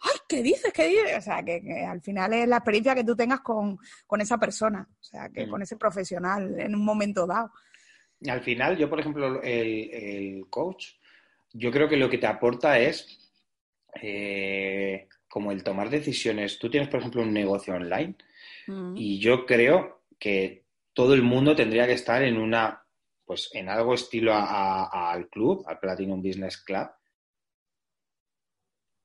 ¡ay, 0.00 0.18
qué 0.28 0.42
dices, 0.42 0.72
qué 0.72 0.88
dices! 0.88 1.18
O 1.18 1.20
sea, 1.20 1.42
que, 1.42 1.86
al 1.88 2.00
final 2.00 2.32
es 2.34 2.48
la 2.48 2.56
experiencia 2.56 2.94
que 2.94 3.04
tú 3.04 3.16
tengas 3.16 3.40
con, 3.40 3.78
esa 4.18 4.38
persona, 4.38 4.88
o 4.90 5.04
sea, 5.04 5.28
que 5.28 5.46
mm. 5.46 5.50
con 5.50 5.62
ese 5.62 5.76
profesional 5.76 6.58
en 6.58 6.74
un 6.74 6.84
momento 6.84 7.26
dado. 7.26 7.50
Al 8.26 8.40
final, 8.40 8.76
yo, 8.76 8.88
por 8.88 9.00
ejemplo, 9.00 9.42
el, 9.42 10.46
coach, 10.48 10.94
yo 11.52 11.70
creo 11.70 11.88
que 11.88 11.96
lo 11.96 12.08
que 12.08 12.18
te 12.18 12.26
aporta 12.26 12.78
es 12.78 13.18
eh, 14.00 15.08
como 15.28 15.52
el 15.52 15.62
tomar 15.62 15.90
decisiones. 15.90 16.58
Tú 16.58 16.70
tienes, 16.70 16.88
por 16.88 17.00
ejemplo, 17.00 17.22
un 17.22 17.32
negocio 17.32 17.74
online 17.74 18.16
mm. 18.66 18.96
y 18.96 19.18
yo 19.18 19.44
creo 19.44 20.02
que 20.18 20.64
todo 20.94 21.12
el 21.12 21.22
mundo 21.22 21.54
tendría 21.54 21.86
que 21.86 21.92
estar 21.92 22.22
en 22.22 22.38
una, 22.38 22.82
pues 23.24 23.50
en 23.52 23.68
algo 23.68 23.92
estilo 23.92 24.32
al 24.34 25.28
club, 25.28 25.64
al 25.66 25.78
Platinum 25.78 26.22
Business 26.22 26.56
Club, 26.56 26.88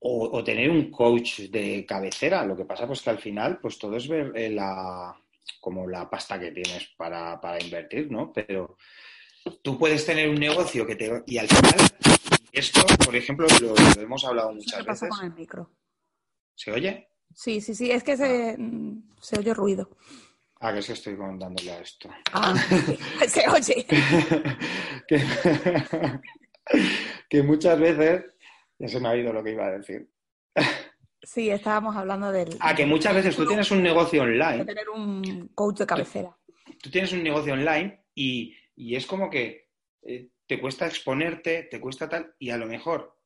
o, 0.04 0.44
tener 0.44 0.70
un 0.70 0.90
coach 0.90 1.42
de 1.42 1.86
cabecera. 1.86 2.46
Lo 2.46 2.56
que 2.56 2.66
pasa 2.66 2.88
pues 2.88 3.02
que 3.02 3.10
al 3.10 3.20
final, 3.20 3.60
pues 3.60 3.78
todo 3.78 3.98
es 3.98 4.08
ver 4.08 4.32
eh, 4.36 4.50
la, 4.50 5.21
como 5.60 5.88
la 5.88 6.10
pasta 6.10 6.40
que 6.40 6.52
tienes 6.52 6.90
para, 6.98 7.40
invertir, 7.62 8.12
¿no? 8.12 8.32
Pero 8.34 8.78
tú 9.62 9.78
puedes 9.78 10.06
tener 10.06 10.30
un 10.30 10.36
negocio 10.36 10.86
que 10.86 10.96
te... 10.96 11.24
Y 11.28 11.38
al 11.38 11.48
final, 11.48 11.76
esto, 12.52 12.82
por 13.06 13.16
ejemplo, 13.16 13.48
lo, 13.62 13.76
hemos 14.02 14.26
hablado 14.26 14.54
muchas 14.54 14.80
¿Qué 14.80 14.86
pasa 14.86 15.08
con 15.10 15.26
el 15.26 15.34
micro? 15.34 15.70
¿Se 16.56 16.72
oye? 16.72 17.08
Sí, 17.34 17.62
sí, 17.62 17.76
sí, 17.76 17.92
es 17.92 18.04
que 18.04 18.18
se, 18.18 18.58
se 19.22 19.40
oye 19.40 19.54
ruido. 19.54 19.90
Ah, 20.60 20.74
que 20.74 20.80
es 20.80 20.88
que 20.88 20.94
estoy 20.94 21.18
contándole 21.18 21.72
a 21.72 21.80
esto. 21.80 22.10
Ah, 22.34 22.54
se 23.28 23.48
oye. 23.50 23.86
que, 27.30 27.44
muchas 27.44 27.80
veces, 27.80 28.26
ya 28.78 28.88
se 28.88 29.00
me 29.00 29.08
ha 29.08 29.12
oído 29.12 29.34
lo 29.34 29.44
que 29.44 29.52
iba 29.52 29.66
a 29.66 29.72
decir. 29.72 30.08
Sí, 31.24 31.50
estábamos 31.50 31.96
hablando 31.96 32.32
del... 32.32 32.58
Ah, 32.60 32.76
que 32.76 32.86
muchas 32.86 33.14
veces 33.14 33.36
tú 33.36 33.46
tienes 33.46 33.70
un 33.72 33.84
negocio 33.84 34.24
online. 34.24 34.66
tener 34.66 34.90
un 34.90 35.52
coach 35.54 35.80
de 35.80 35.86
cabecera. 35.86 36.36
Tú, 36.82 36.90
tienes 36.90 37.14
un 37.14 37.24
negocio 37.24 37.54
online 37.54 38.06
y, 38.16 38.56
es 38.76 39.06
como 39.06 39.30
que 39.30 39.70
eh, 40.02 40.30
te 40.48 40.60
cuesta 40.60 40.88
exponerte, 40.88 41.64
te 41.70 41.80
cuesta 41.80 42.10
tal, 42.10 42.34
y 42.40 42.50
a 42.50 42.58
lo 42.58 42.66
mejor 42.66 43.20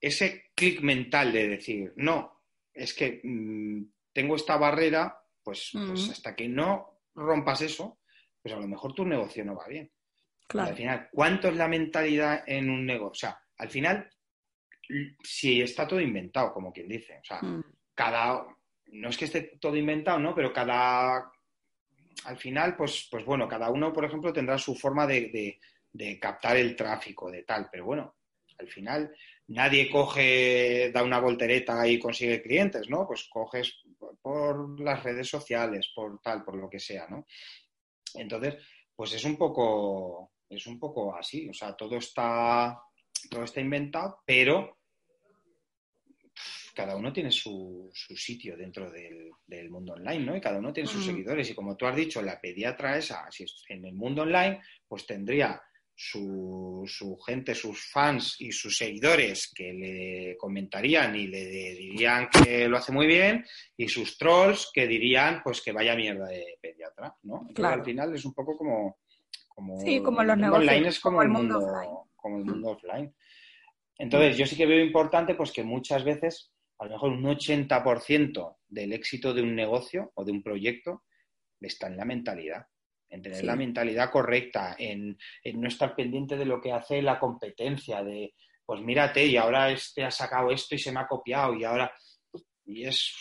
ese 0.00 0.50
clic 0.54 0.80
mental 0.80 1.32
de 1.32 1.48
decir, 1.48 1.92
no, 1.96 2.42
es 2.72 2.94
que 2.94 3.20
mm, 3.22 3.84
tengo 4.12 4.36
esta 4.36 4.56
barrera 4.56 5.20
pues, 5.42 5.70
pues 5.72 6.08
hasta 6.10 6.34
que 6.34 6.48
no 6.48 7.02
rompas 7.14 7.60
eso, 7.60 8.00
pues 8.42 8.54
a 8.54 8.58
lo 8.58 8.66
mejor 8.66 8.94
tu 8.94 9.04
negocio 9.04 9.44
no 9.44 9.54
va 9.54 9.68
bien. 9.68 9.92
Claro. 10.46 10.70
al 10.70 10.76
final, 10.76 11.08
¿cuánto 11.10 11.48
es 11.48 11.56
la 11.56 11.68
mentalidad 11.68 12.44
en 12.46 12.68
un 12.68 12.84
negocio? 12.84 13.10
O 13.10 13.14
sea, 13.14 13.42
al 13.56 13.70
final, 13.70 14.10
si 15.22 15.60
está 15.60 15.86
todo 15.86 16.00
inventado, 16.00 16.52
como 16.52 16.72
quien 16.72 16.88
dice, 16.88 17.18
o 17.20 17.24
sea, 17.24 17.40
mm. 17.40 17.64
cada, 17.94 18.46
no 18.86 19.08
es 19.08 19.16
que 19.16 19.24
esté 19.26 19.58
todo 19.60 19.76
inventado, 19.76 20.18
¿no? 20.18 20.34
Pero 20.34 20.52
cada, 20.52 21.30
al 22.24 22.36
final, 22.36 22.76
pues, 22.76 23.08
pues 23.10 23.24
bueno, 23.24 23.48
cada 23.48 23.70
uno, 23.70 23.92
por 23.92 24.04
ejemplo, 24.04 24.32
tendrá 24.32 24.58
su 24.58 24.74
forma 24.74 25.06
de, 25.06 25.58
de 25.92 26.18
captar 26.18 26.56
el 26.56 26.76
tráfico, 26.76 27.30
de 27.30 27.42
tal, 27.42 27.68
pero 27.70 27.84
bueno, 27.84 28.16
al 28.58 28.68
final 28.68 29.14
nadie 29.48 29.90
coge, 29.90 30.90
da 30.92 31.02
una 31.02 31.20
voltereta 31.20 31.86
y 31.86 31.98
consigue 31.98 32.42
clientes, 32.42 32.88
¿no? 32.88 33.06
Pues 33.06 33.24
coges 33.24 33.82
por 34.22 34.80
las 34.80 35.02
redes 35.02 35.28
sociales, 35.28 35.92
por 35.94 36.20
tal, 36.20 36.44
por 36.44 36.56
lo 36.56 36.68
que 36.68 36.80
sea, 36.80 37.06
¿no? 37.08 37.26
Entonces, 38.14 38.56
pues 38.94 39.12
es 39.12 39.24
un 39.24 39.36
poco, 39.36 40.32
es 40.48 40.66
un 40.66 40.78
poco 40.78 41.14
así, 41.14 41.48
o 41.48 41.52
sea, 41.52 41.74
todo 41.74 41.96
está, 41.96 42.80
todo 43.28 43.44
está 43.44 43.60
inventado, 43.60 44.22
pero 44.24 44.78
cada 46.74 46.96
uno 46.96 47.12
tiene 47.12 47.30
su, 47.30 47.90
sitio 47.94 48.56
dentro 48.56 48.90
del, 48.90 49.70
mundo 49.70 49.94
online, 49.94 50.24
¿no? 50.24 50.36
Y 50.36 50.40
cada 50.40 50.58
uno 50.58 50.72
tiene 50.72 50.88
sus 50.88 51.04
mm. 51.04 51.06
seguidores. 51.06 51.50
Y 51.50 51.54
como 51.54 51.76
tú 51.76 51.86
has 51.86 51.96
dicho, 51.96 52.20
la 52.20 52.40
pediatra 52.40 52.98
esa, 52.98 53.30
si 53.30 53.44
es 53.44 53.64
en 53.68 53.84
el 53.84 53.94
mundo 53.94 54.22
online, 54.22 54.60
pues 54.86 55.06
tendría 55.06 55.62
su, 55.96 56.82
su, 56.86 57.16
gente, 57.18 57.54
sus 57.54 57.88
fans 57.90 58.36
y 58.40 58.50
sus 58.50 58.76
seguidores 58.76 59.52
que 59.54 59.72
le 59.72 60.36
comentarían 60.36 61.14
y 61.14 61.28
le 61.28 61.44
dirían 61.46 62.28
que 62.28 62.68
lo 62.68 62.78
hace 62.78 62.90
muy 62.90 63.06
bien 63.06 63.46
y 63.76 63.88
sus 63.88 64.18
trolls 64.18 64.70
que 64.74 64.88
dirían 64.88 65.40
pues 65.44 65.62
que 65.62 65.70
vaya 65.70 65.94
mierda 65.94 66.26
de 66.26 66.58
pediatra, 66.60 67.14
¿no? 67.22 67.46
claro. 67.54 67.76
al 67.76 67.84
final 67.84 68.12
es 68.12 68.24
un 68.24 68.34
poco 68.34 68.56
como... 68.56 68.98
como 69.48 69.80
sí, 69.80 70.02
como 70.02 70.24
los 70.24 70.36
negocios, 70.36 70.68
online 70.68 70.88
es 70.88 70.98
como, 70.98 71.22
el 71.22 71.28
mundo, 71.28 71.58
offline. 71.58 72.03
Como 72.24 72.38
el 72.38 72.46
mundo 72.46 72.70
offline. 72.70 73.14
Entonces, 73.98 74.38
yo 74.38 74.46
sí 74.46 74.56
que 74.56 74.64
veo 74.64 74.82
importante 74.82 75.34
pues 75.34 75.52
que 75.52 75.62
muchas 75.62 76.02
veces, 76.04 76.50
a 76.78 76.86
lo 76.86 76.92
mejor 76.92 77.10
un 77.10 77.22
80% 77.22 78.56
del 78.66 78.94
éxito 78.94 79.34
de 79.34 79.42
un 79.42 79.54
negocio 79.54 80.10
o 80.14 80.24
de 80.24 80.32
un 80.32 80.42
proyecto 80.42 81.02
está 81.60 81.88
en 81.88 81.98
la 81.98 82.06
mentalidad 82.06 82.66
en 83.10 83.22
tener 83.22 83.44
la 83.44 83.54
mentalidad 83.54 84.10
correcta, 84.10 84.74
en, 84.78 85.16
no 85.54 85.68
estar 85.68 85.94
pendiente 85.94 86.36
de 86.36 86.44
lo 86.44 86.60
que 86.60 86.72
hace 86.72 87.00
la 87.00 87.18
competencia, 87.18 88.02
de 88.02 88.34
pues 88.66 88.80
mírate 88.80 89.24
y 89.24 89.36
ahora 89.36 89.70
este 89.70 90.02
ha 90.02 90.10
sacado 90.10 90.50
esto 90.50 90.74
y 90.74 90.78
se 90.78 90.90
me 90.90 91.00
ha 91.00 91.06
copiado 91.06 91.54
y 91.54 91.64
ahora 91.64 91.92
y 92.64 92.84
es 92.84 93.14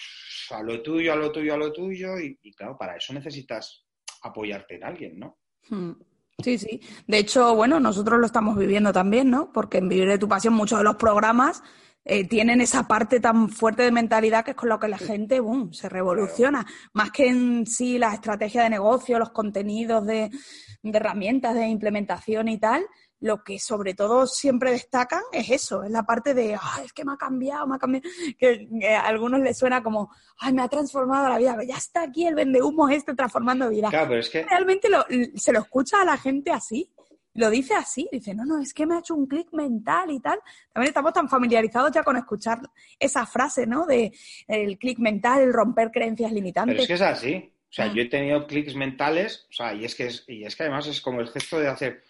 a 0.49 0.64
lo 0.64 0.82
tuyo, 0.82 1.14
a 1.14 1.16
lo 1.16 1.32
tuyo, 1.32 1.54
a 1.54 1.58
lo 1.58 1.72
tuyo 1.72 2.18
y, 2.18 2.38
claro, 2.54 2.78
para 2.78 2.95
eso 2.95 3.14
necesitas 3.14 3.86
apoyarte 4.24 4.76
en 4.76 4.84
alguien, 4.84 5.20
¿no? 5.20 5.38
Hmm. 5.70 5.91
Sí, 6.44 6.58
sí. 6.58 6.82
De 7.08 7.18
hecho, 7.20 7.56
bueno, 7.56 7.80
nosotros 7.80 8.20
lo 8.20 8.26
estamos 8.26 8.58
viviendo 8.58 8.91
también, 8.91 9.30
¿no? 9.30 9.52
Porque 9.54 9.78
en 9.78 9.88
Vivir 9.88 10.10
de 10.10 10.18
tu 10.18 10.28
Pasión 10.28 10.54
muchos 10.54 10.78
de 10.80 10.84
los 10.84 10.98
programas 10.98 11.64
eh, 12.06 12.28
tienen 12.28 12.60
esa 12.60 12.86
parte 12.86 13.22
tan 13.22 13.48
fuerte 13.50 13.84
de 13.84 13.91
mentalidad 13.91 14.44
que 14.44 14.52
es 14.52 14.58
con 14.58 14.68
lo 14.68 14.78
que 14.78 14.89
la 14.89 14.98
gente 14.98 15.39
boom, 15.39 15.74
se 15.74 15.88
revoluciona. 15.88 16.66
Más 16.91 17.12
que 17.12 17.28
en 17.28 17.66
sí 17.66 17.98
la 17.98 18.14
estrategia 18.14 18.64
de 18.64 18.70
negocio, 18.70 19.20
los 19.20 19.30
contenidos 19.30 20.06
de, 20.06 20.30
herramientas 20.84 21.56
de 21.56 21.68
implementación 21.68 22.50
y 22.50 22.58
tal, 22.58 22.86
lo 23.24 23.41
que 23.41 23.57
sobre 23.57 23.93
todo 23.93 24.28
siempre 24.28 24.71
destacan 24.71 25.21
es 25.32 25.49
eso, 25.49 25.84
es 25.84 25.91
la 25.91 26.03
parte 26.03 26.34
de, 26.34 26.57
es 26.84 26.91
que 26.91 27.05
me 27.05 27.13
ha 27.13 27.17
cambiado, 27.17 27.65
me 27.65 27.78
ha 27.78 27.80
cambiado, 27.80 28.05
que, 28.38 28.67
a 28.86 29.07
algunos 29.07 29.39
les 29.39 29.57
suena 29.57 29.82
como, 29.82 30.11
ay, 30.39 30.51
me 30.51 30.61
ha 30.61 30.67
transformado 30.67 31.30
la 31.30 31.38
vida, 31.38 31.57
ya 31.65 31.78
está 31.78 32.03
aquí 32.03 32.28
el 32.28 32.36
vende 32.36 32.61
humo 32.61 32.89
este 32.89 33.15
transformando 33.15 33.69
vida. 33.69 33.89
Claro, 33.89 34.09
pero 34.09 34.19
es 34.19 34.30
que... 34.30 34.43
Realmente 34.43 34.89
se 35.36 35.53
lo 35.53 35.59
escucha 35.59 36.01
a 36.01 36.05
la 36.05 36.17
gente 36.17 36.51
así 36.51 36.91
lo 37.36 37.49
dice 37.49 37.74
así, 37.74 38.07
dice, 38.11 38.36
no, 38.36 38.45
no, 38.45 38.61
es 38.61 38.76
que 38.76 38.86
me 38.86 38.93
ha 38.93 38.99
hecho 38.99 39.15
un 39.15 39.26
clic 39.26 39.47
mental 39.53 40.11
y 40.11 40.19
tal. 40.19 40.38
También 40.71 40.89
estamos 40.89 41.13
tan 41.13 41.28
familiarizados 41.28 41.91
ya 41.91 42.03
con 42.03 42.15
escuchar 42.15 42.59
esa 42.99 43.26
frase, 43.26 43.65
¿no? 43.65 43.88
De 43.88 44.11
el 44.47 44.78
clic 44.78 44.99
mental, 44.99 45.41
el 45.41 45.51
romper 45.51 45.89
creencias 45.89 46.32
limitantes. 46.32 46.76
Pero 46.76 46.84
es 46.84 46.88
que 46.88 46.93
es 46.93 47.01
así. 47.01 47.51
O 47.71 47.74
sea, 47.74 47.86
ah. 47.86 47.91
yo 47.91 48.03
he 48.03 48.05
tenido 48.07 48.45
clics 48.45 48.76
mentales, 48.76 49.47
o 49.49 49.53
sea, 49.53 49.74
y 49.74 49.84
es 49.84 49.95
que 49.95 50.11
y 50.28 50.43
es 50.43 50.55
que 50.55 50.61
además 50.61 50.86
es 50.86 51.01
como 51.01 51.21
el 51.21 51.30
gesto 51.30 51.59
de 51.59 51.69
hacer, 51.69 52.03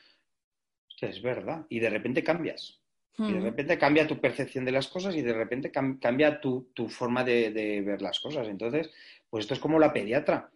es 1.10 1.22
verdad, 1.22 1.66
y 1.70 1.80
de 1.80 1.90
repente 1.90 2.24
cambias. 2.24 2.82
Y 3.18 3.32
de 3.32 3.40
hmm. 3.40 3.44
repente 3.44 3.78
cambia 3.78 4.08
tu 4.08 4.20
percepción 4.20 4.66
de 4.66 4.72
las 4.72 4.88
cosas 4.88 5.16
y 5.16 5.22
de 5.22 5.34
repente 5.34 5.72
cambia 5.72 6.42
tu, 6.42 6.72
forma 6.90 7.24
de, 7.24 7.84
ver 7.86 8.02
las 8.02 8.20
cosas. 8.20 8.48
Entonces, 8.48 8.90
pues 9.30 9.44
esto 9.44 9.54
es 9.54 9.60
como 9.60 9.78
la 9.80 9.94
pediatra. 9.94 10.50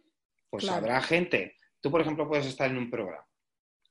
Pues 0.50 0.68
habrá 0.70 1.02
gente, 1.02 1.56
tú 1.82 1.92
por 1.92 2.02
ejemplo 2.02 2.28
puedes 2.28 2.48
estar 2.48 2.70
en 2.72 2.78
un 2.78 2.90
programa 2.90 3.28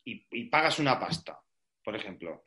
y, 0.07 0.45
pagas 0.45 0.79
una 0.79 0.99
pasta, 0.99 1.41
por 1.83 1.97
ejemplo, 1.97 2.43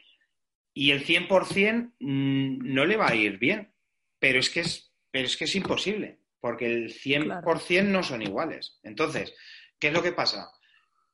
y 0.74 0.92
el 0.92 1.06
100% 1.06 1.94
mm, 2.00 2.74
no 2.74 2.86
le 2.86 2.98
va 2.98 3.10
a 3.10 3.16
ir 3.16 3.38
bien, 3.38 3.74
pero 4.18 4.40
es 4.40 4.50
que 4.50 4.62
es, 4.62 4.94
pero 5.12 5.26
es, 5.26 5.36
que 5.36 5.44
es 5.44 5.56
imposible, 5.56 6.20
porque 6.40 6.68
el 6.68 6.94
100% 6.94 7.84
no 7.86 8.02
son 8.02 8.22
iguales. 8.22 8.80
Entonces, 8.84 9.36
¿qué 9.78 9.88
es 9.90 9.94
lo 9.94 10.02
que 10.02 10.14
pasa? 10.14 10.52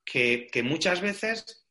Que, 0.06 0.50
muchas 0.64 1.02
veces 1.02 1.65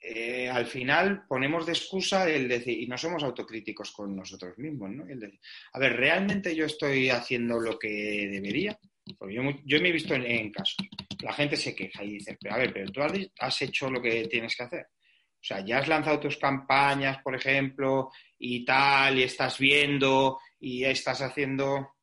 eh, 0.00 0.48
al 0.48 0.66
final 0.66 1.26
ponemos 1.26 1.66
de 1.66 1.72
excusa 1.72 2.28
el 2.28 2.48
decir, 2.48 2.80
y 2.80 2.86
no 2.86 2.96
somos 2.96 3.22
autocríticos 3.24 3.90
con 3.90 4.14
nosotros 4.14 4.56
mismos, 4.56 4.90
¿no? 4.90 5.08
El 5.08 5.18
decir, 5.18 5.40
a 5.72 5.78
ver, 5.78 5.96
¿realmente 5.96 6.54
yo 6.54 6.66
estoy 6.66 7.10
haciendo 7.10 7.58
lo 7.58 7.78
que 7.78 8.28
debería? 8.30 8.78
Porque 9.18 9.34
yo, 9.34 9.42
me 9.80 9.88
he 9.88 9.92
visto 9.92 10.14
en, 10.14 10.52
casos. 10.52 10.76
La 11.20 11.32
gente 11.32 11.56
se 11.56 11.74
queja 11.74 12.04
y 12.04 12.14
dice, 12.14 12.36
pero 12.40 12.54
a 12.54 12.58
ver, 12.58 12.72
pero 12.72 12.92
tú 12.92 13.00
has, 13.38 13.62
hecho 13.62 13.90
lo 13.90 14.00
que 14.00 14.28
tienes 14.28 14.54
que 14.54 14.62
hacer. 14.62 14.86
O 14.86 15.42
sea, 15.42 15.64
ya 15.64 15.78
has 15.78 15.88
lanzado 15.88 16.20
tus 16.20 16.36
campañas, 16.36 17.18
por 17.22 17.34
ejemplo, 17.34 18.10
y 18.38 18.64
tal, 18.64 19.18
y 19.18 19.22
estás 19.22 19.58
viendo, 19.58 20.38
y 20.60 20.84
estás 20.84 21.22
haciendo. 21.22 21.94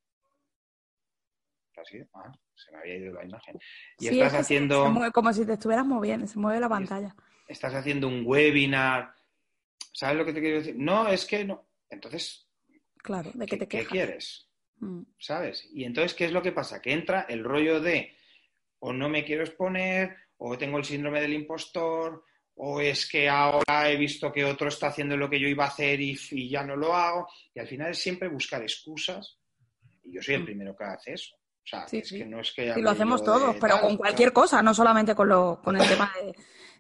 Ah, 2.13 2.31
se 2.55 2.71
me 2.71 2.79
había 2.79 2.95
ido 2.95 3.13
la 3.13 3.23
imagen. 3.23 3.57
Y 3.99 4.07
estás 4.07 4.33
haciendo. 4.33 4.93
como 5.13 5.31
si 5.31 5.45
te 5.45 5.53
estuvieras 5.53 5.85
moviendo, 5.85 6.27
se 6.27 6.39
mueve 6.39 6.59
la 6.59 6.69
pantalla. 6.69 7.15
Estás 7.47 7.73
haciendo 7.73 8.07
un 8.07 8.23
webinar. 8.25 9.13
¿Sabes 9.93 10.17
lo 10.17 10.25
que 10.25 10.33
te 10.33 10.41
quiero 10.41 10.57
decir? 10.57 10.75
No, 10.77 11.07
es 11.07 11.25
que 11.25 11.45
no. 11.45 11.67
Entonces. 11.89 12.47
Claro, 12.97 13.31
¿de 13.33 13.45
qué 13.45 13.57
te 13.57 13.67
quejas? 13.67 13.87
¿Qué 13.87 13.91
quieres? 13.91 14.47
Mm. 14.79 15.03
¿Sabes? 15.17 15.69
Y 15.73 15.83
entonces, 15.83 16.13
¿qué 16.13 16.25
es 16.25 16.31
lo 16.31 16.41
que 16.41 16.51
pasa? 16.51 16.81
Que 16.81 16.93
entra 16.93 17.25
el 17.29 17.43
rollo 17.43 17.79
de 17.79 18.15
o 18.79 18.93
no 18.93 19.09
me 19.09 19.23
quiero 19.23 19.43
exponer, 19.43 20.15
o 20.37 20.57
tengo 20.57 20.77
el 20.77 20.85
síndrome 20.85 21.21
del 21.21 21.33
impostor, 21.33 22.23
o 22.55 22.79
es 22.79 23.09
que 23.09 23.27
ahora 23.27 23.89
he 23.89 23.97
visto 23.97 24.31
que 24.31 24.45
otro 24.45 24.67
está 24.67 24.87
haciendo 24.87 25.17
lo 25.17 25.29
que 25.29 25.39
yo 25.39 25.47
iba 25.47 25.65
a 25.65 25.69
hacer 25.69 25.99
y, 25.99 26.49
ya 26.49 26.63
no 26.63 26.75
lo 26.75 26.93
hago. 26.93 27.27
Y 27.53 27.59
al 27.59 27.67
final 27.67 27.91
es 27.91 27.99
siempre 27.99 28.27
buscar 28.27 28.61
excusas. 28.61 29.37
Y 30.03 30.13
yo 30.13 30.21
soy 30.21 30.35
el 30.35 30.43
mm. 30.43 30.45
primero 30.45 30.75
que 30.75 30.83
hace 30.83 31.13
eso. 31.13 31.35
O 31.66 31.68
sea, 31.68 31.86
es 31.91 32.09
que 32.09 32.26
no 32.26 32.39
es 32.39 32.53
que... 32.53 32.74
Y 32.78 32.82
lo 32.82 32.91
hacemos 32.91 33.24
todos, 33.24 33.55
pero 33.59 33.82
con 33.82 33.97
cualquier 33.97 34.32
cosa, 34.32 34.61
no 34.61 34.74
solamente 34.74 35.16
con, 35.16 35.28
lo, 35.28 35.59
con 35.63 35.76
el 35.76 35.88
tema 35.88 36.11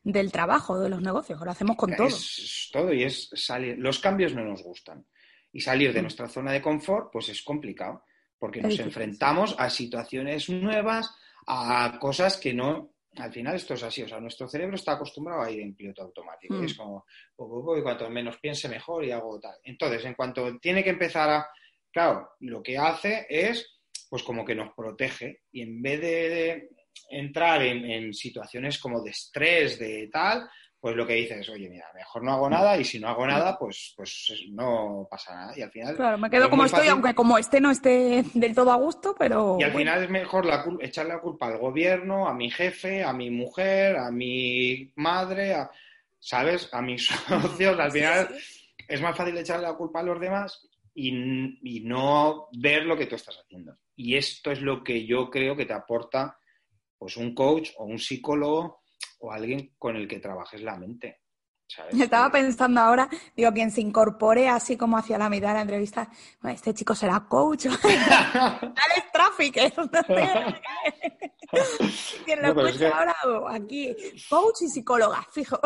del 0.03 0.31
trabajo, 0.31 0.79
de 0.79 0.89
los 0.89 1.01
negocios, 1.01 1.39
lo 1.41 1.49
hacemos 1.49 1.75
con 1.75 1.95
todo. 1.95 2.07
Es 2.07 2.69
todo 2.71 2.93
y 2.93 3.03
es 3.03 3.29
salir... 3.33 3.77
Los 3.79 3.99
cambios 3.99 4.33
no 4.33 4.43
nos 4.43 4.61
gustan. 4.61 5.05
Y 5.51 5.61
salir 5.61 5.91
de 5.91 6.01
mm. 6.01 6.03
nuestra 6.03 6.29
zona 6.29 6.51
de 6.51 6.61
confort, 6.61 7.11
pues 7.11 7.29
es 7.29 7.41
complicado, 7.41 8.03
porque 8.37 8.61
nos 8.61 8.77
enfrentamos 8.77 9.55
a 9.57 9.69
situaciones 9.69 10.49
nuevas, 10.49 11.09
a 11.47 11.97
cosas 11.99 12.37
que 12.37 12.53
no 12.53 12.95
al 13.17 13.31
final 13.31 13.55
esto 13.55 13.73
es 13.75 13.83
así, 13.83 14.03
o 14.03 14.07
sea, 14.07 14.19
nuestro 14.19 14.47
cerebro 14.47 14.75
está 14.75 14.93
acostumbrado 14.93 15.41
a 15.41 15.49
ir 15.49 15.61
en 15.61 15.75
piloto 15.75 16.03
automático. 16.03 16.55
Y 16.55 16.59
mm. 16.59 16.65
es 16.65 16.73
como, 16.75 17.05
y 17.77 17.81
cuanto 17.81 18.09
menos 18.09 18.37
piense 18.37 18.67
mejor 18.67 19.05
y 19.05 19.11
hago 19.11 19.39
tal. 19.39 19.55
Entonces, 19.63 20.05
en 20.05 20.13
cuanto 20.13 20.57
tiene 20.59 20.83
que 20.83 20.89
empezar 20.89 21.29
a, 21.29 21.49
claro, 21.91 22.31
lo 22.41 22.61
que 22.61 22.77
hace 22.77 23.25
es, 23.29 23.74
pues 24.15 24.23
como 24.23 24.45
que 24.45 24.55
nos 24.55 24.73
protege 24.73 25.41
y 25.51 25.61
en 25.61 25.81
vez 25.81 25.99
de 25.99 26.69
entrar 27.09 27.61
en 27.61 28.13
situaciones 28.13 28.79
como 28.79 29.01
de 29.03 29.11
estrés, 29.11 29.77
de 29.77 30.09
tal, 30.09 30.49
pues 30.85 30.95
lo 30.95 31.07
que 31.07 31.15
dices 31.15 31.39
es, 31.39 31.49
oye, 31.49 31.67
mira, 31.67 31.87
mejor 31.95 32.23
no 32.23 32.31
hago 32.31 32.47
nada 32.47 32.77
y 32.77 32.83
si 32.85 32.99
no 32.99 33.09
hago 33.09 33.25
nada, 33.25 33.57
pues, 33.57 33.95
pues 33.97 34.31
no 34.51 35.07
pasa 35.09 35.33
nada. 35.33 35.53
Y 35.57 35.63
al 35.63 35.71
final... 35.71 35.95
Claro, 35.95 36.17
me 36.19 36.29
quedo 36.29 36.47
como 36.47 36.63
estoy, 36.63 36.87
aunque 36.89 37.15
como 37.15 37.39
este 37.39 37.59
no 37.59 37.71
esté 37.71 38.23
del 38.35 38.53
todo 38.53 38.71
a 38.71 38.75
gusto, 38.75 39.15
pero... 39.17 39.57
Y 39.59 39.63
al 39.63 39.73
final 39.73 40.03
es 40.03 40.09
mejor 40.11 40.45
la 40.45 40.63
echarle 40.79 41.13
la 41.13 41.21
culpa 41.21 41.47
al 41.47 41.57
gobierno, 41.57 42.27
a 42.27 42.35
mi 42.35 42.51
jefe, 42.51 43.03
a 43.03 43.13
mi 43.13 43.31
mujer, 43.31 43.97
a 43.97 44.11
mi 44.11 44.93
madre, 44.95 45.55
a, 45.55 45.71
¿sabes? 46.19 46.69
A 46.71 46.81
mis 46.81 47.07
socios. 47.27 47.79
Al 47.79 47.91
final 47.91 48.29
es 48.87 49.01
más 49.01 49.17
fácil 49.17 49.35
echarle 49.37 49.65
la 49.65 49.73
culpa 49.73 50.01
a 50.01 50.03
los 50.03 50.19
demás 50.21 50.69
y, 50.93 51.09
y 51.63 51.79
no 51.79 52.47
ver 52.59 52.85
lo 52.85 52.95
que 52.95 53.07
tú 53.07 53.15
estás 53.15 53.39
haciendo. 53.43 53.75
Y 53.95 54.15
esto 54.15 54.51
es 54.51 54.61
lo 54.61 54.83
que 54.83 55.05
yo 55.05 55.29
creo 55.29 55.55
que 55.55 55.65
te 55.65 55.73
aporta 55.73 56.37
pues 56.97 57.17
un 57.17 57.33
coach 57.33 57.71
o 57.77 57.85
un 57.85 57.99
psicólogo 57.99 58.83
o 59.19 59.31
alguien 59.31 59.75
con 59.77 59.95
el 59.95 60.07
que 60.07 60.19
trabajes 60.19 60.61
la 60.61 60.77
mente. 60.77 61.21
Estaba 61.91 62.31
pensando 62.31 62.79
ahora, 62.79 63.09
digo, 63.35 63.51
quien 63.51 63.71
se 63.71 63.81
incorpore 63.81 64.47
así 64.47 64.77
como 64.77 64.97
hacia 64.97 65.17
la 65.17 65.29
mitad 65.29 65.47
de 65.49 65.53
la 65.55 65.61
entrevista, 65.61 66.09
este 66.43 66.75
chico 66.75 66.93
será 66.93 67.25
coach, 67.27 67.65
Dale 67.83 69.05
tráfico. 69.11 69.59
quien 72.25 72.41
lo 72.41 72.63
escucha 72.63 72.89
ahora 72.89 73.15
aquí, 73.49 73.95
coach 74.29 74.61
y 74.61 74.67
psicóloga, 74.67 75.25
fijo. 75.31 75.59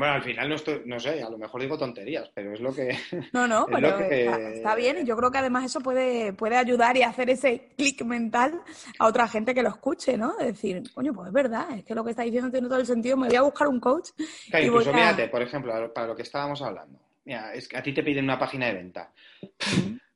Bueno, 0.00 0.14
al 0.14 0.22
final 0.22 0.48
no, 0.48 0.54
estoy, 0.54 0.80
no 0.86 0.98
sé, 0.98 1.22
a 1.22 1.28
lo 1.28 1.36
mejor 1.36 1.60
digo 1.60 1.76
tonterías, 1.76 2.30
pero 2.32 2.54
es 2.54 2.60
lo 2.60 2.74
que... 2.74 2.96
No, 3.34 3.46
no, 3.46 3.66
pero 3.70 3.98
está, 3.98 4.74
bien 4.74 4.96
y 5.02 5.04
yo 5.04 5.14
creo 5.14 5.30
que 5.30 5.36
además 5.36 5.66
eso 5.66 5.80
puede, 5.80 6.32
puede 6.32 6.56
ayudar 6.56 6.96
y 6.96 7.02
hacer 7.02 7.28
ese 7.28 7.68
clic 7.76 8.02
mental 8.02 8.62
a 8.98 9.06
otra 9.06 9.28
gente 9.28 9.54
que 9.54 9.62
lo 9.62 9.68
escuche, 9.68 10.16
¿no? 10.16 10.34
decir, 10.38 10.90
coño, 10.94 11.12
pues 11.12 11.26
es 11.28 11.34
verdad, 11.34 11.66
es 11.76 11.84
que 11.84 11.94
lo 11.94 12.02
que 12.02 12.12
está 12.12 12.22
diciendo 12.22 12.50
tiene 12.50 12.66
todo 12.66 12.80
el 12.80 12.86
sentido, 12.86 13.18
me 13.18 13.28
voy 13.28 13.36
a 13.36 13.42
buscar 13.42 13.68
un 13.68 13.78
coach. 13.78 14.08
y 14.18 14.56
incluso, 14.56 14.90
voy 14.90 15.02
a 15.02 15.30
por 15.30 15.42
ejemplo, 15.42 15.92
para 15.92 16.06
lo 16.06 16.16
que 16.16 16.22
estábamos 16.22 16.62
hablando. 16.62 16.98
Mira, 17.26 17.52
es 17.52 17.68
que 17.68 17.76
a 17.76 17.82
ti 17.82 17.92
te 17.92 18.02
piden 18.02 18.24
una 18.24 18.38
página 18.38 18.68
de 18.68 18.72
venta. 18.72 19.12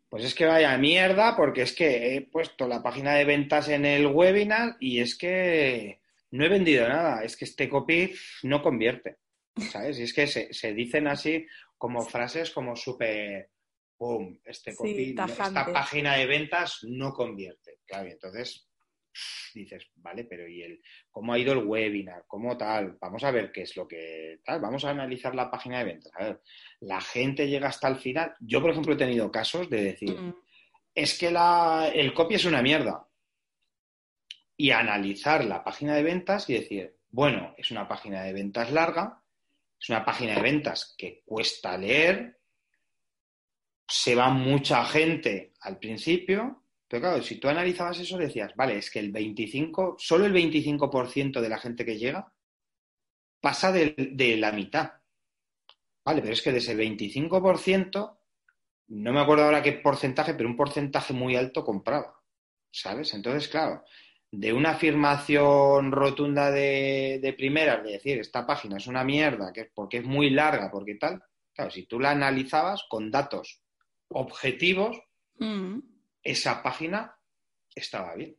Pues 0.08 0.24
es 0.24 0.34
que 0.34 0.46
vaya 0.46 0.78
mierda, 0.78 1.36
porque 1.36 1.60
es 1.60 1.74
que 1.74 2.16
he 2.16 2.22
puesto 2.22 2.66
la 2.66 2.82
página 2.82 3.16
de 3.16 3.26
ventas 3.26 3.68
en 3.68 3.84
el 3.84 4.06
webinar 4.06 4.76
y 4.80 5.00
es 5.00 5.14
que 5.14 5.98
no 6.30 6.46
he 6.46 6.48
vendido 6.48 6.88
nada. 6.88 7.22
Es 7.22 7.36
que 7.36 7.44
este 7.44 7.68
copy 7.68 8.14
no 8.44 8.62
convierte. 8.62 9.18
¿Sabes? 9.56 9.98
Y 9.98 10.02
es 10.02 10.12
que 10.12 10.26
se, 10.26 10.74
dicen 10.74 11.06
así 11.06 11.46
como 11.78 12.02
frases 12.02 12.50
como 12.50 12.76
súper. 12.76 13.50
¡Pum! 13.96 14.40
Este 14.44 14.74
copy, 14.74 15.14
esta 15.16 15.72
página 15.72 16.16
de 16.16 16.26
ventas 16.26 16.80
no 16.82 17.12
convierte. 17.12 17.78
Claro, 17.86 18.08
y 18.08 18.12
entonces 18.12 18.68
dices, 19.54 19.86
vale, 19.96 20.24
pero 20.24 20.48
¿y 20.48 20.62
el 20.62 20.82
cómo 21.10 21.32
ha 21.32 21.38
ido 21.38 21.52
el 21.52 21.64
webinar? 21.64 22.24
¿Cómo 22.26 22.56
tal? 22.56 22.96
Vamos 23.00 23.22
a 23.24 23.30
ver 23.30 23.52
qué 23.52 23.62
es 23.62 23.76
lo 23.76 23.86
que 23.86 24.40
tal, 24.44 24.60
vamos 24.60 24.84
a 24.84 24.90
analizar 24.90 25.34
la 25.34 25.50
página 25.50 25.78
de 25.78 25.84
ventas. 25.84 26.12
A 26.16 26.24
ver, 26.24 26.42
la 26.80 27.00
gente 27.00 27.48
llega 27.48 27.68
hasta 27.68 27.88
el 27.88 27.96
final. 27.96 28.34
Yo, 28.40 28.60
por 28.60 28.70
ejemplo, 28.70 28.94
he 28.94 28.98
tenido 28.98 29.30
casos 29.30 29.70
de 29.70 29.84
decir, 29.84 30.18
mm. 30.18 30.34
es 30.94 31.18
que 31.18 31.30
la, 31.30 31.90
el 31.94 32.12
copy 32.12 32.34
es 32.34 32.44
una 32.44 32.62
mierda. 32.62 33.08
Y 34.56 34.70
analizar 34.70 35.44
la 35.44 35.64
página 35.64 35.96
de 35.96 36.04
ventas 36.04 36.48
y 36.48 36.54
decir, 36.54 36.96
bueno, 37.10 37.54
es 37.56 37.70
una 37.70 37.88
página 37.88 38.22
de 38.22 38.32
ventas 38.32 38.70
larga, 38.70 39.23
es 39.84 39.90
una 39.90 40.02
página 40.02 40.36
de 40.36 40.40
ventas 40.40 40.94
que 40.96 41.22
cuesta 41.26 41.76
leer, 41.76 42.40
se 43.86 44.14
va 44.14 44.30
mucha 44.30 44.82
gente 44.86 45.52
al 45.60 45.78
principio, 45.78 46.64
pero 46.88 47.02
claro, 47.02 47.22
si 47.22 47.36
tú 47.36 47.48
analizabas 47.48 48.00
eso, 48.00 48.16
decías, 48.16 48.54
vale, 48.56 48.78
es 48.78 48.90
que 48.90 48.98
el 48.98 49.12
25, 49.12 49.96
solo 49.98 50.24
el 50.24 50.32
25% 50.32 51.38
de 51.38 51.48
la 51.50 51.58
gente 51.58 51.84
que 51.84 51.98
llega 51.98 52.32
pasa 53.42 53.72
de, 53.72 54.36
la 54.38 54.52
mitad. 54.52 54.90
Vale, 56.02 56.22
pero 56.22 56.32
es 56.32 56.40
que 56.40 56.52
de 56.52 56.58
ese 56.58 56.74
25%, 56.74 58.18
no 58.86 59.12
me 59.12 59.20
acuerdo 59.20 59.44
ahora 59.44 59.62
qué 59.62 59.72
porcentaje, 59.72 60.32
pero 60.32 60.48
un 60.48 60.56
porcentaje 60.56 61.12
muy 61.12 61.36
alto 61.36 61.62
compraba. 61.62 62.22
¿Sabes? 62.70 63.12
Entonces, 63.12 63.48
claro, 63.48 63.84
de 64.40 64.52
una 64.52 64.70
afirmación 64.70 65.92
rotunda 65.92 66.50
de, 66.50 67.18
de 67.22 67.32
primeras, 67.32 67.82
de 67.84 67.92
decir, 67.92 68.18
esta 68.18 68.46
página 68.46 68.76
es 68.76 68.86
una 68.86 69.04
mierda, 69.04 69.52
que 69.52 69.70
porque 69.74 69.98
es 69.98 70.04
muy 70.04 70.30
larga, 70.30 70.70
porque 70.70 70.96
tal, 70.96 71.22
claro, 71.52 71.70
si 71.70 71.86
tú 71.86 72.00
la 72.00 72.10
analizabas 72.10 72.84
con 72.88 73.10
datos 73.10 73.60
objetivos, 74.08 74.98
mm 75.38 75.78
esa 76.24 76.62
página 76.62 77.14
estaba 77.74 78.14
bien. 78.14 78.36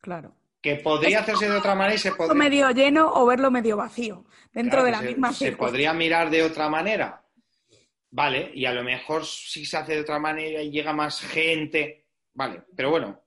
Claro. 0.00 0.36
Que 0.62 0.76
podría 0.76 1.20
hacerse 1.20 1.50
de 1.50 1.56
otra 1.56 1.74
manera 1.74 1.94
y 1.94 1.98
se 1.98 2.12
podría... 2.12 2.34
medio 2.34 2.70
lleno 2.70 3.12
o 3.12 3.26
verlo 3.26 3.50
medio 3.50 3.76
vacío, 3.76 4.24
dentro 4.52 4.82
de 4.84 4.92
la 4.92 5.02
misma 5.02 5.32
Se 5.32 5.52
podría 5.52 5.92
mirar 5.92 6.30
de 6.30 6.42
otra 6.42 6.68
manera. 6.68 7.22
Vale, 8.10 8.50
y 8.54 8.64
a 8.64 8.72
lo 8.72 8.82
mejor 8.82 9.26
si 9.26 9.66
se 9.66 9.76
hace 9.76 9.94
de 9.94 10.00
otra 10.00 10.18
manera 10.18 10.62
y 10.62 10.70
llega 10.70 10.92
más 10.92 11.20
gente. 11.20 12.06
Vale, 12.32 12.62
pero 12.74 12.90
bueno, 12.90 13.20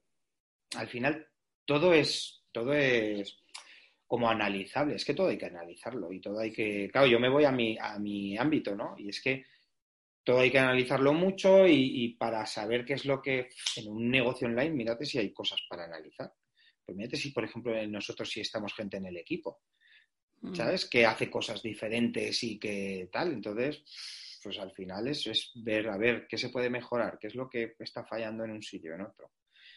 al 0.76 0.88
final 0.88 1.28
todo 1.70 1.94
es, 1.94 2.42
todo 2.52 2.74
es 2.74 3.44
como 4.08 4.28
analizable, 4.28 4.96
es 4.96 5.06
que 5.06 5.14
todo 5.14 5.28
hay 5.28 5.38
que 5.38 5.46
analizarlo 5.46 6.12
y 6.12 6.20
todo 6.20 6.40
hay 6.40 6.52
que. 6.52 6.90
Claro, 6.92 7.06
yo 7.06 7.20
me 7.20 7.30
voy 7.30 7.46
a 7.46 7.52
mi, 7.52 7.78
a 7.80 8.00
mi 8.00 8.36
ámbito, 8.36 8.76
¿no? 8.76 8.96
Y 8.98 9.10
es 9.10 9.22
que 9.22 9.46
todo 10.24 10.40
hay 10.40 10.50
que 10.50 10.58
analizarlo 10.58 11.14
mucho 11.14 11.68
y, 11.68 12.16
para 12.18 12.44
saber 12.48 12.84
qué 12.86 12.94
es 12.94 13.06
lo 13.06 13.22
que 13.22 13.50
en 13.76 13.88
un 13.88 14.10
negocio 14.10 14.48
online, 14.48 14.72
mírate 14.72 15.06
si 15.06 15.20
hay 15.20 15.32
cosas 15.32 15.62
para 15.70 15.84
analizar. 15.84 16.34
Pues 16.84 16.98
mírate 16.98 17.18
si, 17.18 17.30
por 17.30 17.44
ejemplo, 17.44 17.72
nosotros 17.86 18.32
sí 18.32 18.42
estamos 18.42 18.74
gente 18.74 18.98
en 18.98 19.06
el 19.06 19.18
equipo, 19.18 19.62
mm. 20.42 20.56
¿sabes? 20.56 20.90
Que 20.90 21.06
hace 21.06 21.30
cosas 21.30 21.62
diferentes 21.62 22.44
y 22.44 22.58
que 22.58 23.10
tal. 23.12 23.32
Entonces, 23.32 23.84
pues 24.42 24.58
al 24.58 24.72
final 24.72 25.08
es, 25.08 25.28
es 25.28 25.52
ver, 25.54 25.88
a 25.88 25.98
ver, 25.98 26.26
qué 26.28 26.40
se 26.40 26.50
puede 26.50 26.72
mejorar, 26.72 27.20
qué 27.22 27.28
es 27.28 27.36
lo 27.36 27.48
que 27.48 27.76
está 27.78 28.04
fallando 28.04 28.44
en 28.44 28.52
un 28.52 28.64
sitio 28.64 28.94
o 28.94 28.96
en 28.96 29.02
otro. 29.02 29.32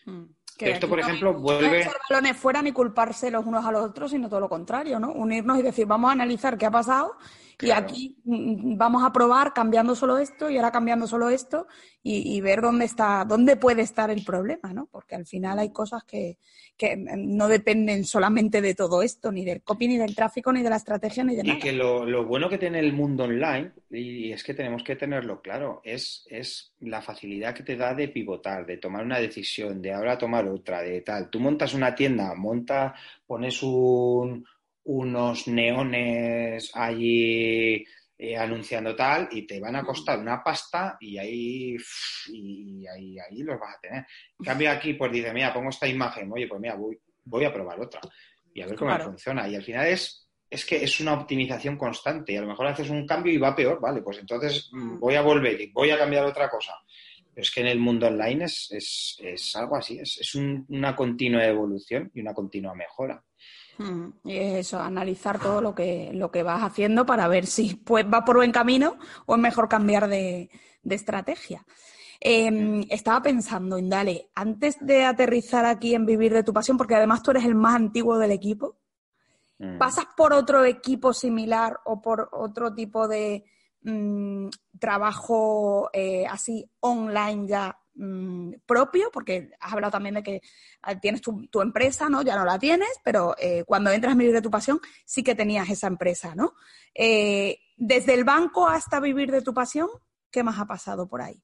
Mm. 0.07 0.25
Esto, 0.59 0.89
por 0.89 1.01
ejemplo, 1.01 1.35
vuelve. 1.35 1.85
No 1.85 1.91
balones 2.09 2.37
fuera 2.37 2.63
ni 2.63 2.73
culparse 2.73 3.31
los 3.31 3.45
unos 3.47 3.65
a 3.65 3.73
los 3.73 3.83
otros, 3.85 4.11
sino 4.11 4.29
todo 4.29 4.41
lo 4.41 4.49
contrario, 4.49 4.99
¿no? 4.99 5.13
Unirnos 5.13 5.59
y 5.59 5.63
decir, 5.63 5.87
vamos 5.87 6.11
a 6.11 6.13
analizar 6.13 6.57
qué 6.59 6.67
ha 6.67 6.71
pasado 6.71 7.17
y 7.63 7.71
aquí 7.71 8.17
mm, 8.25 8.77
vamos 8.77 9.05
a 9.05 9.13
probar 9.13 9.53
cambiando 9.53 9.95
solo 9.95 10.19
esto 10.19 10.51
y 10.51 10.57
ahora 10.57 10.73
cambiando 10.73 11.07
solo 11.07 11.31
esto 11.31 11.67
y, 12.05 12.41
ver 12.41 12.61
dónde 12.61 12.85
está, 12.85 13.25
dónde 13.25 13.55
puede 13.55 13.83
estar 13.83 14.11
el 14.11 14.25
problema, 14.25 14.73
¿no? 14.73 14.89
Porque 14.91 15.15
al 15.15 15.25
final 15.25 15.61
hay 15.61 15.71
cosas 15.71 16.03
que, 16.03 16.37
que, 16.77 16.97
no 16.97 17.47
dependen 17.47 18.05
solamente 18.05 18.61
de 18.61 18.75
todo 18.75 19.05
esto, 19.05 19.31
ni 19.31 19.45
del 19.45 19.63
copy, 19.63 19.87
ni 19.87 19.99
del 19.99 20.17
tráfico, 20.17 20.53
ni 20.53 20.63
de 20.63 20.71
la 20.71 20.77
estrategia, 20.77 21.23
ni 21.23 21.37
de 21.37 21.45
nada. 21.45 21.57
Y 21.57 21.61
que 21.61 21.71
lo, 21.71 22.05
lo, 22.05 22.27
bueno 22.27 22.49
que 22.49 22.59
tiene 22.59 22.81
el 22.81 22.93
mundo 22.93 23.23
online, 23.23 23.71
y 23.89 24.33
es 24.33 24.43
que 24.43 24.53
tenemos 24.53 24.83
que 24.83 24.97
tenerlo 24.97 25.41
claro, 25.41 25.81
es, 25.85 26.27
es 26.29 26.75
la 26.81 27.01
facilidad 27.03 27.55
que 27.55 27.63
te 27.63 27.77
da 27.77 27.95
de 27.95 28.09
pivotar, 28.09 28.67
de 28.67 28.79
tomar 28.79 29.05
una 29.05 29.21
decisión, 29.21 29.81
de 29.81 29.93
ahora 29.93 30.19
tomar 30.19 30.42
otra, 30.49 30.83
de 30.83 31.01
tal. 31.03 31.31
Tú 31.31 31.41
montas 31.41 31.75
una 31.75 31.95
tienda, 31.95 32.35
monta, 32.35 32.95
pones 33.27 33.63
un 33.63 34.45
unos 34.85 35.47
neones 35.47 36.71
allí 36.75 37.85
eh, 38.19 38.37
anunciando 38.37 38.95
tal 38.95 39.29
y 39.31 39.47
te 39.47 39.61
van 39.61 39.77
a 39.77 39.85
costar 39.85 40.19
una 40.19 40.43
pasta 40.43 40.97
y 41.01 41.19
ahí, 41.19 41.77
y 42.29 42.87
ahí, 42.87 43.19
ahí 43.19 43.43
los 43.43 43.59
vas 43.59 43.77
a 43.77 43.81
tener. 43.81 44.07
En 44.39 44.45
cambio 44.45 44.71
aquí, 44.71 44.95
pues 44.95 45.13
dice, 45.13 45.33
mira, 45.33 45.53
pongo 45.53 45.71
esta 45.71 45.89
imagen, 45.89 46.31
oye, 46.33 46.47
pues 46.47 46.61
mira, 46.61 46.75
voy, 46.75 46.99
voy 47.25 47.45
a 47.45 47.53
probar 47.53 47.81
otra 47.81 48.01
y 48.55 48.61
a 48.61 48.67
ver 48.67 48.77
cómo 48.77 48.99
funciona. 48.99 49.49
Y 49.49 49.57
al 49.57 49.63
final 49.63 49.87
es, 49.87 50.29
es 50.49 50.65
que 50.65 50.83
es 50.83 51.01
una 51.01 51.15
optimización 51.15 51.77
constante 51.77 52.33
y 52.33 52.37
a 52.37 52.43
lo 52.43 52.49
mejor 52.49 52.67
haces 52.67 52.91
un 52.91 53.07
cambio 53.07 53.33
y 53.33 53.39
va 53.39 53.57
peor, 53.57 53.81
vale, 53.81 54.03
pues 54.03 54.19
entonces 54.19 54.69
mm, 54.73 54.99
voy 54.99 55.15
a 55.15 55.23
volver 55.23 55.61
y 55.61 55.73
voy 55.73 55.91
a 55.91 55.99
cambiar 55.99 56.25
otra 56.25 56.49
cosa. 56.49 56.75
Pero 57.35 57.43
es 57.43 57.51
que 57.51 57.61
en 57.63 57.67
el 57.69 57.79
mundo 57.79 58.07
online 58.07 58.45
es, 58.45 59.19
es, 59.21 59.57
algo 59.57 59.77
así, 59.77 59.99
es, 59.99 60.35
una 60.69 60.95
continua 60.95 61.45
evolución 61.45 62.11
y 62.15 62.21
una 62.21 62.35
continua 62.35 62.75
mejora. 62.75 63.23
Mm, 63.79 64.09
y 64.25 64.37
es 64.37 64.67
eso, 64.67 64.81
analizar 64.81 65.41
todo 65.41 65.63
lo 65.63 65.75
que, 65.75 66.11
lo 66.13 66.31
que 66.31 66.43
vas 66.43 66.63
haciendo 66.63 67.07
para 67.07 67.29
ver 67.29 67.47
si 67.47 67.75
pues, 67.75 68.05
va 68.05 68.25
por 68.25 68.37
buen 68.37 68.53
camino 68.53 68.99
o 69.25 69.35
es 69.35 69.41
mejor 69.41 69.69
cambiar 69.69 70.09
de, 70.09 70.51
estrategia. 70.85 71.65
Em, 72.21 72.85
estaba 72.91 73.23
pensando, 73.23 73.79
Indale, 73.79 74.29
antes 74.35 74.77
de 74.81 75.05
aterrizar 75.05 75.65
aquí 75.65 75.95
en 75.95 76.05
Vivir 76.05 76.35
de 76.35 76.45
tu 76.45 76.53
Pasión, 76.53 76.77
porque 76.77 76.95
además 76.95 77.23
tú 77.23 77.31
eres 77.31 77.45
el 77.45 77.55
más 77.55 77.77
antiguo 77.77 78.19
del 78.19 78.31
equipo, 78.31 78.77
mm. 79.59 79.79
¿pasas 79.79 80.05
por 80.17 80.35
otro 80.35 80.67
equipo 80.67 81.15
similar 81.15 81.81
o 81.87 82.03
por 82.03 82.29
otro 82.33 82.75
tipo 82.75 83.09
de 83.09 83.45
mm, 83.83 84.49
trabajo 84.79 85.91
eh, 85.93 86.27
así 86.27 86.69
online 86.81 87.47
ya 87.49 87.79
Mm, 87.95 88.55
propio, 88.65 89.11
porque 89.13 89.51
has 89.61 89.75
hablado 89.75 89.91
también 89.91 90.15
de 90.15 90.23
que 90.23 90.41
ah, 90.81 90.99
tienes 90.99 91.21
tu, 91.21 91.61
empresa, 91.61 92.09
¿no? 92.09 92.23
Ya 92.23 92.37
no 92.37 92.45
la 92.45 92.59
tienes, 92.59 92.89
pero 93.05 93.35
eh, 93.39 93.65
cuando 93.67 93.91
entras 93.91 94.15
a 94.15 94.17
vivir 94.17 94.33
de 94.33 94.41
tu 94.41 94.51
pasión, 94.51 94.81
sí 95.05 95.23
que 95.23 95.35
tenías 95.35 95.69
esa 95.69 95.89
empresa, 95.89 96.35
¿no? 96.35 96.55
Eh, 96.95 97.59
desde 97.77 98.15
el 98.15 98.25
banco 98.25 98.67
hasta 98.67 98.99
vivir 98.99 99.31
de 99.31 99.43
tu 99.43 99.53
pasión, 99.53 99.89
¿qué 100.31 100.43
más 100.43 100.59
ha 100.59 100.67
pasado 100.67 101.07
por 101.07 101.21
ahí? 101.21 101.43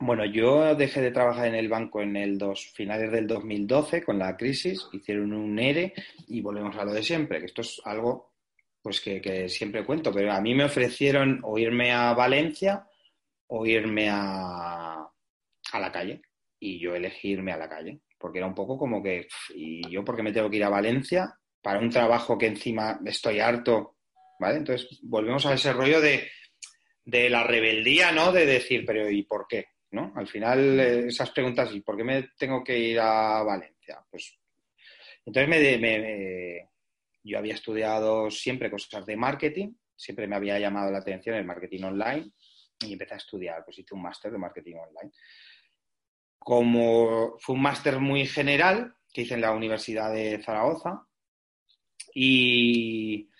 Bueno, 0.00 0.24
yo 0.24 0.74
dejé 0.74 1.00
de 1.00 1.12
trabajar 1.12 1.46
en 1.46 1.54
el 1.54 1.68
banco 1.68 2.02
en 2.02 2.16
el 2.16 2.36
dos, 2.36 2.72
finales 2.74 3.12
del 3.12 3.28
2012 3.28 4.02
con 4.02 4.18
la 4.18 4.36
crisis, 4.36 4.88
hicieron 4.92 5.32
un 5.32 5.56
ERE 5.56 5.94
y 6.26 6.40
volvemos 6.40 6.76
a 6.76 6.84
lo 6.84 6.92
de 6.92 7.04
siempre, 7.04 7.38
que 7.38 7.46
esto 7.46 7.60
es 7.60 7.80
algo 7.84 8.33
pues 8.84 9.00
que, 9.00 9.18
que 9.18 9.48
siempre 9.48 9.82
cuento, 9.82 10.12
pero 10.12 10.30
a 10.30 10.42
mí 10.42 10.54
me 10.54 10.64
ofrecieron 10.64 11.40
o 11.42 11.58
irme 11.58 11.90
a 11.90 12.12
Valencia 12.12 12.86
o 13.46 13.64
irme 13.64 14.10
a, 14.10 15.08
a 15.72 15.80
la 15.80 15.90
calle. 15.90 16.20
Y 16.60 16.78
yo 16.78 16.94
elegí 16.94 17.30
irme 17.30 17.52
a 17.52 17.56
la 17.56 17.66
calle, 17.66 18.00
porque 18.18 18.40
era 18.40 18.46
un 18.46 18.54
poco 18.54 18.76
como 18.76 19.02
que, 19.02 19.26
¿y 19.54 19.88
yo 19.88 20.04
por 20.04 20.14
qué 20.14 20.22
me 20.22 20.34
tengo 20.34 20.50
que 20.50 20.58
ir 20.58 20.64
a 20.64 20.68
Valencia 20.68 21.34
para 21.62 21.78
un 21.78 21.88
trabajo 21.88 22.36
que 22.36 22.48
encima 22.48 23.00
estoy 23.06 23.40
harto? 23.40 23.96
¿Vale? 24.38 24.58
Entonces 24.58 25.00
volvemos 25.02 25.46
a 25.46 25.54
ese 25.54 25.72
rollo 25.72 26.02
de, 26.02 26.28
de 27.06 27.30
la 27.30 27.42
rebeldía, 27.42 28.12
¿no? 28.12 28.32
De 28.32 28.44
decir, 28.44 28.84
pero 28.86 29.10
¿y 29.10 29.22
por 29.22 29.46
qué? 29.48 29.64
¿No? 29.92 30.12
Al 30.14 30.28
final 30.28 30.78
eh, 30.78 31.06
esas 31.06 31.30
preguntas, 31.30 31.74
¿y 31.74 31.80
por 31.80 31.96
qué 31.96 32.04
me 32.04 32.28
tengo 32.36 32.62
que 32.62 32.78
ir 32.78 33.00
a 33.00 33.42
Valencia? 33.42 34.04
Pues 34.10 34.38
entonces 35.24 35.48
me, 35.48 35.78
me, 35.78 36.68
yo 37.24 37.38
había 37.38 37.54
estudiado 37.54 38.30
siempre 38.30 38.70
cosas 38.70 39.06
de 39.06 39.16
marketing, 39.16 39.72
siempre 39.96 40.28
me 40.28 40.36
había 40.36 40.58
llamado 40.58 40.90
la 40.90 40.98
atención 40.98 41.36
el 41.36 41.44
marketing 41.44 41.84
online 41.84 42.30
y 42.80 42.92
empecé 42.92 43.14
a 43.14 43.18
estudiar, 43.18 43.64
pues 43.64 43.78
hice 43.78 43.94
un 43.94 44.02
máster 44.02 44.30
de 44.30 44.38
marketing 44.38 44.74
online. 44.74 45.12
Como 46.38 47.38
fue 47.38 47.54
un 47.54 47.62
máster 47.62 47.98
muy 47.98 48.26
general 48.26 48.94
que 49.12 49.22
hice 49.22 49.34
en 49.34 49.40
la 49.40 49.52
Universidad 49.52 50.12
de 50.12 50.42
Zaragoza 50.42 51.06
y, 52.14 53.30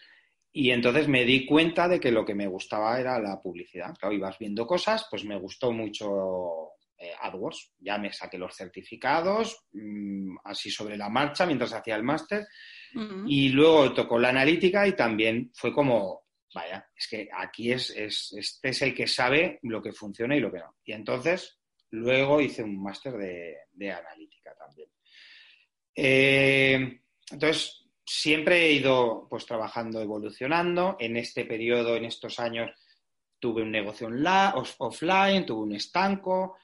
y 0.53 0.71
entonces 0.71 1.09
me 1.09 1.25
di 1.25 1.45
cuenta 1.45 1.87
de 1.89 2.01
que 2.01 2.11
lo 2.11 2.25
que 2.25 2.35
me 2.35 2.47
gustaba 2.47 2.99
era 2.99 3.19
la 3.19 3.43
publicidad. 3.43 3.95
Claro, 3.99 4.15
ibas 4.15 4.39
viendo 4.39 4.67
cosas, 4.67 5.07
pues 5.11 5.25
me 5.25 5.37
gustó 5.37 5.73
mucho 5.73 6.75
eh, 6.97 7.13
AdWords. 7.21 7.75
Ya 7.81 7.99
me 7.99 8.13
saqué 8.13 8.39
los 8.39 8.55
certificados, 8.55 9.67
mm, 9.73 10.37
así 10.45 10.71
sobre 10.71 10.97
la 10.97 11.09
marcha, 11.09 11.45
mientras 11.45 11.73
hacía 11.73 11.97
el 11.97 12.05
máster. 12.05 12.47
Y 13.27 13.49
luego 13.49 13.93
tocó 13.93 14.19
la 14.19 14.29
analítica 14.29 14.87
y 14.87 14.95
también 14.95 15.51
fue 15.55 15.73
como, 15.73 16.27
vaya, 16.55 16.89
es 16.97 17.09
que 17.09 17.29
aquí 17.33 17.73
es, 17.73 17.91
este 17.91 18.69
es 18.69 18.83
el 18.83 18.95
que 18.95 19.07
sabe 19.07 19.59
lo 19.63 19.83
que 19.83 19.93
funciona 19.93 20.37
y 20.37 20.41
lo 20.41 20.53
que 20.53 20.59
no. 20.59 20.77
Y 20.85 20.93
entonces, 20.93 21.59
luego 21.91 22.41
hice 22.41 22.63
un 22.63 22.83
máster 22.83 23.15
de, 23.15 23.91
analítica 23.91 24.55
también. 24.55 24.89
Eh, 25.95 27.01
entonces, 27.31 27.85
siempre 28.05 28.67
he 28.67 28.73
ido 28.73 29.27
pues 29.29 29.47
trabajando, 29.47 30.01
evolucionando. 30.01 30.97
En 30.99 31.17
este 31.17 31.45
periodo, 31.45 31.97
en 31.97 32.05
estos 32.05 32.39
años, 32.39 32.71
tuve 33.39 33.63
un 33.63 33.71
negocio 33.71 34.07
online, 34.07 34.53
offline, 34.79 35.47
tuve 35.47 35.63
un 35.63 35.75
estanco 35.75 36.57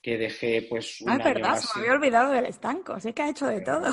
que 0.00 0.16
dejé 0.16 0.66
pues 0.68 1.00
un 1.00 1.10
ah, 1.10 1.18
verdad, 1.18 1.56
se 1.56 1.78
me 1.78 1.86
había 1.86 1.96
olvidado 1.96 2.32
del 2.32 2.46
estanco, 2.46 2.92
así 2.94 3.12
que 3.12 3.22
ha 3.22 3.30
hecho 3.30 3.46
de 3.46 3.60
todo. 3.60 3.90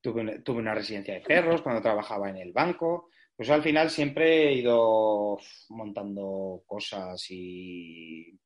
Tuve, 0.00 0.40
tuve 0.40 0.58
una 0.58 0.74
residencia 0.74 1.14
de 1.14 1.20
perros 1.20 1.62
cuando 1.62 1.82
trabajaba 1.82 2.30
en 2.30 2.38
el 2.38 2.52
banco. 2.52 3.10
Pues 3.36 3.50
al 3.50 3.62
final 3.62 3.88
siempre 3.88 4.48
he 4.48 4.54
ido 4.54 5.38
montando 5.68 6.64
cosas 6.66 7.24
y, 7.30 8.36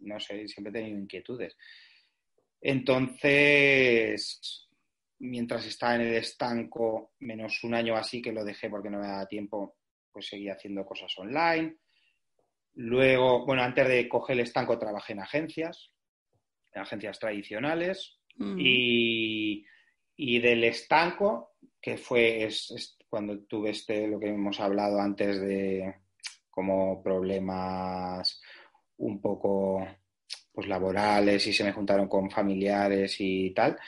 no 0.00 0.18
sé, 0.18 0.48
siempre 0.48 0.70
he 0.70 0.82
tenido 0.82 0.98
inquietudes. 0.98 1.56
Entonces, 2.60 4.68
mientras 5.18 5.66
estaba 5.66 5.96
en 5.96 6.02
el 6.02 6.14
estanco, 6.14 7.12
menos 7.20 7.62
un 7.64 7.74
año 7.74 7.94
así 7.94 8.22
que 8.22 8.32
lo 8.32 8.44
dejé 8.44 8.70
porque 8.70 8.90
no 8.90 8.98
me 8.98 9.06
daba 9.06 9.26
tiempo, 9.26 9.76
pues 10.10 10.28
seguía 10.28 10.54
haciendo 10.54 10.84
cosas 10.84 11.12
online. 11.18 11.76
Luego, 12.74 13.44
bueno, 13.44 13.62
antes 13.62 13.86
de 13.86 14.08
coger 14.08 14.34
el 14.34 14.44
estanco 14.44 14.78
trabajé 14.78 15.12
en 15.12 15.20
agencias, 15.20 15.92
en 16.72 16.82
agencias 16.82 17.18
tradicionales. 17.18 18.18
Mm. 18.36 18.56
Y, 18.58 19.66
y, 20.18 20.40
del 20.40 20.64
estanco, 20.64 21.54
que 21.80 21.96
fue, 21.96 22.48
cuando 23.08 23.40
tuve 23.44 23.70
este, 23.70 24.06
lo 24.08 24.20
que 24.20 24.28
hemos 24.28 24.60
hablado 24.60 25.00
antes 25.00 25.40
de 25.40 25.94
como 26.50 27.02
problemas 27.02 28.40
un 28.96 29.20
poco 29.20 29.86
pues 30.52 30.66
laborales 30.66 31.46
y 31.46 31.52
se 31.52 31.62
me 31.62 31.72
juntaron 31.72 32.08
con 32.08 32.30
familiares 32.30 33.16
y 33.20 33.50
tal. 33.52 33.78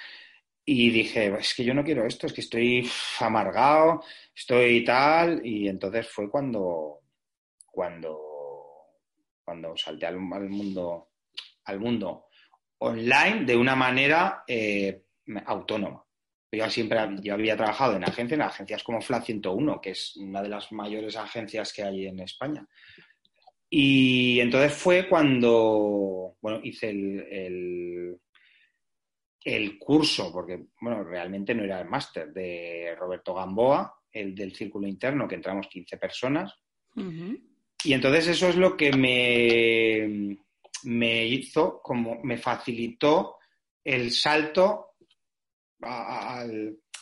Y 0.65 0.91
dije, 0.91 1.35
es 1.37 1.53
que 1.55 1.65
yo 1.65 1.75
no 1.75 1.83
quiero 1.83 2.07
esto, 2.07 2.29
es 2.29 2.33
que 2.33 2.43
estoy 2.43 2.89
amargado, 3.19 4.05
estoy 4.35 4.85
tal. 4.85 5.45
Y 5.45 5.69
entonces 5.69 6.09
fue 6.09 6.31
cuando, 6.31 7.01
cuando, 7.67 8.21
cuando 9.45 9.77
salté 9.77 10.07
al, 10.07 10.21
mundo, 10.21 11.09
al 11.65 11.81
mundo 11.81 12.27
online 12.79 13.45
de 13.45 13.57
una 13.57 13.75
manera 13.75 14.45
eh, 14.47 15.03
autónoma. 15.47 16.05
Yo 16.53 16.69
siempre 16.69 16.99
yo 17.23 17.35
había 17.35 17.57
trabajado 17.57 17.97
en 17.97 18.05
agencias, 18.05 18.33
en 18.39 18.43
agencias 18.43 18.83
como 18.83 19.01
FLA 19.01 19.23
101, 19.23 19.81
que 19.81 19.91
es 19.91 20.17
una 20.17 20.43
de 20.43 20.49
las 20.49 20.73
mayores 20.73 21.17
agencias 21.17 21.73
que 21.73 21.85
hay 21.85 22.07
en 22.07 22.19
España. 22.21 22.67
Y 23.69 24.41
entonces 24.41 24.73
fue 24.73 25.09
cuando, 25.09 26.37
bueno, 26.41 26.61
hice 26.65 26.91
el, 26.91 28.19
el, 29.45 29.79
curso, 29.79 30.33
porque, 30.33 30.67
bueno, 30.81 31.05
realmente 31.05 31.55
no 31.55 31.63
era 31.63 31.81
el 31.81 31.89
máster, 31.89 32.33
de 32.33 32.97
Roberto 32.99 33.33
Gamboa, 33.33 33.95
el 34.11 34.35
del 34.35 34.53
círculo 34.57 34.89
interno, 34.89 35.29
que 35.29 35.37
entramos 35.37 35.69
15 35.69 35.99
personas. 35.99 36.53
Y 37.85 37.93
entonces 37.93 38.27
eso 38.27 38.49
es 38.49 38.57
lo 38.57 38.77
que 38.77 38.93
me, 38.93 40.37
me 40.83 41.27
hizo, 41.27 41.81
como 41.81 42.21
me 42.25 42.39
facilitó 42.39 43.37
el 43.85 44.11
salto 44.11 44.90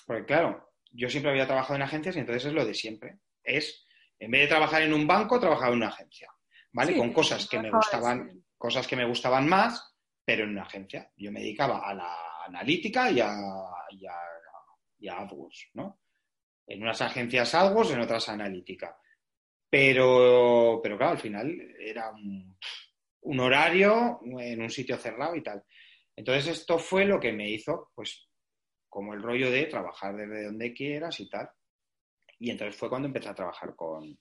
porque 0.06 0.24
claro, 0.26 0.70
yo 0.92 1.08
siempre 1.08 1.30
había 1.30 1.46
trabajado 1.46 1.76
en 1.76 1.82
agencias 1.82 2.16
y 2.16 2.20
entonces 2.20 2.46
es 2.46 2.52
lo 2.52 2.64
de 2.64 2.74
siempre. 2.74 3.18
Es, 3.42 3.86
en 4.18 4.30
vez 4.30 4.42
de 4.42 4.48
trabajar 4.48 4.82
en 4.82 4.92
un 4.92 5.06
banco, 5.06 5.40
trabajaba 5.40 5.72
en 5.72 5.78
una 5.78 5.88
agencia, 5.88 6.30
¿vale? 6.72 6.96
Con 6.96 7.12
cosas 7.12 7.48
que 7.48 7.58
me 7.58 7.70
gustaban, 7.70 8.44
cosas 8.56 8.86
que 8.86 8.96
me 8.96 9.06
gustaban 9.06 9.48
más, 9.48 9.94
pero 10.24 10.44
en 10.44 10.50
una 10.50 10.62
agencia. 10.62 11.10
Yo 11.16 11.32
me 11.32 11.40
dedicaba 11.40 11.88
a 11.88 11.94
la 11.94 12.16
analítica 12.46 13.10
y 13.10 13.20
a, 13.20 13.34
y 14.98 15.08
AdWords, 15.08 15.70
¿no? 15.74 16.00
En 16.66 16.82
unas 16.82 17.00
agencias 17.00 17.54
AdWords, 17.54 17.92
en 17.92 18.00
otras 18.00 18.28
analítica. 18.28 18.96
Pero, 19.70 20.80
pero 20.82 20.96
claro, 20.96 21.12
al 21.12 21.18
final 21.18 21.50
era 21.78 22.10
un, 22.10 22.58
un 23.22 23.40
horario 23.40 24.20
en 24.22 24.62
un 24.62 24.70
sitio 24.70 24.96
cerrado 24.96 25.34
y 25.36 25.42
tal. 25.42 25.62
Entonces 26.16 26.58
esto 26.58 26.78
fue 26.78 27.04
lo 27.04 27.20
que 27.20 27.32
me 27.32 27.48
hizo, 27.48 27.90
pues, 27.94 28.27
como 28.88 29.14
el 29.14 29.22
rollo 29.22 29.50
de 29.50 29.66
trabajar 29.66 30.16
desde 30.16 30.46
donde 30.46 30.72
quieras 30.72 31.20
y 31.20 31.28
tal. 31.28 31.50
Y 32.38 32.50
entonces 32.50 32.76
fue 32.76 32.88
cuando 32.88 33.08
empecé 33.08 33.28
a 33.28 33.34
trabajar 33.34 33.74
con, 33.74 34.18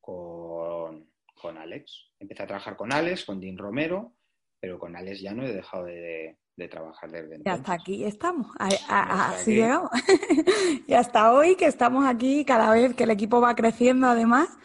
con, 0.00 1.58
Alex. 1.58 2.12
Empecé 2.18 2.42
a 2.42 2.46
trabajar 2.46 2.76
con 2.76 2.92
Alex, 2.92 3.24
con 3.24 3.40
Dean 3.40 3.58
Romero, 3.58 4.14
pero 4.60 4.78
con 4.78 4.94
Alex 4.94 5.20
ya 5.20 5.32
no 5.32 5.44
he 5.44 5.52
dejado 5.52 5.84
de, 5.84 6.38
trabajar 6.70 7.10
desde 7.10 7.36
entonces. 7.36 7.46
Y 7.46 7.48
hasta 7.48 7.72
aquí 7.72 8.04
estamos, 8.04 8.46
así 8.58 9.54
llegamos. 9.54 9.90
y 10.86 10.92
hasta 10.92 11.32
hoy 11.32 11.56
que 11.56 11.64
estamos 11.64 12.04
aquí, 12.04 12.44
cada 12.44 12.72
vez 12.72 12.94
que 12.94 13.04
el 13.04 13.10
equipo 13.10 13.40
va 13.40 13.54
creciendo 13.54 14.06
además, 14.06 14.58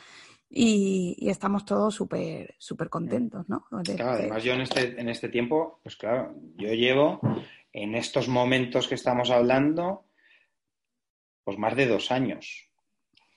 y, 0.50 1.18
estamos 1.30 1.66
todos 1.66 1.96
súper 1.96 2.56
súper 2.60 2.90
contentos, 2.90 3.48
¿no? 3.50 3.66
claro, 3.84 4.12
además 4.12 4.44
yo 4.44 4.54
en 4.54 4.62
este, 4.62 5.00
en 5.00 5.10
este 5.10 5.30
tiempo, 5.30 5.80
pues 5.84 5.96
claro, 5.96 6.36
yo 6.58 6.74
llevo 6.74 7.20
en 7.76 7.94
estos 7.94 8.30
momentos 8.30 8.88
que 8.88 8.96
estamos 8.96 9.30
hablando, 9.30 10.06
pues 11.44 11.58
más 11.58 11.76
de 11.76 11.88
dos 11.88 12.10
años. 12.10 12.70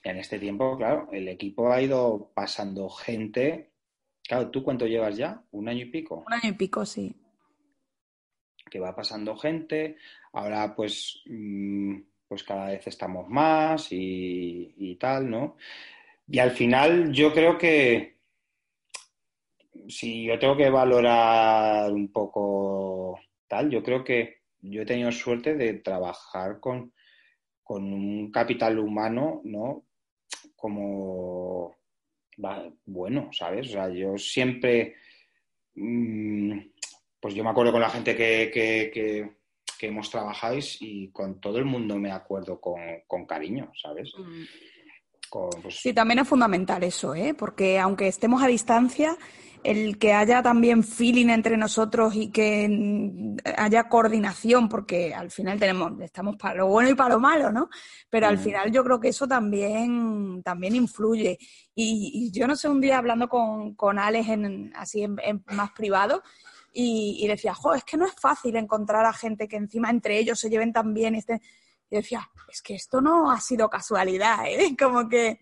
En 0.05 0.17
este 0.17 0.39
tiempo, 0.39 0.77
claro, 0.77 1.09
el 1.11 1.27
equipo 1.27 1.73
ha 1.73 1.83
ido 1.83 2.31
pasando 2.35 2.89
gente. 2.89 3.73
Claro, 4.23 4.49
¿tú 4.51 4.63
cuánto 4.63 4.87
llevas 4.87 5.17
ya? 5.17 5.43
¿Un 5.51 5.69
año 5.69 5.83
y 5.83 5.91
pico? 5.91 6.23
Un 6.25 6.33
año 6.33 6.51
y 6.51 6.53
pico, 6.53 6.87
sí. 6.87 7.17
Que 8.71 8.79
va 8.79 8.95
pasando 8.95 9.37
gente. 9.37 9.97
Ahora, 10.33 10.73
pues, 10.73 11.21
mm, 11.27 11.97
pues 12.29 12.45
cada 12.45 12.67
vez 12.69 12.87
estamos 12.87 13.29
más 13.29 13.91
y, 13.91 14.73
y 14.77 14.95
tal, 14.95 15.29
¿no? 15.29 15.57
Y 16.29 16.39
al 16.39 16.53
final 16.53 17.13
yo 17.13 17.33
creo 17.33 17.59
que 17.59 18.19
si 19.89 20.27
yo 20.27 20.39
tengo 20.39 20.57
que 20.57 20.71
valorar 20.71 21.91
un 21.91 22.13
poco 22.13 23.19
tal, 23.49 23.71
yo 23.71 23.83
creo 23.83 24.05
que 24.05 24.39
yo 24.61 24.83
he 24.83 24.87
tenido 24.87 25.11
suerte 25.13 25.55
de 25.55 25.75
trabajar 25.75 26.61
con, 26.61 26.93
con 27.63 27.93
un 27.93 28.31
capital 28.31 28.79
humano, 28.79 29.41
¿no? 29.45 29.85
Como 30.57 31.79
bueno, 32.87 33.31
¿sabes? 33.33 33.69
O 33.69 33.73
sea, 33.73 33.89
yo 33.89 34.17
siempre, 34.17 34.95
mm, 35.75 36.59
pues 37.21 37.35
yo 37.35 37.43
me 37.43 37.51
acuerdo 37.51 37.73
con 37.73 37.81
la 37.81 37.91
gente 37.91 38.17
que, 38.17 38.51
que, 38.53 39.37
hemos 39.81 40.11
trabajado 40.11 40.59
y 40.81 41.09
con 41.11 41.41
todo 41.41 41.59
el 41.59 41.65
mundo 41.65 41.97
me 41.97 42.11
acuerdo 42.11 42.61
con, 42.61 43.27
cariño, 43.27 43.71
¿sabes? 43.81 44.13
Mm. 44.17 44.43
Pues 45.31 45.81
sí, 45.81 45.93
también 45.93 46.21
es 46.21 46.29
fundamental 46.29 46.83
eso, 46.83 47.15
¿eh? 47.15 47.35
Porque 47.35 47.79
aunque 47.79 48.09
estemos 48.09 48.43
a 48.43 48.47
distancia, 48.47 49.17
el 49.65 49.99
que 49.99 50.13
haya 50.13 50.43
también 50.43 50.85
feeling 50.85 51.29
entre 51.29 51.57
nosotros 51.57 52.15
y 52.15 52.31
que 52.31 53.37
haya 53.57 53.89
coordinación, 53.89 54.69
porque 54.69 55.15
al 55.15 55.31
final 55.31 55.59
tenemos, 55.59 56.01
estamos 56.01 56.37
para 56.37 56.57
lo 56.57 56.69
bueno 56.69 56.91
y 56.91 56.95
para 56.95 57.15
lo 57.15 57.21
malo, 57.21 57.53
¿no? 57.53 57.69
Pero 58.09 58.27
al 58.27 58.37
mm. 58.37 58.41
final 58.41 58.73
yo 58.73 58.85
creo 58.85 59.01
que 59.01 59.09
eso 59.09 59.27
también, 59.27 60.43
también 60.43 60.77
influye. 60.77 61.39
Y, 61.75 62.31
yo 62.33 62.47
no 62.47 62.57
sé, 62.57 62.69
un 62.69 62.81
día 62.81 62.99
hablando 62.99 63.29
con, 63.29 63.75
con 63.75 63.99
Alex 63.99 64.29
en, 64.29 64.73
así 64.75 65.03
en, 65.03 65.45
más 65.53 65.71
privado, 65.73 66.23
y, 66.73 67.27
decía, 67.27 67.55
jo, 67.55 67.75
es 67.75 67.83
que 67.83 67.97
no 67.97 68.07
es 68.07 68.15
fácil 68.15 68.55
encontrar 68.55 69.05
a 69.05 69.13
gente 69.13 69.49
que 69.49 69.57
encima 69.57 69.91
entre 69.91 70.19
ellos 70.19 70.39
se 70.39 70.49
lleven 70.49 70.73
tan 70.73 70.95
bien. 70.95 71.17
Y, 71.17 71.19
y 71.19 71.97
decía, 71.97 72.31
es 72.51 72.63
que 72.63 72.75
esto 72.75 73.01
no 73.01 73.31
ha 73.31 73.41
sido 73.41 73.69
casualidad, 73.69 74.47
¿eh? 74.47 74.77
Como 74.79 75.09
que 75.09 75.41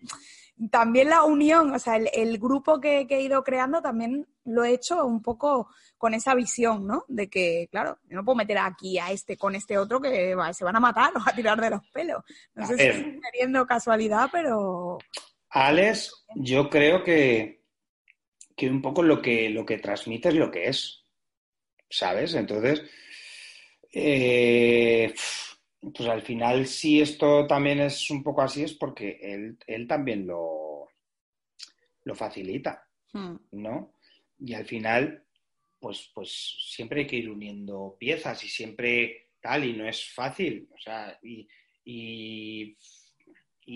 también 0.71 1.09
la 1.09 1.23
unión, 1.23 1.73
o 1.73 1.79
sea, 1.79 1.97
el, 1.97 2.37
grupo 2.39 2.79
que, 2.79 3.05
he 3.09 3.21
ido 3.21 3.43
creando 3.43 3.81
también 3.81 4.27
lo 4.43 4.63
he 4.63 4.73
hecho 4.73 5.05
un 5.05 5.21
poco 5.21 5.69
con 5.97 6.13
esa 6.13 6.33
visión, 6.33 6.87
¿no? 6.87 7.05
De 7.07 7.29
que, 7.29 7.67
claro, 7.69 7.99
yo 8.09 8.15
no 8.15 8.25
puedo 8.25 8.37
meter 8.37 8.57
aquí 8.57 8.97
a 8.97 9.11
este 9.11 9.37
con 9.37 9.55
este 9.55 9.77
otro 9.77 10.01
que 10.01 10.35
se 10.53 10.63
van 10.65 10.75
a 10.75 10.79
matar 10.79 11.11
o 11.15 11.19
a 11.29 11.33
tirar 11.33 11.61
de 11.61 11.69
los 11.69 11.81
pelos. 11.93 12.23
No 12.55 12.65
sé 12.65 12.77
si 12.77 12.83
estoy 12.83 13.19
queriendo 13.21 13.65
casualidad, 13.67 14.29
pero... 14.31 14.97
Alex, 15.49 16.25
yo 16.35 16.69
creo 16.69 17.03
que, 17.03 17.63
que 18.55 18.69
un 18.69 18.81
poco 18.81 19.03
lo 19.03 19.21
que, 19.21 19.49
lo 19.49 19.65
que 19.65 19.77
transmite 19.77 20.29
es 20.29 20.35
lo 20.35 20.51
que 20.51 20.69
es, 20.69 21.05
¿sabes? 21.89 22.33
Entonces, 22.33 22.83
eh, 23.93 25.13
pues 25.79 26.09
al 26.09 26.21
final, 26.21 26.65
si 26.65 27.01
esto 27.01 27.45
también 27.45 27.79
es 27.79 28.09
un 28.09 28.23
poco 28.23 28.41
así, 28.41 28.63
es 28.63 28.73
porque 28.73 29.19
él, 29.21 29.57
él 29.67 29.87
también 29.87 30.25
lo, 30.25 30.89
lo 32.03 32.15
facilita, 32.15 32.87
hmm. 33.13 33.35
¿no? 33.51 33.93
Y 34.39 34.53
al 34.53 34.65
final, 34.65 35.23
pues, 35.79 36.11
pues 36.13 36.31
siempre 36.71 37.01
hay 37.01 37.07
que 37.07 37.17
ir 37.17 37.29
uniendo 37.29 37.95
piezas 37.99 38.43
y 38.43 38.47
siempre 38.47 39.29
tal, 39.39 39.65
y 39.65 39.73
no 39.73 39.87
es 39.87 40.09
fácil, 40.09 40.67
o 40.73 40.77
sea, 40.79 41.17
y, 41.21 41.47
y, 41.83 42.75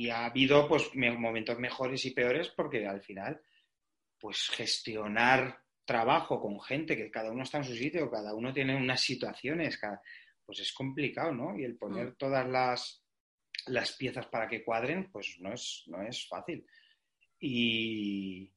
ha 0.10 0.26
habido 0.26 0.68
pues 0.68 0.90
momentos 0.96 1.60
mejores 1.60 2.04
y 2.06 2.12
peores 2.12 2.50
porque 2.50 2.88
al 2.88 3.02
final, 3.02 3.42
pues 4.20 4.50
gestionar 4.50 5.62
trabajo 5.86 6.40
con 6.40 6.60
gente 6.62 6.96
que 6.96 7.12
cada 7.12 7.32
uno 7.32 7.44
está 7.44 7.58
en 7.58 7.66
su 7.66 7.76
sitio, 7.76 8.10
cada 8.10 8.34
uno 8.34 8.54
tiene 8.54 8.76
unas 8.76 9.02
situaciones, 9.02 9.78
cada, 9.78 10.02
pues 10.46 10.60
es 10.60 10.74
complicado, 10.74 11.32
¿no? 11.32 11.58
Y 11.58 11.64
el 11.64 11.78
poner 11.78 12.12
mm. 12.12 12.16
todas 12.18 12.48
las, 12.48 13.04
las, 13.68 13.94
piezas 13.94 14.28
para 14.28 14.48
que 14.48 14.64
cuadren, 14.64 15.12
pues 15.12 15.38
no 15.40 15.54
es, 15.54 15.84
no 15.88 16.02
es 16.02 16.28
fácil. 16.28 16.66
Y, 17.40 18.52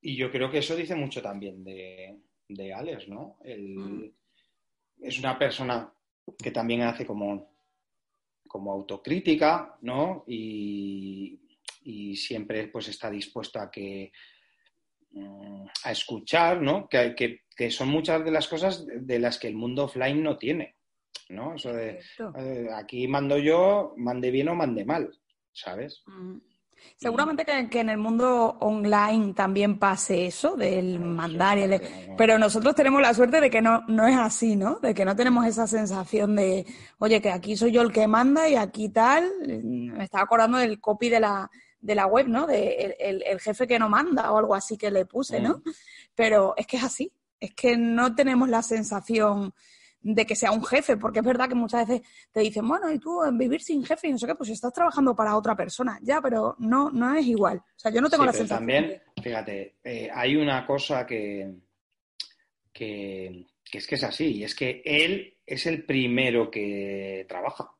y 0.00 0.16
yo 0.16 0.30
creo 0.30 0.50
que 0.50 0.58
eso 0.58 0.76
dice 0.76 0.94
mucho 0.94 1.22
también 1.22 1.62
de, 1.62 2.18
de 2.48 2.72
Alex, 2.72 3.08
¿no? 3.08 3.38
Mm. 3.44 4.04
Es 5.00 5.18
una 5.18 5.38
persona 5.38 5.92
que 6.38 6.50
también 6.50 6.82
hace 6.82 7.06
como, 7.06 7.56
como 8.46 8.72
autocrítica, 8.72 9.78
¿no? 9.82 10.24
Y, 10.26 11.38
siempre 12.14 12.68
pues 12.68 12.88
está 12.88 13.10
dispuesto 13.10 13.58
a 13.58 13.70
que 13.70 14.12
a 15.84 15.92
escuchar, 15.92 16.60
¿no? 16.60 16.88
Que, 16.88 17.14
que, 17.14 17.42
que 17.56 17.70
son 17.70 17.88
muchas 17.88 18.24
de 18.24 18.30
las 18.30 18.48
cosas 18.48 18.84
de 18.86 19.18
las 19.18 19.38
que 19.38 19.48
el 19.48 19.54
mundo 19.54 19.84
offline 19.84 20.22
no 20.22 20.38
tiene, 20.38 20.76
¿no? 21.28 21.54
Eso 21.54 21.72
de 21.72 22.00
eh, 22.38 22.68
aquí 22.74 23.06
mando 23.08 23.38
yo, 23.38 23.94
mande 23.96 24.30
bien 24.30 24.48
o 24.48 24.54
mande 24.54 24.84
mal, 24.84 25.10
¿sabes? 25.52 26.02
Mm. 26.06 26.38
Seguramente 26.96 27.44
que, 27.44 27.80
en 27.80 27.90
el 27.90 27.98
mundo 27.98 28.56
online 28.60 29.34
también 29.34 29.78
pase 29.78 30.26
eso 30.26 30.56
del 30.56 30.98
mandar 30.98 31.58
y 31.58 31.62
el... 31.62 31.80
Pero 32.16 32.38
nosotros 32.38 32.74
tenemos 32.74 33.00
la 33.00 33.14
suerte 33.14 33.40
de 33.40 33.50
que 33.50 33.62
no, 33.62 33.82
no 33.88 34.06
es 34.06 34.16
así, 34.16 34.56
¿no? 34.56 34.80
De 34.80 34.94
que 34.94 35.04
no 35.04 35.14
tenemos 35.14 35.46
esa 35.46 35.66
sensación 35.66 36.36
de, 36.36 36.66
oye, 36.98 37.20
que 37.20 37.30
aquí 37.30 37.56
soy 37.56 37.72
yo 37.72 37.82
el 37.82 37.92
que 37.92 38.06
manda 38.06 38.48
y 38.48 38.56
aquí 38.56 38.88
tal. 38.88 39.30
Me 39.46 40.04
estaba 40.04 40.24
acordando 40.24 40.58
del 40.58 40.80
copy 40.80 41.08
de 41.08 41.20
la, 41.20 41.50
de 41.82 41.94
la 41.94 42.06
web, 42.06 42.28
¿no? 42.28 42.46
De 42.46 42.96
el, 42.98 43.40
jefe 43.40 43.66
que 43.66 43.78
no 43.78 43.90
manda 43.90 44.32
o 44.32 44.38
algo 44.38 44.54
así 44.54 44.78
que 44.78 44.90
le 44.90 45.04
puse, 45.04 45.40
¿no? 45.40 45.58
Mm. 45.58 45.70
Pero 46.14 46.54
es 46.56 46.66
que 46.66 46.78
es 46.78 46.84
así 46.84 47.12
es 47.42 47.54
que 47.54 47.76
no 47.76 48.14
tenemos 48.14 48.48
la 48.48 48.62
sensación 48.62 49.52
de 50.00 50.24
que 50.24 50.36
sea 50.36 50.52
un 50.52 50.64
jefe, 50.64 50.96
porque 50.96 51.18
es 51.18 51.24
verdad 51.24 51.48
que 51.48 51.56
muchas 51.56 51.88
veces 51.88 52.06
te 52.30 52.40
dicen, 52.40 52.66
bueno, 52.66 52.90
y 52.92 53.00
tú 53.00 53.24
en 53.24 53.36
vivir 53.36 53.60
sin 53.60 53.84
jefe 53.84 54.08
y 54.08 54.12
no 54.12 54.18
sé 54.18 54.28
qué, 54.28 54.34
pues 54.36 54.50
estás 54.50 54.72
trabajando 54.72 55.14
para 55.14 55.36
otra 55.36 55.56
persona, 55.56 55.98
ya, 56.02 56.20
pero 56.20 56.54
no, 56.60 56.90
no 56.90 57.14
es 57.16 57.26
igual. 57.26 57.58
O 57.58 57.78
sea, 57.78 57.90
yo 57.90 58.00
no 58.00 58.08
tengo 58.08 58.24
la 58.24 58.32
sensación. 58.32 58.58
También, 58.60 59.02
fíjate, 59.20 59.74
eh, 59.82 60.08
hay 60.12 60.36
una 60.36 60.64
cosa 60.64 61.04
que, 61.04 61.52
que, 62.72 63.46
es 63.72 63.86
que 63.88 63.94
es 63.96 64.04
así, 64.04 64.36
y 64.36 64.44
es 64.44 64.54
que 64.54 64.80
él 64.84 65.36
es 65.44 65.66
el 65.66 65.84
primero 65.84 66.48
que 66.48 67.26
trabaja. 67.28 67.72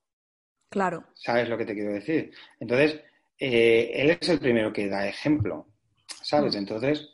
Claro. 0.70 1.04
¿Sabes 1.14 1.48
lo 1.48 1.56
que 1.56 1.66
te 1.66 1.74
quiero 1.74 1.92
decir? 1.92 2.32
Entonces, 2.58 3.00
eh, 3.44 3.90
él 4.00 4.10
es 4.20 4.28
el 4.28 4.38
primero 4.38 4.72
que 4.72 4.86
da 4.86 5.08
ejemplo, 5.08 5.66
¿sabes? 6.22 6.54
Mm. 6.54 6.58
Entonces, 6.58 7.08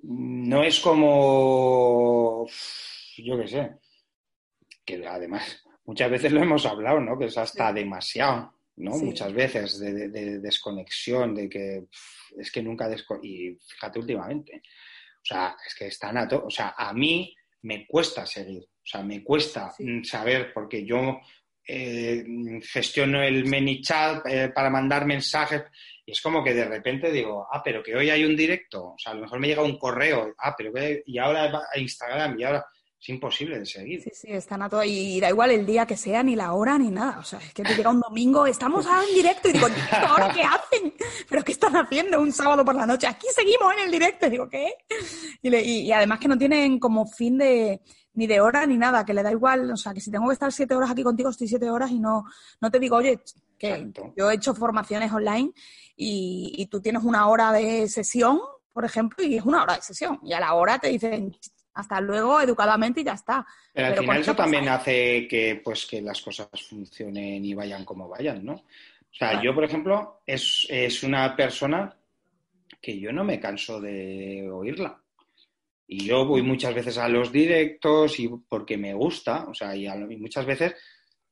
no 0.00 0.64
es 0.64 0.80
como, 0.80 2.48
yo 3.18 3.38
qué 3.38 3.48
sé, 3.48 3.72
que 4.82 5.06
además 5.06 5.62
muchas 5.84 6.10
veces 6.10 6.32
lo 6.32 6.42
hemos 6.42 6.64
hablado, 6.64 7.00
¿no? 7.00 7.18
Que 7.18 7.26
es 7.26 7.36
hasta 7.36 7.70
demasiado, 7.70 8.54
¿no? 8.76 8.92
Muchas 8.92 9.30
veces 9.34 9.78
de, 9.78 10.38
desconexión, 10.38 11.34
de 11.34 11.50
que 11.50 11.84
es 12.38 12.50
que 12.50 12.62
nunca 12.62 12.88
y 13.22 13.58
fíjate 13.60 13.98
últimamente, 13.98 14.62
o 15.16 15.24
sea, 15.24 15.54
es 15.66 15.74
que 15.74 15.88
están 15.88 16.16
a 16.16 16.26
todo, 16.26 16.46
o 16.46 16.50
sea, 16.50 16.74
a 16.78 16.94
mí 16.94 17.36
me 17.60 17.86
cuesta 17.86 18.24
seguir, 18.24 18.62
o 18.62 18.86
sea, 18.86 19.02
me 19.02 19.22
cuesta 19.22 19.74
saber 20.02 20.50
porque 20.54 20.86
yo 20.86 21.20
eh, 21.68 22.24
gestiono 22.62 23.22
el 23.22 23.44
ManyChat 23.44 24.26
eh, 24.26 24.48
para 24.54 24.70
mandar 24.70 25.04
mensajes 25.04 25.64
y 26.08 26.12
es 26.12 26.22
como 26.22 26.42
que 26.42 26.54
de 26.54 26.64
repente 26.64 27.12
digo, 27.12 27.46
ah, 27.52 27.60
pero 27.62 27.82
que 27.82 27.94
hoy 27.94 28.08
hay 28.08 28.24
un 28.24 28.34
directo, 28.34 28.92
o 28.92 28.96
sea, 28.96 29.12
a 29.12 29.14
lo 29.14 29.20
mejor 29.20 29.38
me 29.38 29.46
llega 29.46 29.62
un 29.62 29.78
correo, 29.78 30.34
ah, 30.38 30.54
pero 30.56 30.72
que, 30.72 31.02
y 31.04 31.18
ahora 31.18 31.60
a 31.70 31.78
Instagram, 31.78 32.40
y 32.40 32.44
ahora 32.44 32.64
es 32.98 33.08
imposible 33.10 33.58
de 33.58 33.66
seguir. 33.66 34.00
Sí, 34.00 34.10
sí, 34.14 34.28
están 34.30 34.62
a 34.62 34.70
todo, 34.70 34.82
y 34.82 35.20
da 35.20 35.28
igual 35.28 35.50
el 35.50 35.66
día 35.66 35.84
que 35.84 35.98
sea, 35.98 36.22
ni 36.22 36.34
la 36.34 36.54
hora, 36.54 36.78
ni 36.78 36.90
nada, 36.90 37.18
o 37.18 37.24
sea, 37.24 37.38
es 37.40 37.52
que 37.52 37.62
te 37.62 37.74
llega 37.74 37.90
un 37.90 38.00
domingo, 38.00 38.46
estamos 38.46 38.86
ahora 38.86 39.06
en 39.06 39.14
directo, 39.16 39.50
y 39.50 39.52
digo, 39.52 39.66
¿ahora 39.92 40.32
qué 40.32 40.40
hacen? 40.40 40.94
¿Pero 41.28 41.44
qué 41.44 41.52
están 41.52 41.76
haciendo 41.76 42.22
un 42.22 42.32
sábado 42.32 42.64
por 42.64 42.74
la 42.74 42.86
noche? 42.86 43.06
Aquí 43.06 43.26
seguimos 43.34 43.74
en 43.74 43.80
el 43.80 43.90
directo, 43.90 44.28
y 44.28 44.30
digo, 44.30 44.48
¿qué? 44.48 44.72
y 45.42 45.92
además 45.92 46.20
que 46.20 46.28
no 46.28 46.38
tienen 46.38 46.78
como 46.78 47.06
fin 47.06 47.36
de 47.36 47.82
ni 48.18 48.26
de 48.26 48.40
hora 48.40 48.66
ni 48.66 48.76
nada, 48.76 49.04
que 49.04 49.14
le 49.14 49.22
da 49.22 49.30
igual, 49.30 49.70
o 49.70 49.76
sea, 49.76 49.94
que 49.94 50.00
si 50.00 50.10
tengo 50.10 50.26
que 50.26 50.32
estar 50.32 50.52
siete 50.52 50.74
horas 50.74 50.90
aquí 50.90 51.04
contigo, 51.04 51.30
estoy 51.30 51.46
siete 51.46 51.70
horas 51.70 51.92
y 51.92 52.00
no, 52.00 52.24
no 52.60 52.68
te 52.68 52.80
digo, 52.80 52.96
oye, 52.96 53.20
que 53.56 53.92
yo 54.16 54.28
he 54.28 54.34
hecho 54.34 54.56
formaciones 54.56 55.12
online 55.12 55.52
y, 55.94 56.66
tú 56.68 56.80
tienes 56.80 57.04
una 57.04 57.28
hora 57.28 57.52
de 57.52 57.88
sesión, 57.88 58.40
por 58.72 58.84
ejemplo, 58.84 59.24
y 59.24 59.36
es 59.36 59.44
una 59.44 59.62
hora 59.62 59.76
de 59.76 59.82
sesión, 59.82 60.18
y 60.24 60.32
a 60.32 60.40
la 60.40 60.54
hora 60.54 60.80
te 60.80 60.88
dicen 60.88 61.32
hasta 61.74 62.00
luego 62.00 62.40
educadamente 62.40 63.02
y 63.02 63.04
ya 63.04 63.12
está. 63.12 63.46
Pero, 63.72 63.86
al 63.86 63.98
final 63.98 64.20
eso 64.20 64.34
también 64.34 64.68
hace 64.68 65.28
que, 65.28 65.60
pues, 65.64 65.86
que 65.86 66.02
las 66.02 66.20
cosas 66.20 66.48
funcionen 66.68 67.44
y 67.44 67.54
vayan 67.54 67.84
como 67.84 68.08
vayan, 68.08 68.44
¿no? 68.44 68.54
O 68.54 69.14
sea, 69.16 69.40
yo, 69.40 69.54
por 69.54 69.62
ejemplo, 69.62 70.22
es, 70.26 70.66
es 70.68 71.04
una 71.04 71.36
persona 71.36 71.96
que 72.80 72.98
yo 72.98 73.12
no 73.12 73.22
me 73.22 73.38
canso 73.38 73.80
de 73.80 74.50
oírla. 74.52 75.00
Y 75.90 76.04
yo 76.04 76.26
voy 76.26 76.42
muchas 76.42 76.74
veces 76.74 76.98
a 76.98 77.08
los 77.08 77.32
directos 77.32 78.20
y 78.20 78.28
porque 78.46 78.76
me 78.76 78.92
gusta, 78.92 79.46
o 79.48 79.54
sea, 79.54 79.74
y, 79.74 79.88
muchas 80.18 80.44
veces 80.44 80.74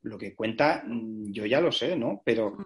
lo 0.02 0.16
que 0.16 0.34
cuenta 0.34 0.82
mm, 0.86 1.30
yo 1.30 1.44
ya 1.44 1.61
lo 1.61 1.70
sé, 1.70 1.94
¿no? 1.94 2.22
Pero, 2.24 2.52
mm. 2.52 2.64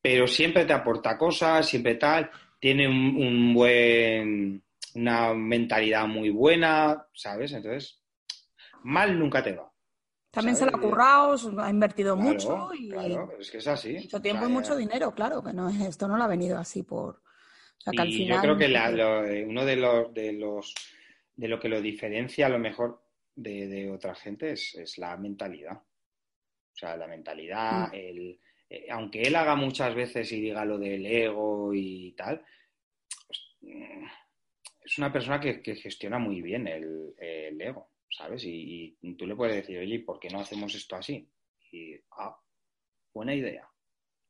pero 0.00 0.26
siempre 0.26 0.64
te 0.64 0.72
aporta 0.72 1.18
cosas, 1.18 1.68
siempre 1.68 1.96
tal, 1.96 2.30
tiene 2.58 2.88
un, 2.88 3.52
buen, 3.52 4.62
una 4.94 5.34
mentalidad 5.34 6.06
muy 6.06 6.30
buena, 6.30 7.06
¿sabes? 7.12 7.52
Entonces, 7.52 8.00
mal 8.84 9.18
nunca 9.18 9.42
te 9.44 9.52
va. 9.52 9.70
También 10.30 10.56
se 10.56 10.64
lo 10.64 10.76
ha 10.76 10.80
currado, 10.80 11.36
ha 11.60 11.70
invertido 11.70 12.14
Claro, 12.14 12.30
mucho 12.30 12.70
y 12.74 12.88
claro, 12.90 13.32
es 13.38 13.50
que 13.50 13.58
es 13.58 13.66
así. 13.66 13.94
mucho 13.94 14.16
O 14.16 14.22
tiempo 14.22 14.42
sea, 14.44 14.48
y 14.50 14.52
mucho 14.52 14.76
dinero, 14.76 15.14
claro, 15.14 15.42
que 15.42 15.52
no 15.52 15.68
es, 15.68 15.78
esto 15.88 16.08
no 16.08 16.16
lo 16.16 16.24
ha 16.24 16.28
venido 16.28 16.56
así 16.58 16.82
por... 16.84 17.16
O 17.16 17.80
sea, 17.80 17.92
que 17.92 18.00
al 18.00 18.08
Y 18.08 18.16
final... 18.18 18.36
yo 18.36 18.40
creo 18.42 18.56
que 18.56 18.68
la- 18.68 18.90
lo- 18.92 19.24
eh, 19.26 19.44
uno 19.46 19.64
de 19.66 19.76
los, 19.76 20.14
de 20.14 20.32
los 20.32 20.74
de 21.38 21.46
lo 21.48 21.60
que 21.60 21.68
lo 21.68 21.80
diferencia 21.80 22.46
a 22.46 22.50
lo 22.50 22.58
mejor 22.58 23.00
de, 23.34 23.68
de 23.68 23.88
otra 23.90 24.14
gente 24.16 24.50
es, 24.52 24.74
es 24.74 24.98
la 24.98 25.16
mentalidad. 25.16 25.76
O 25.76 26.76
sea, 26.76 26.96
la 26.96 27.06
mentalidad, 27.06 27.88
Mm. 27.92 27.94
el, 27.94 28.40
eh, 28.68 28.86
aunque 28.90 29.22
él 29.22 29.36
haga 29.36 29.54
muchas 29.54 29.94
veces 29.94 30.30
y 30.32 30.40
diga 30.40 30.64
lo 30.64 30.78
del 30.78 31.06
ego 31.06 31.72
y 31.72 32.12
tal, 32.12 32.44
pues, 33.26 33.40
mm, 33.60 34.04
es 34.84 34.98
una 34.98 35.12
persona 35.12 35.38
que, 35.38 35.62
que 35.62 35.76
gestiona 35.76 36.18
muy 36.18 36.42
bien 36.42 36.66
el, 36.66 37.14
el 37.18 37.60
ego, 37.60 37.92
¿sabes? 38.10 38.42
Y, 38.44 38.98
y 39.00 39.14
tú 39.14 39.24
le 39.24 39.36
puedes 39.36 39.54
decir, 39.54 39.78
oye, 39.78 39.94
¿y 39.94 39.98
¿por 39.98 40.18
qué 40.18 40.28
no 40.30 40.40
hacemos 40.40 40.74
esto 40.74 40.96
así? 40.96 41.30
Y, 41.70 41.94
ah, 42.18 42.36
buena 43.14 43.32
idea. 43.34 43.68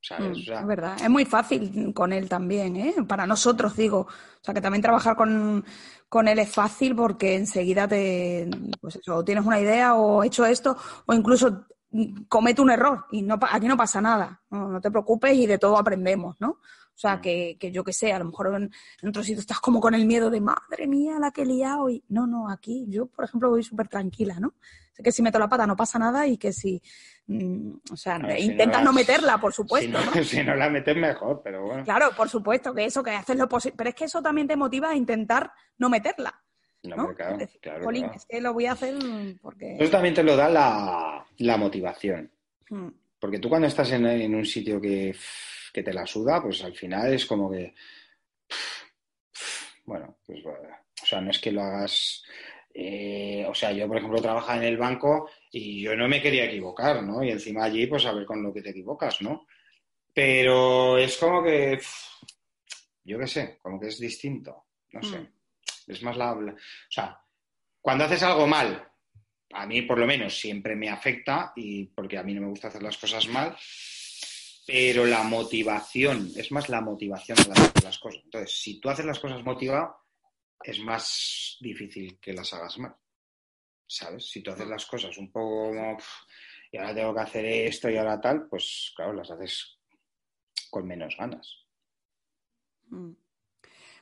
¿Sabes? 0.00 0.38
Mm, 0.38 0.40
O 0.40 0.44
sea, 0.44 0.60
es 0.60 0.66
verdad, 0.66 0.96
es 1.02 1.10
muy 1.10 1.24
fácil 1.24 1.92
con 1.94 2.12
él 2.12 2.28
también, 2.28 2.76
¿eh? 2.76 2.94
Para 3.06 3.26
nosotros, 3.26 3.76
digo. 3.76 4.00
O 4.00 4.08
sea, 4.40 4.54
que 4.54 4.60
también 4.60 4.82
trabajar 4.82 5.16
con, 5.16 5.64
con 6.08 6.28
él 6.28 6.38
es 6.38 6.50
fácil 6.52 6.94
porque 6.94 7.34
enseguida 7.34 7.88
te, 7.88 8.48
pues 8.80 8.96
eso, 8.96 9.16
o 9.16 9.24
tienes 9.24 9.44
una 9.44 9.60
idea 9.60 9.94
o 9.94 10.22
he 10.22 10.28
hecho 10.28 10.46
esto, 10.46 10.76
o 11.06 11.12
incluso 11.14 11.66
comete 12.28 12.60
un 12.60 12.70
error 12.70 13.06
y 13.10 13.22
no, 13.22 13.38
aquí 13.50 13.66
no 13.66 13.76
pasa 13.76 14.00
nada. 14.00 14.40
No, 14.50 14.68
no 14.68 14.80
te 14.80 14.90
preocupes 14.90 15.34
y 15.36 15.46
de 15.46 15.58
todo 15.58 15.76
aprendemos, 15.78 16.36
¿no? 16.40 16.58
O 16.98 17.00
sea, 17.00 17.18
Mm. 17.18 17.20
que, 17.20 17.56
que 17.60 17.70
yo 17.70 17.84
que 17.84 17.92
sé, 17.92 18.12
a 18.12 18.18
lo 18.18 18.24
mejor 18.24 18.48
en, 18.56 18.72
en 19.02 19.08
otro 19.08 19.22
sitio 19.22 19.38
estás 19.38 19.60
como 19.60 19.78
con 19.80 19.94
el 19.94 20.04
miedo 20.04 20.30
de, 20.30 20.40
madre 20.40 20.88
mía, 20.88 21.16
la 21.20 21.30
que 21.30 21.42
he 21.42 21.46
liado. 21.46 21.88
Y 21.88 22.02
no, 22.08 22.26
no, 22.26 22.50
aquí 22.50 22.86
yo, 22.88 23.06
por 23.06 23.24
ejemplo, 23.24 23.50
voy 23.50 23.62
súper 23.62 23.86
tranquila, 23.86 24.40
¿no? 24.40 24.54
Sé 24.92 25.04
que 25.04 25.12
si 25.12 25.22
meto 25.22 25.38
la 25.38 25.48
pata 25.48 25.64
no 25.64 25.76
pasa 25.76 25.96
nada 26.00 26.26
y 26.26 26.36
que 26.36 26.52
si, 26.52 26.82
mm, 27.28 27.70
o 27.92 27.96
sea, 27.96 28.18
si 28.36 28.46
intentas 28.46 28.80
no 28.82 28.86
no, 28.86 28.90
la- 28.90 28.96
meterla, 29.00 29.38
por 29.38 29.52
si 29.52 29.56
supuesto, 29.62 29.92
no, 29.96 30.04
¿no? 30.06 30.10
si 30.24 30.42
no 30.42 30.56
la 30.56 30.68
metes 30.68 30.96
mejor, 30.96 31.40
pero 31.44 31.66
bueno. 31.66 31.84
Claro, 31.84 32.10
por 32.16 32.28
supuesto, 32.28 32.74
que 32.74 32.84
eso, 32.86 33.00
que 33.04 33.12
haces 33.12 33.36
lo 33.36 33.48
posible. 33.48 33.76
Pero 33.78 33.90
es 33.90 33.94
que 33.94 34.04
eso 34.06 34.20
también 34.20 34.48
te 34.48 34.56
motiva 34.56 34.90
a 34.90 34.96
intentar 34.96 35.52
no 35.78 35.88
meterla. 35.88 36.34
No, 36.82 36.96
¿no? 36.96 37.14
claro, 37.14 37.32
Es 37.34 37.38
decir, 37.38 37.60
claro, 37.60 37.84
"Jolín, 37.84 38.02
claro. 38.06 38.16
es 38.18 38.26
que 38.26 38.40
lo 38.40 38.52
voy 38.54 38.66
a 38.66 38.72
hacer 38.72 38.96
porque. 39.40 39.76
Eso 39.78 39.90
también 39.92 40.14
te 40.14 40.24
lo 40.24 40.34
da 40.36 40.48
la, 40.48 41.24
la 41.38 41.56
motivación. 41.56 42.28
Mm, 42.70 42.88
Porque 43.20 43.38
tú 43.38 43.48
cuando 43.48 43.68
estás 43.68 43.90
en, 43.92 44.04
en 44.06 44.34
un 44.34 44.44
sitio 44.44 44.80
que, 44.80 45.14
que 45.72 45.82
te 45.82 45.92
la 45.92 46.06
suda, 46.06 46.42
pues 46.42 46.62
al 46.64 46.74
final 46.74 47.12
es 47.14 47.26
como 47.26 47.50
que, 47.50 47.74
bueno, 49.84 50.18
pues 50.26 50.40
o 50.44 51.06
sea, 51.06 51.20
no 51.20 51.30
es 51.30 51.38
que 51.38 51.52
lo 51.52 51.62
hagas, 51.62 52.22
eh, 52.74 53.46
o 53.48 53.54
sea, 53.54 53.72
yo 53.72 53.86
por 53.88 53.96
ejemplo 53.96 54.20
trabajaba 54.20 54.58
en 54.58 54.64
el 54.64 54.76
banco 54.76 55.30
y 55.50 55.80
yo 55.82 55.96
no 55.96 56.08
me 56.08 56.20
quería 56.20 56.44
equivocar, 56.44 57.02
¿no? 57.02 57.22
Y 57.22 57.30
encima 57.30 57.64
allí, 57.64 57.86
pues 57.86 58.04
a 58.04 58.12
ver 58.12 58.26
con 58.26 58.42
lo 58.42 58.52
que 58.52 58.62
te 58.62 58.70
equivocas, 58.70 59.22
¿no? 59.22 59.46
Pero 60.12 60.98
es 60.98 61.16
como 61.16 61.42
que, 61.42 61.78
yo 63.04 63.18
qué 63.18 63.26
sé, 63.26 63.58
como 63.62 63.80
que 63.80 63.88
es 63.88 63.98
distinto, 63.98 64.66
no 64.92 65.02
sé. 65.02 65.18
Mm. 65.20 65.28
Es 65.86 66.02
más 66.02 66.16
la, 66.16 66.34
la- 66.34 66.52
o 66.52 66.56
sea, 66.90 67.18
cuando 67.80 68.04
haces 68.04 68.22
algo 68.22 68.46
mal, 68.46 68.86
a 69.52 69.66
mí 69.66 69.82
por 69.82 69.98
lo 69.98 70.06
menos 70.06 70.38
siempre 70.38 70.76
me 70.76 70.90
afecta 70.90 71.52
y 71.56 71.84
porque 71.86 72.18
a 72.18 72.22
mí 72.22 72.34
no 72.34 72.42
me 72.42 72.48
gusta 72.48 72.68
hacer 72.68 72.82
las 72.82 72.98
cosas 72.98 73.26
mal, 73.28 73.56
pero 74.68 75.06
la 75.06 75.22
motivación, 75.22 76.30
es 76.36 76.52
más 76.52 76.68
la 76.68 76.82
motivación 76.82 77.38
de 77.38 77.48
las, 77.48 77.82
las 77.84 77.98
cosas. 77.98 78.20
Entonces, 78.22 78.54
si 78.60 78.78
tú 78.78 78.90
haces 78.90 79.06
las 79.06 79.18
cosas 79.18 79.42
motivado, 79.42 79.96
es 80.62 80.78
más 80.80 81.56
difícil 81.58 82.18
que 82.20 82.34
las 82.34 82.52
hagas 82.52 82.76
mal. 82.78 82.94
¿Sabes? 83.86 84.28
Si 84.30 84.42
tú 84.42 84.50
haces 84.50 84.66
las 84.66 84.84
cosas 84.84 85.16
un 85.16 85.32
poco 85.32 85.68
como, 85.68 85.94
"Uf, 85.94 86.06
y 86.70 86.76
ahora 86.76 86.94
tengo 86.94 87.14
que 87.14 87.20
hacer 87.20 87.46
esto 87.46 87.88
y 87.88 87.96
ahora 87.96 88.20
tal, 88.20 88.46
pues 88.46 88.92
claro, 88.94 89.14
las 89.14 89.30
haces 89.30 89.78
con 90.68 90.86
menos 90.86 91.16
ganas. 91.16 91.64
mm. 92.90 93.12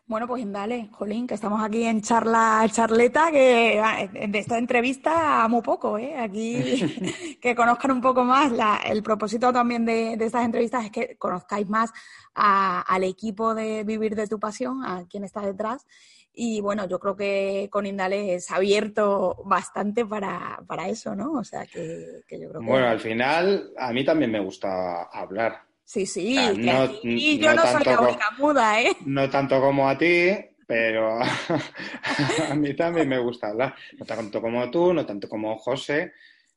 Bueno, 0.08 0.28
pues 0.28 0.44
dale, 0.52 0.88
Jolín, 0.92 1.26
que 1.26 1.34
estamos 1.34 1.60
aquí 1.64 1.82
en 1.82 2.00
charla, 2.00 2.64
charleta, 2.70 3.28
que 3.32 3.80
ah, 3.82 4.06
de 4.06 4.38
esta 4.38 4.56
entrevista 4.56 5.42
amo 5.42 5.60
poco, 5.64 5.98
¿eh? 5.98 6.16
Aquí 6.16 6.62
que 7.42 7.56
conozcan 7.56 7.90
un 7.90 8.00
poco 8.00 8.22
más. 8.22 8.52
La- 8.52 8.80
el 8.86 9.02
propósito 9.02 9.52
también 9.52 9.84
de, 9.84 10.16
de 10.16 10.24
estas 10.26 10.44
entrevistas 10.44 10.84
es 10.84 10.90
que 10.92 11.16
conozcáis 11.16 11.68
más 11.68 11.92
a- 12.36 12.82
al 12.82 13.02
equipo 13.02 13.52
de 13.56 13.82
Vivir 13.82 14.14
de 14.14 14.28
tu 14.28 14.38
Pasión, 14.38 14.84
a 14.84 15.04
quien 15.08 15.24
está 15.24 15.40
detrás. 15.40 15.84
Y 16.32 16.60
bueno, 16.60 16.86
yo 16.86 17.00
creo 17.00 17.16
que 17.16 17.68
con 17.72 17.84
Indale 17.86 18.38
se 18.40 18.52
ha 18.54 18.58
abierto 18.58 19.42
bastante 19.44 20.04
para, 20.06 20.62
para 20.68 20.88
eso, 20.88 21.16
¿no? 21.16 21.32
O 21.32 21.42
sea, 21.42 21.66
que, 21.66 22.20
que 22.28 22.38
yo 22.38 22.48
creo 22.50 22.60
que... 22.60 22.66
Bueno, 22.66 22.86
al 22.86 23.00
final, 23.00 23.70
a 23.76 23.92
mí 23.92 24.04
también 24.04 24.30
me 24.30 24.38
gusta 24.40 25.04
hablar. 25.04 25.65
Sí, 25.86 26.04
sí, 26.04 26.36
O 26.36 26.40
sea, 26.40 26.60
que 26.60 26.70
no- 26.72 26.82
aquí 26.82 27.38
yo 27.38 27.54
no 27.54 27.54
no, 27.54 27.66
soy 27.66 27.84
la 27.84 28.00
única 28.00 28.30
muda, 28.38 28.80
¿eh? 28.82 28.96
No 29.06 29.30
tanto 29.30 29.60
como 29.60 29.88
a 29.88 29.96
ti, 29.96 30.30
pero 30.66 31.20
a 32.50 32.54
mí 32.56 32.74
también 32.74 33.08
me 33.08 33.18
gusta 33.20 33.48
hablar. 33.48 33.74
No 33.98 34.04
tanto 34.04 34.40
como 34.42 34.68
tú, 34.70 34.92
no 34.92 35.06
tanto 35.06 35.28
como 35.28 35.56
José. 35.58 36.12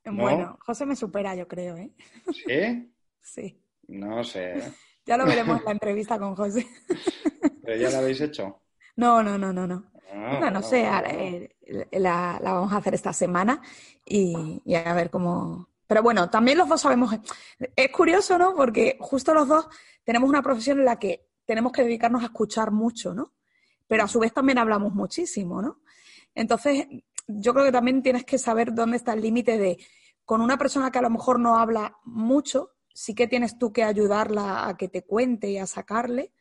¿No? 0.05 0.23
Bueno, 0.23 0.57
José 0.65 0.85
me 0.87 0.95
supera, 0.95 1.35
yo 1.35 1.47
creo, 1.47 1.77
¿eh? 1.77 1.91
¿Sí? 2.31 2.91
Sí. 3.21 3.61
No 3.87 4.23
sé. 4.23 4.57
¿eh? 4.59 4.73
Ya 5.05 5.17
lo 5.17 5.25
veremos 5.25 5.57
en 5.59 5.65
la 5.65 5.71
entrevista 5.71 6.19
con 6.19 6.35
José. 6.35 6.67
¿Pero 7.63 7.77
ya 7.81 7.89
lo 7.89 7.97
habéis 7.97 8.21
hecho? 8.21 8.61
No, 8.95 9.23
no, 9.23 9.37
no, 9.37 9.53
no, 9.53 9.65
no. 9.67 9.85
Ah, 10.11 10.37
Bueno, 10.39 10.51
no 10.51 10.63
sé, 10.63 10.85
ahora, 10.87 11.09
eh, 11.11 11.49
la, 11.93 12.39
la 12.43 12.53
vamos 12.53 12.73
a 12.73 12.77
hacer 12.77 12.93
esta 12.93 13.13
semana 13.13 13.61
y, 14.05 14.61
y 14.65 14.75
a 14.75 14.93
ver 14.93 15.09
cómo. 15.09 15.68
Pero 15.89 16.03
bueno, 16.03 16.29
también 16.29 16.59
los 16.59 16.69
dos 16.69 16.81
sabemos. 16.81 17.15
Es 17.75 17.89
curioso, 17.89 18.37
¿no? 18.37 18.53
Porque 18.53 18.95
justo 18.99 19.33
los 19.33 19.47
dos 19.47 19.67
tenemos 20.03 20.29
una 20.29 20.43
profesión 20.43 20.77
en 20.77 20.85
la 20.85 20.99
que 20.99 21.31
tenemos 21.45 21.71
que 21.71 21.81
dedicarnos 21.81 22.21
a 22.21 22.25
escuchar 22.25 22.69
mucho, 22.69 23.15
¿no? 23.15 23.33
Pero 23.87 24.03
a 24.03 24.07
su 24.07 24.19
vez 24.19 24.31
también 24.31 24.59
hablamos 24.59 24.93
muchísimo, 24.93 25.63
¿no? 25.63 25.81
Entonces, 26.35 26.85
yo 27.25 27.53
creo 27.53 27.65
que 27.65 27.71
también 27.71 28.03
tienes 28.03 28.23
que 28.23 28.37
saber 28.37 28.75
dónde 28.75 28.97
está 28.97 29.13
el 29.13 29.21
límite 29.21 29.57
de 29.57 29.83
con 30.25 30.41
una 30.41 30.59
persona 30.59 30.91
que 30.91 30.99
a 30.99 31.01
lo 31.01 31.09
mejor 31.09 31.39
no 31.39 31.55
habla 31.55 31.97
mucho, 32.03 32.75
sí 32.93 33.15
que 33.15 33.27
tienes 33.27 33.57
tú 33.57 33.73
que 33.73 33.83
ayudarla 33.83 34.67
a 34.67 34.77
que 34.77 34.89
te 34.89 35.03
cuente 35.03 35.49
y 35.49 35.57
a 35.57 35.65
sacarle. 35.65 36.31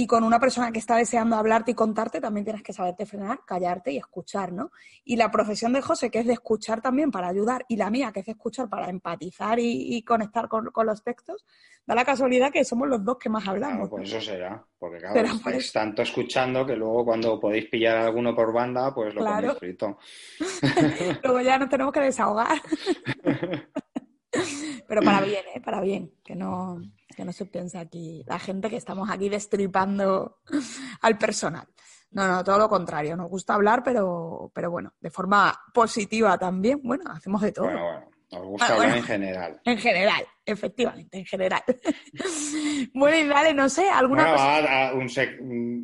Y 0.00 0.06
con 0.06 0.22
una 0.22 0.38
persona 0.38 0.70
que 0.70 0.78
está 0.78 0.94
deseando 0.94 1.34
hablarte 1.34 1.72
y 1.72 1.74
contarte, 1.74 2.20
también 2.20 2.44
tienes 2.44 2.62
que 2.62 2.72
saberte 2.72 3.04
frenar, 3.04 3.40
callarte 3.44 3.90
y 3.90 3.96
escuchar, 3.96 4.52
¿no? 4.52 4.70
Y 5.04 5.16
la 5.16 5.28
profesión 5.32 5.72
de 5.72 5.82
José, 5.82 6.08
que 6.08 6.20
es 6.20 6.26
de 6.26 6.34
escuchar 6.34 6.80
también 6.80 7.10
para 7.10 7.26
ayudar, 7.26 7.64
y 7.68 7.74
la 7.76 7.90
mía, 7.90 8.12
que 8.12 8.20
es 8.20 8.26
de 8.26 8.32
escuchar 8.32 8.68
para 8.68 8.88
empatizar 8.90 9.58
y, 9.58 9.96
y 9.96 10.02
conectar 10.04 10.46
con, 10.46 10.66
con 10.66 10.86
los 10.86 11.02
textos, 11.02 11.44
da 11.84 11.96
la 11.96 12.04
casualidad 12.04 12.52
que 12.52 12.64
somos 12.64 12.86
los 12.86 13.04
dos 13.04 13.18
que 13.18 13.28
más 13.28 13.48
hablamos. 13.48 13.88
Claro, 13.88 13.90
pues 13.90 14.08
eso 14.12 14.20
será. 14.20 14.64
Porque 14.78 14.98
claro, 14.98 15.14
por 15.14 15.24
estáis 15.26 15.72
tanto 15.72 16.02
escuchando 16.02 16.64
que 16.64 16.76
luego 16.76 17.04
cuando 17.04 17.40
podéis 17.40 17.68
pillar 17.68 17.96
a 17.96 18.06
alguno 18.06 18.36
por 18.36 18.52
banda, 18.52 18.94
pues 18.94 19.12
lo 19.14 19.22
Claro. 19.22 19.56
frito. 19.56 19.98
Luego 21.24 21.40
ya 21.40 21.58
nos 21.58 21.68
tenemos 21.68 21.92
que 21.92 22.00
desahogar. 22.02 22.62
Pero 24.86 25.02
para 25.02 25.22
bien, 25.22 25.42
¿eh? 25.54 25.60
Para 25.60 25.80
bien. 25.80 26.12
Que 26.24 26.36
no, 26.36 26.80
que 27.18 27.24
no 27.24 27.32
se 27.32 27.46
piensa 27.46 27.80
aquí 27.80 28.22
la 28.28 28.38
gente 28.38 28.70
que 28.70 28.76
estamos 28.76 29.10
aquí 29.10 29.28
destripando 29.28 30.38
al 31.02 31.18
personal. 31.18 31.66
No, 32.12 32.28
no, 32.28 32.44
todo 32.44 32.58
lo 32.58 32.68
contrario. 32.68 33.16
Nos 33.16 33.28
gusta 33.28 33.54
hablar, 33.54 33.82
pero, 33.82 34.52
pero 34.54 34.70
bueno, 34.70 34.94
de 35.00 35.10
forma 35.10 35.52
positiva 35.74 36.38
también. 36.38 36.80
Bueno, 36.80 37.10
hacemos 37.10 37.42
de 37.42 37.50
todo. 37.50 37.64
Bueno, 37.64 37.82
bueno. 37.82 38.10
Os 38.30 38.46
gusta 38.46 38.66
Ah, 38.66 38.72
hablar 38.74 38.86
bueno. 38.88 38.96
en 38.98 39.02
general. 39.02 39.60
En 39.64 39.78
general, 39.78 40.26
efectivamente, 40.46 41.18
en 41.18 41.24
general. 41.26 41.62
bueno, 42.94 43.16
y 43.18 43.26
dale, 43.26 43.52
no 43.52 43.68
sé, 43.68 43.88
alguna 43.90 44.22
Bueno, 44.22 44.36
cosa. 44.36 44.56
a- 44.58 44.88
a 44.90 44.94
un 44.94 45.08
sec- 45.08 45.38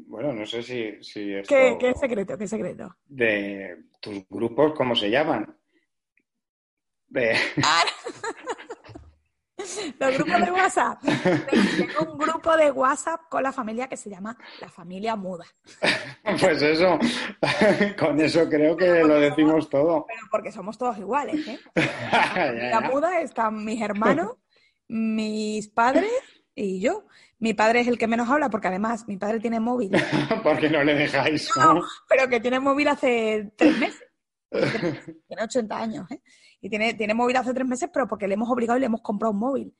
bueno, 0.07 0.33
no 0.33 0.47
sé 0.47 0.63
si, 0.63 1.03
si 1.03 1.35
esto... 1.35 1.53
¿Qué, 1.53 1.77
qué 1.81 1.95
secreto? 1.95 2.39
¿Qué 2.39 2.47
secreto? 2.47 2.95
de 3.07 3.87
tus 4.01 4.23
grupos, 4.31 4.73
¿cómo 4.77 4.95
se 4.95 5.11
llaman? 5.11 5.59
De... 7.09 7.37
Los 9.99 10.15
grupos 10.15 10.41
de 10.41 10.53
WhatsApp. 10.53 11.03
Tengo 11.03 12.13
un 12.13 12.19
grupo 12.19 12.57
de 12.57 12.71
WhatsApp 12.71 13.23
con 13.29 13.43
la 13.43 13.53
familia 13.53 13.89
que 13.89 13.97
se 13.97 14.11
llama 14.11 14.37
La 14.61 14.69
Familia 14.69 15.17
Muda. 15.17 15.45
Pues 16.41 16.63
eso, 16.63 16.99
con 17.99 18.21
eso 18.21 18.49
creo 18.49 18.77
que 18.77 19.03
lo 19.05 19.21
decimos 19.21 19.69
todo. 19.69 20.07
Pero 20.07 20.21
porque 20.31 20.53
somos 20.53 20.79
todos 20.79 20.99
iguales, 20.99 21.47
¿eh? 21.47 21.59
La 22.71 22.81
muda 22.81 23.21
están 23.21 23.65
mis 23.65 23.81
hermanos, 23.81 24.33
mis 24.89 25.69
padres 25.69 26.11
y 26.55 26.81
yo. 26.81 27.07
Mi 27.39 27.53
padre 27.53 27.81
es 27.81 27.89
el 27.89 27.99
que 27.99 28.07
menos 28.07 28.31
habla 28.31 28.49
porque 28.49 28.69
además 28.69 29.07
mi 29.07 29.17
padre 29.17 29.41
tiene 29.41 29.61
móvil. 29.61 29.91
Porque 30.43 30.71
no 30.71 30.83
le 30.83 30.95
dejáis. 30.95 31.51
No, 31.57 31.75
¿no? 31.75 31.83
pero 32.09 32.29
que 32.29 32.41
tiene 32.41 32.61
móvil 32.61 32.89
hace 32.89 33.53
tres 33.57 33.77
meses. 33.79 34.05
Tiene 34.51 35.43
80 35.43 35.77
años, 35.77 36.11
¿eh? 36.11 36.23
Y 36.65 36.71
tiene, 36.71 36.95
tiene 36.95 37.13
móvil 37.13 37.37
hace 37.37 37.53
tres 37.53 37.67
meses, 37.69 37.91
pero 37.93 38.09
porque 38.09 38.27
le 38.27 38.33
hemos 38.35 38.49
obligado 38.49 38.79
y 38.79 38.81
le 38.81 38.87
hemos 38.87 39.03
comprado 39.03 39.33
un 39.35 39.39
móvil. 39.39 39.77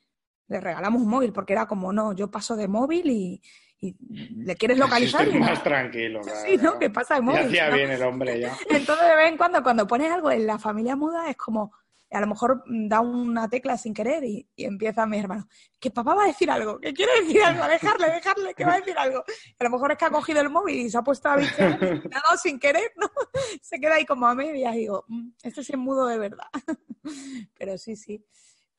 Le 0.47 0.61
regalamos 0.61 1.01
un 1.01 1.07
móvil 1.09 1.33
porque 1.33 1.53
era 1.53 1.65
como, 1.65 1.91
no, 1.91 2.13
yo 2.13 2.29
paso 2.29 2.55
de 2.55 2.67
móvil 2.67 3.09
y, 3.09 3.41
y 3.79 3.95
le 4.35 4.55
quieres 4.55 4.77
localizar. 5.17 5.27
Y 5.27 5.33
no. 5.33 5.39
más 5.39 5.63
tranquilo. 5.63 6.21
Sí, 6.21 6.29
claro, 6.29 6.45
sí, 6.47 6.57
¿no? 6.61 6.77
Que 6.77 6.91
pasa 6.91 7.15
Ya 7.15 7.21
móvil. 7.21 7.39
hacía 7.39 7.69
¿no? 7.71 7.75
bien 7.75 7.89
el 7.89 8.03
hombre 8.03 8.39
ya. 8.39 8.55
Entonces, 8.69 9.07
de 9.07 9.15
vez 9.15 9.29
en 9.31 9.37
cuando, 9.37 9.63
cuando 9.63 9.87
pones 9.87 10.11
algo 10.11 10.29
en 10.29 10.45
la 10.45 10.59
familia 10.59 10.95
muda, 10.95 11.27
es 11.27 11.37
como, 11.37 11.71
a 12.15 12.21
lo 12.21 12.27
mejor 12.27 12.63
da 12.65 13.01
una 13.01 13.49
tecla 13.49 13.77
sin 13.77 13.93
querer 13.93 14.23
y, 14.23 14.47
empieza 14.57 15.05
mi 15.05 15.19
hermano, 15.19 15.47
que 15.79 15.91
papá 15.91 16.15
va 16.15 16.23
a 16.23 16.27
decir 16.27 16.49
algo, 16.49 16.79
que 16.79 16.93
quiere 16.93 17.11
decir 17.21 17.43
algo, 17.43 17.67
dejarle, 17.67 18.09
dejarle, 18.11 18.53
que 18.53 18.65
va 18.65 18.73
a 18.73 18.79
decir 18.79 18.97
algo. 18.97 19.23
a 19.59 19.63
lo 19.63 19.69
mejor 19.69 19.91
es 19.91 19.97
que 19.97 20.05
ha 20.05 20.09
cogido 20.09 20.41
el 20.41 20.49
móvil 20.49 20.75
y 20.75 20.89
se 20.89 20.97
ha 20.97 21.01
puesto 21.01 21.29
a 21.29 21.35
bichear, 21.35 21.79
y 21.81 22.15
ha 22.15 22.21
dado 22.21 22.37
sin 22.41 22.59
querer, 22.59 22.91
¿no? 22.95 23.09
Se 23.61 23.79
queda 23.79 23.95
ahí 23.95 24.05
como 24.05 24.27
a 24.27 24.35
medias 24.35 24.75
y 24.75 24.79
digo, 24.79 25.05
mm, 25.07 25.29
este 25.43 25.63
sí 25.63 25.73
es 25.73 25.77
mudo 25.77 26.07
de 26.07 26.17
verdad. 26.17 26.47
Pero 27.57 27.77
sí, 27.77 27.95
sí, 27.95 28.25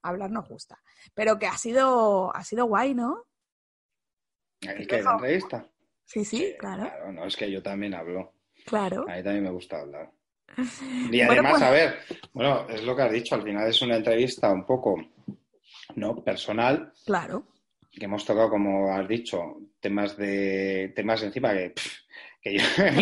hablar 0.02 0.30
nos 0.30 0.48
gusta. 0.48 0.82
Pero 1.14 1.38
que 1.38 1.46
ha 1.46 1.56
sido, 1.56 2.34
ha 2.34 2.42
sido 2.42 2.66
guay, 2.66 2.94
¿no? 2.94 3.24
¿Qué, 4.60 4.86
que 4.86 4.98
entrevista? 4.98 5.68
Sí, 6.04 6.24
sí, 6.24 6.54
claro. 6.58 7.12
No, 7.12 7.26
es 7.26 7.36
que 7.36 7.50
yo 7.50 7.62
también 7.62 7.94
hablo. 7.94 8.32
Claro. 8.64 9.04
A 9.08 9.16
mí 9.16 9.22
también 9.22 9.44
me 9.44 9.50
gusta 9.50 9.80
hablar. 9.80 10.10
Y 11.10 11.20
además, 11.20 11.52
pues 11.52 11.62
a 11.62 11.70
ver, 11.70 11.98
bueno, 12.32 12.66
es 12.68 12.82
lo 12.84 12.96
que 12.96 13.02
has 13.02 13.12
dicho, 13.12 13.34
al 13.34 13.42
final 13.42 13.68
es 13.68 13.82
una 13.82 13.96
entrevista 13.96 14.52
un 14.52 14.64
poco, 14.64 14.96
¿no? 15.96 16.22
Personal. 16.22 16.92
Claro. 17.04 17.46
Que 17.90 18.04
hemos 18.04 18.24
tocado, 18.24 18.50
como 18.50 18.92
has 18.92 19.06
dicho, 19.08 19.56
temas 19.80 20.16
de 20.16 20.92
temas 20.94 21.22
encima 21.22 21.52
que, 21.52 21.74
que 22.40 22.58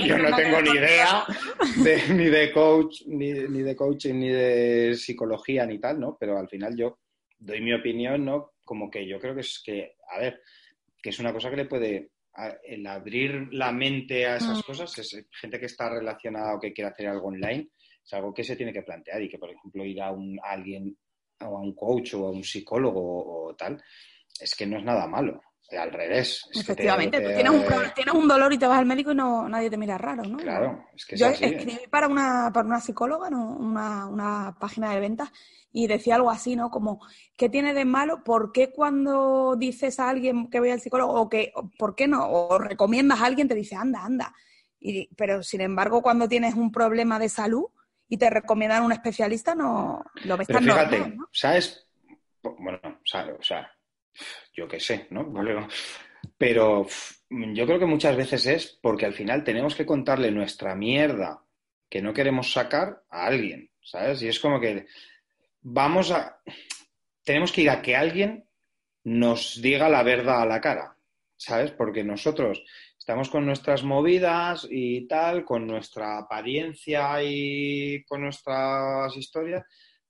yo, 0.07 0.19
no 0.19 0.37
tengo 0.37 0.61
ni 0.63 0.71
idea 0.71 1.25
ni 2.11 2.27
de 2.27 2.53
coach, 2.53 3.03
ni, 3.07 3.33
ni 3.33 3.63
de 3.63 3.77
coaching, 3.77 4.15
ni 4.15 4.29
de 4.29 4.95
psicología, 4.95 5.67
ni 5.67 5.79
tal, 5.79 6.01
¿no? 6.01 6.17
Pero 6.19 6.39
al 6.39 6.49
final 6.49 6.77
yo 6.77 6.99
doy 7.39 7.61
mi 7.61 7.75
opinión, 7.75 8.25
¿no? 8.25 8.53
Como 8.65 8.91
que 8.91 9.07
yo 9.07 9.19
creo 9.21 9.35
que 9.35 9.43
es 9.43 9.63
que, 9.65 9.97
a 10.11 10.19
ver, 10.19 10.41
que 11.03 11.11
es 11.11 11.19
una 11.19 11.33
cosa 11.33 11.51
que 11.51 11.57
le 11.57 11.67
puede 11.67 12.14
el 12.65 12.87
abrir 12.87 13.49
la 13.53 13.73
mente 13.73 14.27
a 14.27 14.37
esas 14.37 14.59
mm. 14.59 14.63
cosas, 14.63 14.99
es 14.99 15.27
gente 15.41 15.59
que 15.59 15.67
está 15.67 15.89
relacionada 15.89 16.55
o 16.55 16.61
que 16.61 16.73
quiere 16.73 16.91
hacer 16.91 17.07
algo 17.09 17.29
online, 17.29 17.69
es 18.05 18.13
algo 18.13 18.35
que 18.35 18.45
se 18.45 18.57
tiene 18.57 18.73
que 18.73 18.83
plantear 18.83 19.23
y 19.23 19.29
que, 19.29 19.39
por 19.39 19.51
ejemplo, 19.51 19.85
ir 19.85 20.01
a, 20.03 20.11
un, 20.11 20.39
alguien, 20.43 20.97
o 21.41 21.57
a 21.57 21.61
un 21.61 21.75
coach 21.75 22.15
o 22.15 22.27
a 22.27 22.31
un 22.31 22.43
psicólogo 22.43 23.47
o, 23.47 23.55
tal, 23.55 23.83
es 24.39 24.55
que 24.55 24.67
no 24.67 24.79
es 24.79 24.85
nada 24.85 25.07
malo. 25.07 25.41
Al 25.71 25.91
revés. 25.91 26.47
Efectivamente, 26.55 27.21
tú 27.21 27.29
tienes 27.35 27.53
un, 27.53 27.65
tienes 27.95 28.15
un 28.15 28.29
dolor 28.29 28.53
y 28.53 28.59
te 28.59 28.67
vas 28.67 28.79
al 28.79 28.87
médico 28.87 29.13
y 29.13 29.15
no 29.15 29.49
nadie 29.49 29.71
te 29.71 29.77
mira 29.77 29.99
raro, 29.99 30.23
¿no? 30.23 30.37
Claro, 30.37 30.87
es 30.95 31.07
que 31.07 31.17
Yo 31.17 31.27
escribí 31.27 31.81
para 31.91 32.07
una, 32.07 32.51
para 32.53 32.67
una 32.67 32.81
psicóloga, 32.81 33.31
¿no? 33.31 33.57
una, 33.57 34.07
una 34.07 34.57
página 34.61 34.93
de 34.93 35.01
ventas, 35.01 35.33
y 35.73 35.89
decía 35.89 36.15
algo 36.15 36.31
así, 36.31 36.55
¿no? 36.55 36.71
Como, 36.71 37.01
¿qué 37.37 37.49
tiene 37.49 37.75
de 37.75 37.85
malo? 37.85 38.23
¿Por 38.23 38.53
qué 38.53 38.71
cuando 38.71 39.57
dices 39.57 39.99
a 39.99 40.09
alguien 40.09 40.49
que 40.49 40.61
vaya 40.61 40.75
al 40.75 40.81
psicólogo 40.81 41.15
o 41.15 41.29
que, 41.29 41.53
¿por 41.79 41.97
qué 41.97 42.07
no? 42.07 42.29
O 42.31 42.59
recomiendas 42.59 43.21
a 43.21 43.27
alguien, 43.27 43.49
te 43.49 43.57
dice, 43.57 43.75
anda, 43.75 44.05
anda. 44.05 44.33
Y, 44.79 45.13
pero 45.17 45.43
sin 45.43 45.63
embargo, 45.63 46.01
cuando 46.01 46.29
tienes 46.29 46.55
un 46.55 46.71
problema 46.71 47.19
de 47.19 47.29
salud 47.29 47.65
y 48.09 48.19
te 48.19 48.31
recomiendan 48.31 48.83
a 48.83 48.87
un 48.87 48.93
especialista, 48.93 49.57
no 49.57 50.05
lo 50.25 50.37
ves 50.37 50.47
pero 50.47 50.61
tan 50.61 50.69
fíjate, 50.69 50.99
normal, 50.99 51.17
¿no? 51.17 51.29
¿sabes? 51.33 51.89
Bueno, 52.43 52.79
o 52.85 53.43
sea, 53.43 53.69
yo 54.55 54.69
qué 54.69 54.81
sé, 54.81 55.07
¿no? 55.11 55.33
Pero 56.39 56.87
yo 57.31 57.67
creo 57.67 57.79
que 57.79 57.87
muchas 57.87 58.17
veces 58.17 58.47
es 58.47 58.79
porque 58.81 59.07
al 59.07 59.15
final 59.15 59.45
tenemos 59.45 59.75
que 59.75 59.87
contarle 59.87 60.31
nuestra 60.31 60.75
mierda 60.75 61.43
que 61.89 62.01
no 62.03 62.13
queremos 62.13 62.53
sacar 62.53 63.03
a 63.11 63.27
alguien, 63.27 63.71
¿sabes? 63.83 64.23
Y 64.23 64.29
es 64.29 64.41
como 64.41 64.61
que 64.61 64.87
vamos 65.61 66.11
a. 66.11 66.41
Tenemos 67.23 67.53
que 67.53 67.63
ir 67.63 67.71
a 67.71 67.83
que 67.83 67.97
alguien 67.97 68.49
nos 69.05 69.61
diga 69.61 69.89
la 69.89 70.03
verdad 70.03 70.43
a 70.43 70.47
la 70.47 70.61
cara, 70.61 70.97
¿sabes? 71.37 71.71
Porque 71.73 72.05
nosotros 72.05 72.65
estamos 72.99 73.29
con 73.29 73.47
nuestras 73.47 73.85
movidas 73.85 74.67
y 74.71 75.07
tal, 75.07 75.45
con 75.45 75.67
nuestra 75.67 76.19
apariencia 76.19 77.23
y 77.23 78.03
con 78.05 78.23
nuestras 78.23 79.17
historias. 79.17 79.65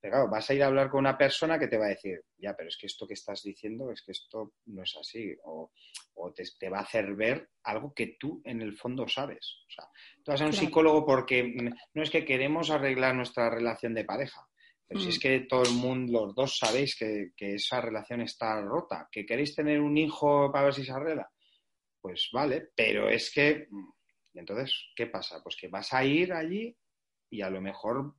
Pero 0.05 0.17
claro, 0.17 0.31
vas 0.31 0.51
a 0.51 0.53
ir 0.53 0.63
a 0.63 0.67
hablar 0.67 0.91
con 0.91 1.01
una 1.01 1.17
persona 1.17 1.59
que 1.59 1.67
te 1.67 1.79
va 1.79 1.87
a 1.87 1.89
decir, 1.97 2.21
ya, 2.37 2.55
pero 2.55 2.69
es 2.69 2.77
que 2.77 2.89
esto 2.89 3.07
que 3.07 3.15
estás 3.15 3.43
diciendo 3.43 3.91
es 3.91 4.03
que 4.03 4.13
esto 4.13 4.53
no 4.67 4.83
es 4.83 4.95
así. 5.01 5.35
O, 5.45 5.73
te, 6.37 6.45
te, 6.59 6.69
va 6.69 6.81
a 6.81 6.83
hacer 6.83 7.15
ver 7.15 7.49
algo 7.63 7.95
que 7.95 8.19
tú 8.21 8.43
en 8.45 8.61
el 8.61 8.77
fondo 8.77 9.09
sabes. 9.09 9.65
O 9.67 9.71
sea, 9.71 9.89
tú 10.23 10.31
vas 10.31 10.43
a 10.43 10.45
un 10.45 10.53
psicólogo 10.53 11.07
porque 11.07 11.43
no 11.95 12.03
es 12.03 12.11
que 12.11 12.27
queremos 12.27 12.69
arreglar 12.69 13.15
nuestra 13.15 13.49
relación 13.49 13.95
de 13.95 14.05
pareja 14.05 14.47
pero 14.87 15.01
si 15.01 15.09
es 15.09 15.17
mm. 15.17 15.21
que 15.21 15.41
todo 15.49 15.63
el 15.63 15.73
mundo, 15.73 16.27
los 16.27 16.35
dos 16.35 16.59
sabéis 16.59 16.97
que, 16.97 17.33
esa 17.39 17.81
relación 17.81 18.21
está 18.21 18.61
rota, 18.61 19.09
que 19.11 19.25
queréis 19.25 19.55
tener 19.55 19.81
un 19.81 19.97
hijo 19.97 20.53
para 20.53 20.67
ver 20.67 20.75
si 20.75 20.85
se 20.85 20.93
arregla, 20.93 21.31
pues 21.99 22.29
vale, 22.31 22.69
pero 22.77 23.09
es 23.09 23.33
que, 23.33 23.69
entonces, 24.35 24.93
¿qué 24.95 25.07
pasa? 25.07 25.43
Pues 25.43 25.57
que 25.57 25.69
vas 25.69 25.91
a 25.95 26.05
ir 26.05 26.35
allí 26.35 26.77
y 27.31 27.41
a 27.41 27.49
lo 27.49 27.63
mejor 27.63 28.15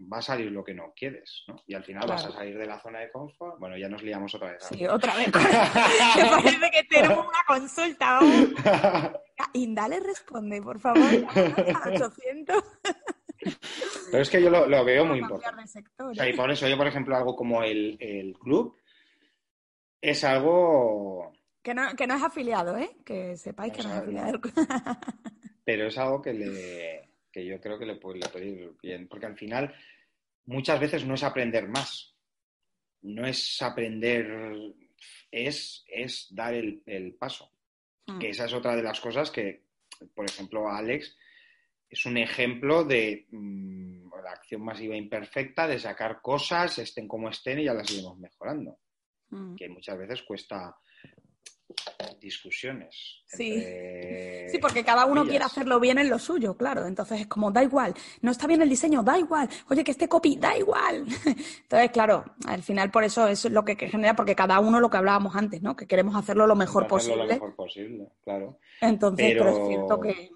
va 0.00 0.18
a 0.18 0.22
salir 0.22 0.50
lo 0.50 0.64
que 0.64 0.74
no 0.74 0.92
quieres, 0.94 1.44
¿no? 1.48 1.56
Y 1.66 1.74
al 1.74 1.84
final 1.84 2.06
vas 2.08 2.24
a 2.24 2.32
salir 2.32 2.56
de 2.56 2.66
la 2.66 2.80
zona 2.80 3.00
de 3.00 3.10
confort. 3.10 3.58
Bueno, 3.58 3.76
ya 3.76 3.88
nos 3.88 4.02
liamos 4.02 4.34
otra 4.34 4.52
vez. 4.52 4.64
Sí, 4.64 4.86
otra 4.86 5.14
vez. 5.16 5.26
Me 5.34 6.30
parece 6.30 6.70
que 6.70 6.84
tenemos 6.84 7.26
una 7.26 7.44
consulta. 7.46 8.20
Indale 9.52 10.00
responde, 10.00 10.62
por 10.62 10.78
favor. 10.78 11.02
A 11.02 11.88
800. 11.88 12.64
Pero 14.10 14.22
es 14.22 14.30
que 14.30 14.42
yo 14.42 14.50
lo, 14.50 14.84
veo 14.84 15.04
muy 15.04 15.18
importante. 15.18 15.62
y 16.28 16.32
por 16.32 16.50
eso 16.50 16.66
yo, 16.68 16.76
por 16.76 16.86
ejemplo, 16.86 17.16
algo 17.16 17.36
como 17.36 17.62
el, 17.62 18.36
club 18.40 18.76
es 20.00 20.24
algo... 20.24 21.32
Que 21.62 21.74
no, 21.74 21.94
que 21.96 22.06
no, 22.06 22.14
es 22.14 22.22
afiliado, 22.22 22.76
¿eh? 22.78 22.96
Que 23.04 23.36
sepáis 23.36 23.72
que 23.72 23.82
no 23.82 23.90
es 23.90 23.96
afiliado. 23.96 24.40
Pero 25.64 25.88
es 25.88 25.98
algo 25.98 26.22
que, 26.22 26.32
le, 26.32 27.07
que 27.32 27.44
yo 27.44 27.60
creo 27.60 27.78
que 27.78 27.86
le 27.86 27.96
puede, 27.96 28.20
ir 28.44 28.72
bien. 28.82 29.08
Porque 29.08 29.26
al 29.26 29.36
final, 29.36 29.74
muchas 30.46 30.80
veces 30.80 31.04
no 31.04 31.14
es 31.14 31.22
aprender 31.22 31.68
más. 31.68 32.14
No 33.02 33.26
es 33.26 33.60
aprender, 33.62 34.74
es, 35.30 35.84
es 35.88 36.26
dar 36.30 36.54
el, 36.54 37.16
paso. 37.18 37.52
Hmm. 38.06 38.18
Que 38.18 38.30
esa 38.30 38.46
es 38.46 38.52
otra 38.52 38.74
de 38.74 38.82
las 38.82 39.00
cosas 39.00 39.30
que, 39.30 39.64
por 40.14 40.24
ejemplo, 40.24 40.68
Alex 40.68 41.16
es 41.88 42.04
un 42.04 42.18
ejemplo 42.18 42.84
de 42.84 43.26
mm, 43.30 44.10
la 44.22 44.32
acción 44.32 44.62
masiva 44.62 44.96
imperfecta, 44.96 45.66
de 45.66 45.78
sacar 45.78 46.20
cosas, 46.20 46.78
estén 46.78 47.08
como 47.08 47.28
estén 47.28 47.60
y 47.60 47.64
ya 47.64 47.74
las 47.74 47.90
iremos 47.90 48.18
mejorando. 48.18 48.78
Mm. 49.30 49.54
Que 49.54 49.68
muchas 49.68 49.96
veces 49.96 50.22
cuesta 50.22 50.76
discusiones. 52.20 53.22
Sí. 53.26 53.62
sí, 54.50 54.58
porque 54.58 54.82
cada 54.82 55.04
uno 55.04 55.26
quiere 55.26 55.44
hacerlo 55.44 55.78
bien 55.78 55.98
en 55.98 56.08
lo 56.08 56.18
suyo, 56.18 56.56
claro. 56.56 56.86
Entonces 56.86 57.20
es 57.20 57.26
como, 57.26 57.50
da 57.50 57.62
igual, 57.62 57.94
no 58.22 58.30
está 58.30 58.46
bien 58.46 58.62
el 58.62 58.68
diseño, 58.70 59.02
da 59.02 59.18
igual. 59.18 59.48
Oye, 59.68 59.84
que 59.84 59.90
este 59.90 60.08
copy, 60.08 60.36
da 60.36 60.56
igual. 60.56 61.04
Entonces, 61.62 61.90
claro, 61.92 62.24
al 62.46 62.62
final 62.62 62.90
por 62.90 63.04
eso 63.04 63.28
es 63.28 63.44
lo 63.50 63.64
que 63.64 63.76
genera, 63.76 64.16
porque 64.16 64.34
cada 64.34 64.58
uno 64.60 64.80
lo 64.80 64.88
que 64.88 64.96
hablábamos 64.96 65.36
antes, 65.36 65.60
¿no? 65.60 65.76
Que 65.76 65.86
queremos 65.86 66.16
hacerlo 66.16 66.46
lo 66.46 66.56
mejor 66.56 66.86
posible. 66.86 67.24
Lo 67.24 67.26
mejor 67.26 67.54
posible, 67.54 68.08
claro. 68.24 68.58
Entonces, 68.80 69.26
pero, 69.32 69.48
es 69.48 69.68
cierto 69.68 70.00
que, 70.00 70.30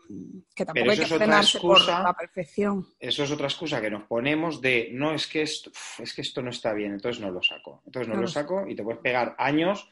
tampoco 0.65 0.91
hay 0.91 0.99
que 0.99 1.07
frenarse 1.07 1.61
por 1.61 1.83
la 1.87 2.15
perfección. 2.15 2.87
Eso 3.01 3.25
es 3.25 3.31
otra 3.31 3.47
excusa 3.47 3.81
que 3.81 3.91
nos 3.91 4.03
ponemos 4.05 4.61
de, 4.61 4.91
no, 4.93 5.15
es 5.15 5.27
que 5.27 5.43
esto, 5.43 5.71
es 5.99 6.13
que 6.13 6.21
esto 6.21 6.43
no 6.43 6.51
está 6.51 6.75
bien, 6.75 6.93
entonces 6.93 7.23
no 7.23 7.31
lo 7.31 7.43
saco. 7.43 7.83
Entonces 7.87 8.13
no 8.13 8.21
lo 8.21 8.27
saco 8.27 8.67
y 8.69 8.75
te 8.75 8.83
puedes 8.83 9.01
pegar 9.01 9.35
años 9.39 9.89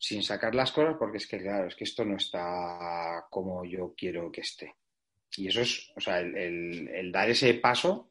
sin 0.00 0.22
sacar 0.22 0.54
las 0.54 0.72
cosas 0.72 0.96
porque 0.98 1.18
es 1.18 1.26
que, 1.26 1.38
claro, 1.38 1.68
es 1.68 1.76
que 1.76 1.84
esto 1.84 2.04
no 2.04 2.16
está 2.16 3.26
como 3.28 3.64
yo 3.66 3.94
quiero 3.94 4.32
que 4.32 4.40
esté. 4.40 4.74
Y 5.36 5.48
eso 5.48 5.60
es, 5.60 5.92
o 5.94 6.00
sea, 6.00 6.20
el, 6.20 7.12
dar 7.12 7.28
ese 7.28 7.52
paso. 7.54 8.10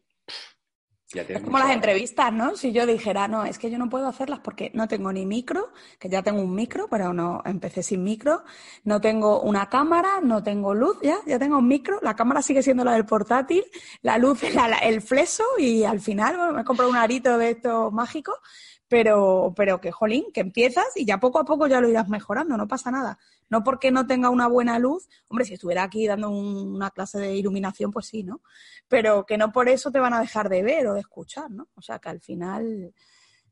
ya 1.12 1.24
es 1.24 1.42
como 1.42 1.58
las 1.58 1.72
entrevistas, 1.72 2.32
¿no? 2.32 2.56
Si 2.56 2.72
yo 2.72 2.86
dijera, 2.86 3.28
no, 3.28 3.44
es 3.44 3.58
que 3.58 3.72
yo 3.72 3.80
no 3.80 3.90
puedo 3.90 4.08
hacerlas 4.08 4.40
porque 4.40 4.70
no 4.76 4.88
tengo 4.88 5.12
ni 5.12 5.26
micro, 5.26 5.74
que 5.98 6.10
ya 6.10 6.22
tengo 6.22 6.44
un 6.44 6.54
micro, 6.54 6.88
pero 6.88 7.12
no 7.12 7.42
empecé 7.44 7.82
sin 7.82 8.04
micro, 8.04 8.44
no 8.84 9.02
tengo 9.02 9.42
una 9.42 9.68
cámara, 9.68 10.22
no 10.22 10.44
tengo 10.44 10.76
luz, 10.76 11.00
ya, 11.02 11.18
ya 11.26 11.40
tengo 11.40 11.58
un 11.58 11.68
micro, 11.68 12.00
la 12.04 12.16
cámara 12.16 12.44
sigue 12.44 12.62
siendo 12.62 12.86
la 12.86 12.94
del 12.94 13.08
portátil, 13.08 13.66
la 14.04 14.20
luz 14.20 14.44
es 14.44 14.56
el 14.84 15.02
fleso 15.02 15.44
y 15.58 15.86
al 15.86 16.00
final 16.00 16.54
me 16.54 16.62
he 16.62 16.64
comprado 16.64 16.92
un 16.92 16.98
arito 16.98 17.36
de 17.40 17.50
estos 17.50 17.92
mágicos 17.92 18.38
pero, 18.90 19.54
pero 19.56 19.80
que, 19.80 19.92
jolín, 19.92 20.26
que 20.34 20.42
empiezas 20.42 20.88
y 20.96 21.06
ya 21.06 21.20
poco 21.20 21.40
a 21.40 21.46
poco 21.46 21.68
ya 21.68 21.80
lo 21.80 21.88
irás 21.88 22.10
mejorando, 22.10 22.58
no 22.58 22.68
pasa 22.68 22.90
nada. 22.90 23.20
No 23.48 23.64
porque 23.64 23.92
no 23.92 24.08
tenga 24.08 24.30
una 24.30 24.48
buena 24.48 24.80
luz, 24.80 25.08
hombre, 25.28 25.46
si 25.46 25.54
estuviera 25.54 25.84
aquí 25.84 26.08
dando 26.08 26.30
una 26.30 26.90
clase 26.90 27.20
de 27.20 27.36
iluminación, 27.36 27.92
pues 27.92 28.08
sí, 28.08 28.24
¿no? 28.24 28.42
Pero 28.88 29.26
que 29.26 29.38
no 29.38 29.52
por 29.52 29.70
eso 29.70 29.92
te 29.92 30.00
van 30.00 30.14
a 30.14 30.20
dejar 30.20 30.50
de 30.50 30.64
ver 30.64 30.88
o 30.88 30.96
de 30.96 31.02
escuchar, 31.02 31.52
¿no? 31.52 31.70
O 31.76 31.82
sea, 31.82 32.00
que 32.00 32.10
al 32.10 32.20
final 32.20 32.94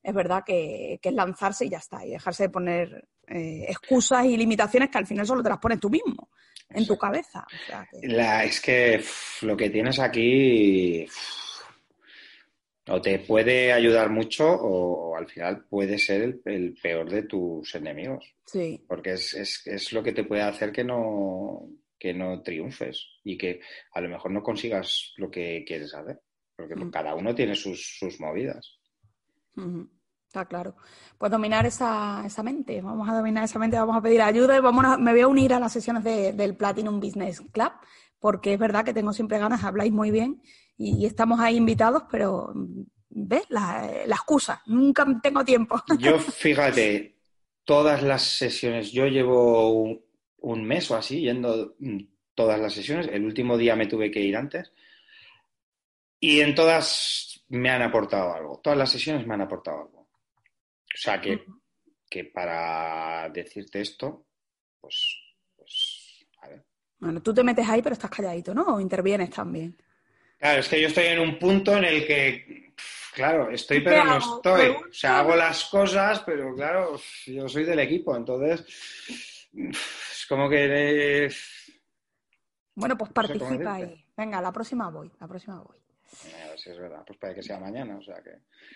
es 0.02 0.14
verdad 0.14 0.44
que, 0.44 1.00
que 1.02 1.10
es 1.10 1.16
lanzarse 1.16 1.66
y 1.66 1.70
ya 1.70 1.78
está, 1.78 2.04
y 2.04 2.12
dejarse 2.12 2.44
de 2.44 2.50
poner 2.50 3.08
eh, 3.28 3.66
excusas 3.70 4.26
y 4.26 4.38
limitaciones 4.38 4.90
que 4.90 4.98
al 4.98 5.06
final 5.06 5.28
solo 5.28 5.44
te 5.44 5.50
las 5.50 5.60
pones 5.60 5.80
tú 5.80 5.90
mismo, 5.90 6.30
en 6.70 6.88
tu 6.88 6.98
cabeza. 6.98 7.46
es 8.02 8.62
que 8.62 9.04
lo 9.42 9.56
que 9.56 9.70
tienes 9.70 10.00
aquí 10.00 11.08
o 12.90 13.02
te 13.02 13.20
puede 13.20 13.74
ayudar 13.74 14.10
mucho 14.10 14.48
o, 14.48 15.16
al 15.16 15.28
final 15.28 15.66
puede 15.66 15.98
ser 15.98 16.40
el, 16.46 16.78
peor 16.82 17.10
de 17.10 17.24
tus 17.24 17.74
enemigos. 17.76 18.34
Sí. 18.46 18.84
Porque 18.88 19.14
es, 19.14 19.34
es, 19.34 19.66
es, 19.66 19.94
lo 19.94 20.04
que 20.04 20.14
te 20.14 20.24
puede 20.24 20.42
hacer 20.42 20.72
que 20.72 20.84
no, 20.84 21.70
que 22.00 22.14
no 22.14 22.42
triunfes 22.42 23.06
y 23.24 23.38
que 23.38 23.62
a 23.94 24.02
lo 24.02 24.10
mejor 24.10 24.32
no 24.32 24.44
consigas 24.44 25.14
lo 25.18 25.30
que 25.30 25.64
quieres 25.66 25.94
hacer. 25.94 26.22
porque 26.56 26.76
cada 26.92 27.16
uno 27.16 27.34
tiene 27.36 27.56
sus, 27.56 28.00
movidas. 28.20 28.80
Está 30.28 30.46
claro. 30.46 30.76
Pues 31.18 31.32
dominar 31.32 31.66
esa, 31.66 32.24
esa, 32.26 32.44
mente. 32.44 32.82
Vamos 32.82 33.10
a 33.10 33.16
dominar 33.16 33.44
esa 33.44 33.60
mente, 33.60 33.78
vamos 33.78 33.98
a 33.98 34.02
pedir 34.02 34.22
ayuda 34.22 34.56
y 34.56 34.62
vamos 34.62 35.00
me 35.00 35.12
voy 35.12 35.22
a 35.22 35.28
unir 35.28 35.54
a 35.54 35.60
las 35.60 35.74
sesiones 35.74 36.04
del 36.04 36.56
Platinum 36.56 37.00
Business 37.00 37.42
Club, 37.52 37.72
porque 38.20 38.54
es 38.54 38.60
verdad 38.60 38.86
que 38.86 38.94
tengo 38.94 39.14
siempre 39.14 39.40
ganas, 39.40 39.64
habláis 39.64 39.92
muy 39.92 40.12
bien 40.12 40.42
y, 40.78 41.06
estamos 41.06 41.40
ahí 41.40 41.56
invitados, 41.56 42.04
pero 42.12 42.54
¿ves? 43.10 43.46
La, 43.50 43.90
la, 44.06 44.16
excusa, 44.16 44.62
nunca 44.68 45.06
tengo 45.22 45.44
tiempo. 45.44 45.82
Yo, 46.00 46.20
fíjate, 46.20 47.16
todas 47.64 48.04
las 48.04 48.24
sesiones, 48.24 48.92
yo 48.92 49.08
llevo 49.08 49.72
un, 49.72 50.02
un 50.38 50.64
mes 50.64 50.90
o 50.92 50.96
así 50.96 51.22
yendo 51.22 51.76
mm, 51.80 52.00
todas 52.36 52.60
las 52.60 52.74
sesiones, 52.74 53.08
el 53.08 53.26
último 53.26 53.58
día 53.58 53.76
me 53.76 53.88
tuve 53.88 54.12
que 54.12 54.22
ir 54.22 54.38
antes 54.38 54.72
y 56.20 56.42
en 56.42 56.56
todas 56.56 57.44
me 57.50 57.70
han 57.70 57.82
aportado 57.82 58.34
algo, 58.34 58.60
todas 58.64 58.78
las 58.78 58.92
sesiones 58.92 59.26
me 59.26 59.34
han 59.34 59.42
aportado 59.42 59.82
algo. 59.82 60.00
O 60.00 61.00
sea 61.00 61.22
que, 61.22 61.44
que 62.10 62.26
para 62.26 63.30
decirte 63.30 63.82
esto, 63.82 64.26
pues, 64.80 65.18
pues, 65.56 66.26
a 66.42 66.50
ver. 66.50 66.66
Bueno, 67.00 67.22
tú 67.22 67.34
te 67.34 67.44
metes 67.44 67.68
ahí, 67.68 67.82
pero 67.82 67.94
estás 67.94 68.10
calladito, 68.10 68.54
¿no? 68.54 68.76
O 68.76 68.80
intervienes 68.80 69.30
también. 69.30 69.78
Claro, 70.38 70.60
es 70.60 70.70
que 70.70 70.82
yo 70.82 70.88
estoy 70.88 71.06
en 71.06 71.20
un 71.20 71.40
punto 71.40 71.76
en 71.76 71.84
el 71.86 72.06
que, 72.06 72.74
claro, 73.14 73.50
estoy 73.50 73.82
pero 73.82 74.06
no 74.06 74.18
estoy. 74.18 74.70
O 74.70 74.94
sea, 74.94 75.20
hago 75.20 75.36
las 75.36 75.66
cosas, 75.66 76.22
pero 76.26 76.54
claro, 76.54 77.00
yo 77.26 77.50
soy 77.50 77.64
del 77.64 77.80
equipo, 77.80 78.16
entonces 78.16 78.64
es 79.54 80.26
como 80.30 80.48
que... 80.50 81.32
Bueno, 82.76 82.96
pues 82.98 83.12
participa 83.12 83.74
ahí. 83.74 84.06
Venga, 84.16 84.40
la 84.42 84.52
próxima 84.52 84.90
voy, 84.90 85.12
la 85.20 85.28
próxima 85.28 85.60
voy. 85.62 85.78
A 86.44 86.48
ver 86.50 86.60
si 86.60 86.70
es 86.70 86.78
verdad, 86.78 87.04
pues 87.06 87.20
puede 87.20 87.36
que 87.36 87.44
sea 87.44 87.60
mañana, 87.60 87.98
o 87.98 88.02
sea 88.02 88.16
que... 88.24 88.32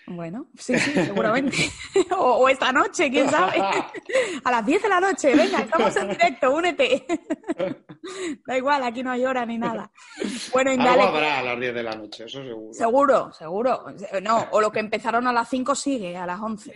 Bueno, 0.07 0.47
sí, 0.57 0.77
sí, 0.77 0.91
seguramente. 0.91 1.57
o, 2.17 2.47
esta 2.49 2.71
noche, 2.71 3.09
quién 3.09 3.29
sabe. 3.29 3.57
a 4.43 4.51
las 4.51 4.65
10 4.65 4.83
de 4.83 4.89
la 4.89 4.99
noche, 4.99 5.35
venga, 5.35 5.59
estamos 5.61 5.95
en 5.95 6.09
directo, 6.09 6.51
únete. 6.51 7.05
da 8.45 8.57
igual, 8.57 8.83
aquí 8.83 9.01
no 9.01 9.11
hay 9.11 9.25
hora 9.25 9.45
ni 9.45 9.57
nada. 9.57 9.91
Bueno, 10.51 10.71
Algo 10.71 11.03
habrá 11.03 11.39
a 11.39 11.43
las 11.43 11.59
10 11.59 11.73
de 11.73 11.83
la 11.83 11.95
noche, 11.95 12.25
eso 12.25 12.43
seguro. 12.43 12.73
Seguro, 12.73 13.33
seguro. 13.33 13.85
No, 14.21 14.47
o 14.51 14.59
lo 14.61 14.71
que 14.71 14.79
empezaron 14.79 15.25
a 15.27 15.33
las 15.33 15.49
5 15.49 15.73
sigue, 15.73 16.17
a 16.17 16.25
las 16.25 16.39
11. 16.39 16.73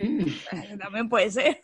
También 0.78 1.08
puede 1.08 1.30
ser. 1.30 1.60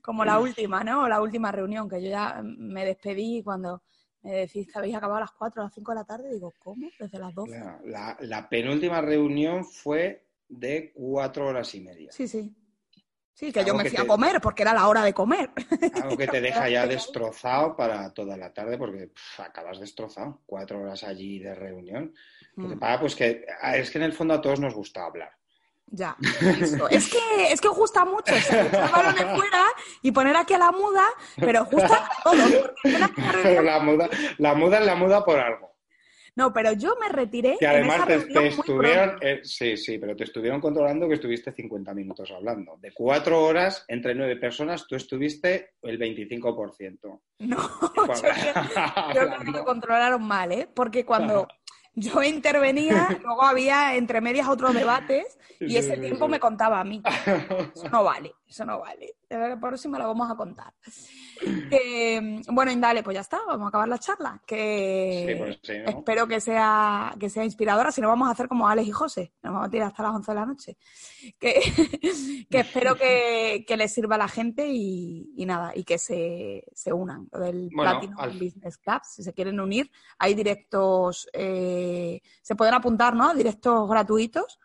Como 0.00 0.24
la 0.24 0.38
última, 0.38 0.82
¿no? 0.82 1.06
La 1.08 1.20
última 1.20 1.52
reunión, 1.52 1.88
que 1.88 2.02
yo 2.02 2.08
ya 2.08 2.40
me 2.42 2.84
despedí 2.84 3.42
cuando 3.42 3.82
me 4.24 4.32
decís 4.32 4.66
que 4.66 4.78
habéis 4.78 4.96
acabado 4.96 5.18
a 5.18 5.20
las 5.20 5.32
4 5.32 5.60
o 5.60 5.64
las 5.64 5.74
5 5.74 5.92
de 5.92 5.94
la 5.94 6.04
tarde, 6.04 6.32
digo, 6.32 6.52
¿cómo? 6.58 6.88
Desde 6.98 7.18
las 7.18 7.34
12. 7.34 7.62
La, 7.84 8.48
penúltima 8.48 9.02
reunión 9.02 9.64
fue 9.66 10.26
de 10.48 10.92
4 10.94 11.46
horas 11.46 11.74
y 11.74 11.80
media. 11.80 12.10
Sí, 12.10 12.26
sí. 12.26 12.56
Sí, 13.34 13.52
que 13.52 13.64
yo 13.64 13.74
me 13.74 13.84
fui 13.90 13.98
a 13.98 14.06
comer 14.06 14.40
porque 14.40 14.62
era 14.62 14.72
la 14.72 14.86
hora 14.86 15.02
de 15.02 15.12
comer. 15.12 15.50
Algo 16.00 16.16
que 16.16 16.28
te 16.28 16.40
deja 16.40 16.68
ya 16.68 16.86
destrozado 16.86 17.76
para 17.76 18.14
toda 18.14 18.36
la 18.36 18.52
tarde 18.52 18.78
porque 18.78 19.10
acabas 19.38 19.80
destrozado. 19.80 20.42
Cuatro 20.46 20.80
horas 20.80 21.02
allí 21.02 21.40
de 21.40 21.54
reunión. 21.54 22.14
Mm. 22.54 22.78
pues 23.00 23.16
que 23.16 23.44
es 23.74 23.90
que 23.90 23.98
en 23.98 24.04
el 24.04 24.12
fondo 24.12 24.34
a 24.34 24.40
todos 24.40 24.60
nos 24.60 24.72
gusta 24.72 25.04
hablar. 25.04 25.32
Ya, 25.86 26.16
Es 26.90 27.08
que, 27.08 27.52
es 27.52 27.60
que 27.60 27.68
gusta 27.68 28.04
mucho 28.04 28.34
echar 28.34 28.70
balones 28.70 29.24
fuera 29.36 29.64
y 30.02 30.10
poner 30.10 30.36
aquí 30.36 30.54
a 30.54 30.58
la 30.58 30.72
muda, 30.72 31.04
pero 31.36 31.64
gusta 31.66 32.08
todo. 32.24 32.74
Pero 33.42 33.62
la 33.62 33.78
muda, 33.80 34.08
la 34.38 34.54
muda 34.54 34.78
es 34.78 34.86
la 34.86 34.94
muda 34.96 35.24
por 35.24 35.38
algo. 35.38 35.74
No, 36.36 36.52
pero 36.52 36.72
yo 36.72 36.96
me 37.00 37.08
retiré. 37.08 37.56
Y 37.60 37.64
además 37.64 38.06
te, 38.06 38.48
estuvieron, 38.48 39.18
eh, 39.20 39.40
sí, 39.44 39.76
sí, 39.76 39.98
pero 39.98 40.16
te 40.16 40.24
estuvieron 40.24 40.60
controlando 40.60 41.06
que 41.06 41.14
estuviste 41.14 41.52
50 41.52 41.94
minutos 41.94 42.28
hablando. 42.32 42.76
De 42.80 42.92
cuatro 42.92 43.40
horas 43.44 43.84
entre 43.86 44.16
nueve 44.16 44.36
personas, 44.36 44.84
tú 44.88 44.96
estuviste 44.96 45.74
el 45.82 45.98
25%. 45.98 47.20
No, 47.38 47.56
yo, 47.96 48.22
creo 49.12 49.38
que 49.38 49.50
me 49.50 49.62
controlaron 49.62 50.26
mal, 50.26 50.50
¿eh? 50.50 50.68
Porque 50.74 51.04
cuando 51.04 51.46
yo 51.94 52.22
intervenía, 52.22 53.08
luego 53.24 53.42
había 53.44 53.94
entre 53.96 54.20
medias 54.20 54.48
otros 54.48 54.74
debates 54.74 55.38
y 55.60 55.76
ese 55.76 55.96
tiempo 55.96 56.28
me 56.28 56.40
contaba 56.40 56.80
a 56.80 56.84
mí. 56.84 57.02
Eso 57.74 57.88
no 57.88 58.04
vale, 58.04 58.34
eso 58.54 58.64
no 58.64 58.78
vale. 58.78 59.16
Eso 59.28 59.88
me 59.88 59.98
lo 59.98 60.06
vamos 60.06 60.30
a 60.30 60.36
contar. 60.36 60.72
bueno, 62.52 62.70
Indale, 62.70 63.02
pues 63.02 63.14
ya 63.14 63.20
está, 63.20 63.40
vamos 63.46 63.66
a 63.66 63.68
acabar 63.68 63.88
la 63.88 63.98
charla. 63.98 64.40
Que 64.46 65.34
pues 65.36 65.58
espero 65.64 66.28
que 66.28 66.40
sea, 66.40 67.12
que 67.18 67.28
sea 67.28 67.44
inspiradora, 67.44 67.90
si 67.90 68.00
no 68.00 68.08
vamos 68.08 68.28
a 68.28 68.30
hacer 68.30 68.46
como 68.46 68.68
Alex 68.68 68.86
y 68.86 68.92
José, 68.92 69.32
nos 69.42 69.52
vamos 69.52 69.66
a 69.66 69.70
tirar 69.70 69.88
hasta 69.88 70.04
las 70.04 70.14
11 70.14 70.30
de 70.30 70.34
la 70.36 70.46
noche. 70.46 70.76
Que, 71.38 71.60
espero 72.50 72.94
que, 72.94 73.64
les 73.76 73.92
sirva 73.92 74.14
a 74.14 74.18
la 74.18 74.28
gente 74.28 74.68
y, 74.68 75.44
nada, 75.44 75.72
y 75.74 75.82
que 75.82 75.98
se, 75.98 76.92
unan. 76.92 77.28
del 77.32 77.70
Platinum 77.70 78.38
Business 78.38 78.78
Club, 78.78 79.00
si 79.02 79.24
se 79.24 79.32
quieren 79.32 79.58
unir, 79.58 79.90
hay 80.18 80.34
directos, 80.34 81.28
eh, 81.32 82.22
se 82.40 82.54
pueden 82.54 82.74
apuntar, 82.74 83.16
¿no? 83.16 83.34
Directos 83.34 83.88
gratuitos. 83.88 84.60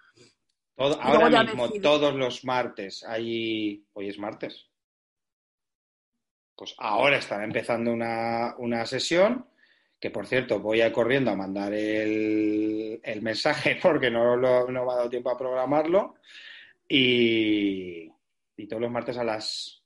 Ahora 0.80 1.44
mismo, 1.44 1.70
todos 1.82 2.16
los 2.16 2.46
martes, 2.46 3.04
hay, 3.04 3.86
hoy 3.94 4.10
es 4.10 4.18
martes, 4.18 4.70
pues 6.56 6.76
ahora 6.78 7.18
estará 7.18 7.44
empezando 7.44 7.94
una, 7.94 8.86
sesión, 8.86 9.46
que 10.00 10.12
por 10.12 10.28
cierto 10.28 10.60
voy 10.60 10.82
a 10.82 10.92
corriendo 10.92 11.32
a 11.32 11.36
mandar 11.36 11.74
el, 11.74 13.00
mensaje 13.22 13.78
porque 13.82 14.10
no, 14.10 14.36
lo, 14.36 14.70
no 14.70 14.86
me 14.86 14.92
ha 14.92 14.96
dado 14.96 15.10
tiempo 15.10 15.30
a 15.30 15.38
programarlo. 15.38 16.16
Y, 16.88 18.10
todos 18.68 18.82
los 18.82 18.92
martes 18.92 19.18
a 19.18 19.24
las 19.24 19.82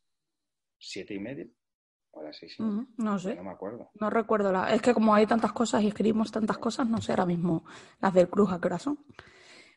siete 0.80 1.14
y 1.14 1.20
media. 1.20 1.46
O 2.12 2.22
a 2.22 2.24
las 2.24 2.38
seis 2.38 2.56
y 2.58 2.64
media. 2.64 2.88
no 2.98 3.20
sé. 3.20 3.36
No 3.36 3.44
me 3.44 3.52
acuerdo. 3.52 3.92
No 3.94 4.10
recuerdo. 4.10 4.52
La... 4.52 4.74
Es 4.74 4.82
que 4.82 4.96
como 4.96 5.14
hay 5.14 5.28
tantas 5.28 5.54
cosas 5.54 5.84
y 5.84 5.90
escribimos 5.90 6.32
tantas 6.32 6.58
cosas, 6.58 6.88
no 6.88 7.00
sé 7.02 7.12
ahora 7.12 7.28
mismo 7.28 7.66
las 8.02 8.16
del 8.16 8.30
Cruz 8.30 8.52
a 8.52 8.80
son. 8.80 8.98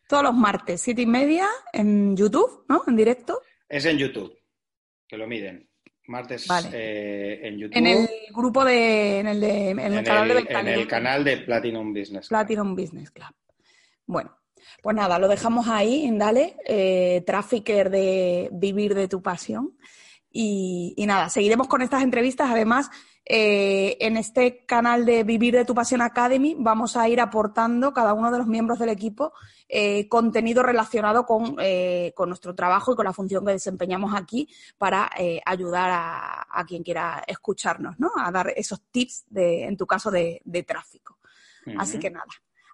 Todos 0.09 0.23
los 0.23 0.35
martes, 0.35 0.81
siete 0.81 1.03
y 1.03 1.07
media, 1.07 1.49
en 1.73 2.17
YouTube, 2.17 2.65
¿no? 2.69 2.83
En 2.87 2.97
directo. 2.97 3.43
Es 3.69 3.85
en 3.85 3.99
YouTube, 3.99 4.33
que 5.09 5.17
lo 5.17 5.27
miden 5.27 5.69
martes 6.09 6.47
eh, 6.73 7.41
en 7.43 7.59
YouTube. 7.59 7.77
En 7.77 7.87
el 7.87 8.09
grupo 8.33 8.65
de. 8.65 9.21
En 9.21 9.27
el, 9.27 9.41
de, 9.41 9.71
en 9.71 9.79
el 9.79 10.05
canal 10.05 10.29
de 10.29 10.39
En 10.39 10.69
el 10.69 10.87
canal 10.87 11.25
de 11.25 11.37
Platinum 11.39 11.93
Business 11.93 12.29
Club. 12.29 12.39
Platinum 12.39 12.75
Business 12.75 13.11
Club. 13.11 13.35
Bueno, 14.07 14.37
pues 14.83 14.97
nada, 14.97 15.19
lo 15.19 15.29
dejamos 15.29 15.69
ahí, 15.69 16.09
Dale, 16.17 16.57
eh, 16.67 17.23
trafficker 17.27 17.91
de 17.91 18.49
vivir 18.53 18.95
de 18.95 19.09
tu 19.09 19.23
pasión. 19.23 19.77
Y, 20.31 20.95
y, 20.97 21.07
nada, 21.07 21.29
seguiremos 21.29 21.67
con 21.67 21.83
estas 21.83 22.03
entrevistas. 22.03 22.51
Además, 22.51 22.91
eh, 23.29 23.97
en 24.01 24.17
este 24.17 24.65
canal 24.67 25.05
de 25.05 25.25
Vivir 25.25 25.55
de 25.55 25.65
tu 25.65 25.75
Pasión 25.75 26.01
Academy 26.01 26.55
vamos 26.57 26.97
a 26.97 27.09
ir 27.09 27.21
aportando 27.21 27.93
cada 27.93 28.15
uno 28.15 28.31
de 28.31 28.39
los 28.39 28.47
miembros 28.47 28.79
del 28.79 28.89
equipo 28.89 29.33
eh, 29.69 30.09
contenido 30.09 30.63
relacionado 30.63 31.27
eh, 31.59 32.13
con, 32.15 32.29
nuestro 32.29 32.55
trabajo 32.55 32.93
y 32.93 32.95
con 32.95 33.05
la 33.05 33.13
función 33.13 33.45
que 33.45 33.51
desempeñamos 33.51 34.15
aquí 34.15 34.49
para 34.79 35.11
ayudar 35.45 35.91
a, 35.93 36.65
quien 36.69 36.85
quiera 36.85 37.25
escucharnos, 37.27 37.99
¿no? 37.99 38.13
A 38.17 38.31
dar 38.31 38.53
esos 38.57 38.81
tips, 38.93 39.25
de, 39.29 39.65
en 39.65 39.77
tu 39.77 39.87
caso, 39.87 40.11
de, 40.11 40.41
tráfico. 40.67 41.19
Así 41.77 41.99
que 41.99 42.11
nada, 42.11 42.27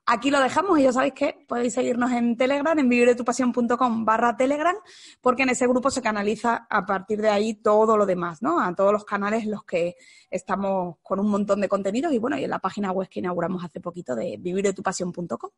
Aquí 0.04 0.30
lo 0.30 0.40
dejamos 0.40 0.78
y 0.78 0.82
ya 0.82 0.92
sabéis 0.92 1.14
que 1.14 1.44
podéis 1.46 1.74
seguirnos 1.74 2.10
en 2.10 2.36
Telegram, 2.36 2.76
en 2.76 2.88
viviretupasión.com 2.88 4.04
barra 4.04 4.36
Telegram, 4.36 4.74
porque 5.20 5.44
en 5.44 5.50
ese 5.50 5.68
grupo 5.68 5.90
se 5.90 6.02
canaliza 6.02 6.66
a 6.68 6.84
partir 6.84 7.22
de 7.22 7.28
ahí 7.28 7.54
todo 7.54 7.96
lo 7.96 8.04
demás, 8.04 8.42
¿no? 8.42 8.60
A 8.60 8.74
todos 8.74 8.92
los 8.92 9.04
canales 9.04 9.44
en 9.44 9.52
los 9.52 9.64
que 9.64 9.94
estamos 10.28 10.96
con 11.02 11.20
un 11.20 11.30
montón 11.30 11.60
de 11.60 11.68
contenidos 11.68 12.12
y 12.12 12.18
bueno, 12.18 12.36
y 12.36 12.44
en 12.44 12.50
la 12.50 12.58
página 12.58 12.90
web 12.90 13.08
que 13.08 13.20
inauguramos 13.20 13.64
hace 13.64 13.80
poquito 13.80 14.16
de 14.16 14.36
viviretupasión.com. 14.38 15.50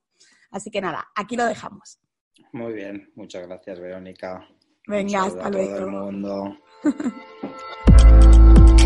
Así 0.50 0.70
que 0.70 0.82
nada, 0.82 1.08
aquí 1.14 1.36
lo 1.36 1.46
dejamos. 1.46 1.98
Muy 2.52 2.74
bien, 2.74 3.10
muchas 3.14 3.46
gracias 3.46 3.80
Verónica. 3.80 4.46
Venga, 4.86 5.24
hasta 5.24 5.48
luego. 5.48 5.90
mundo. 5.90 6.58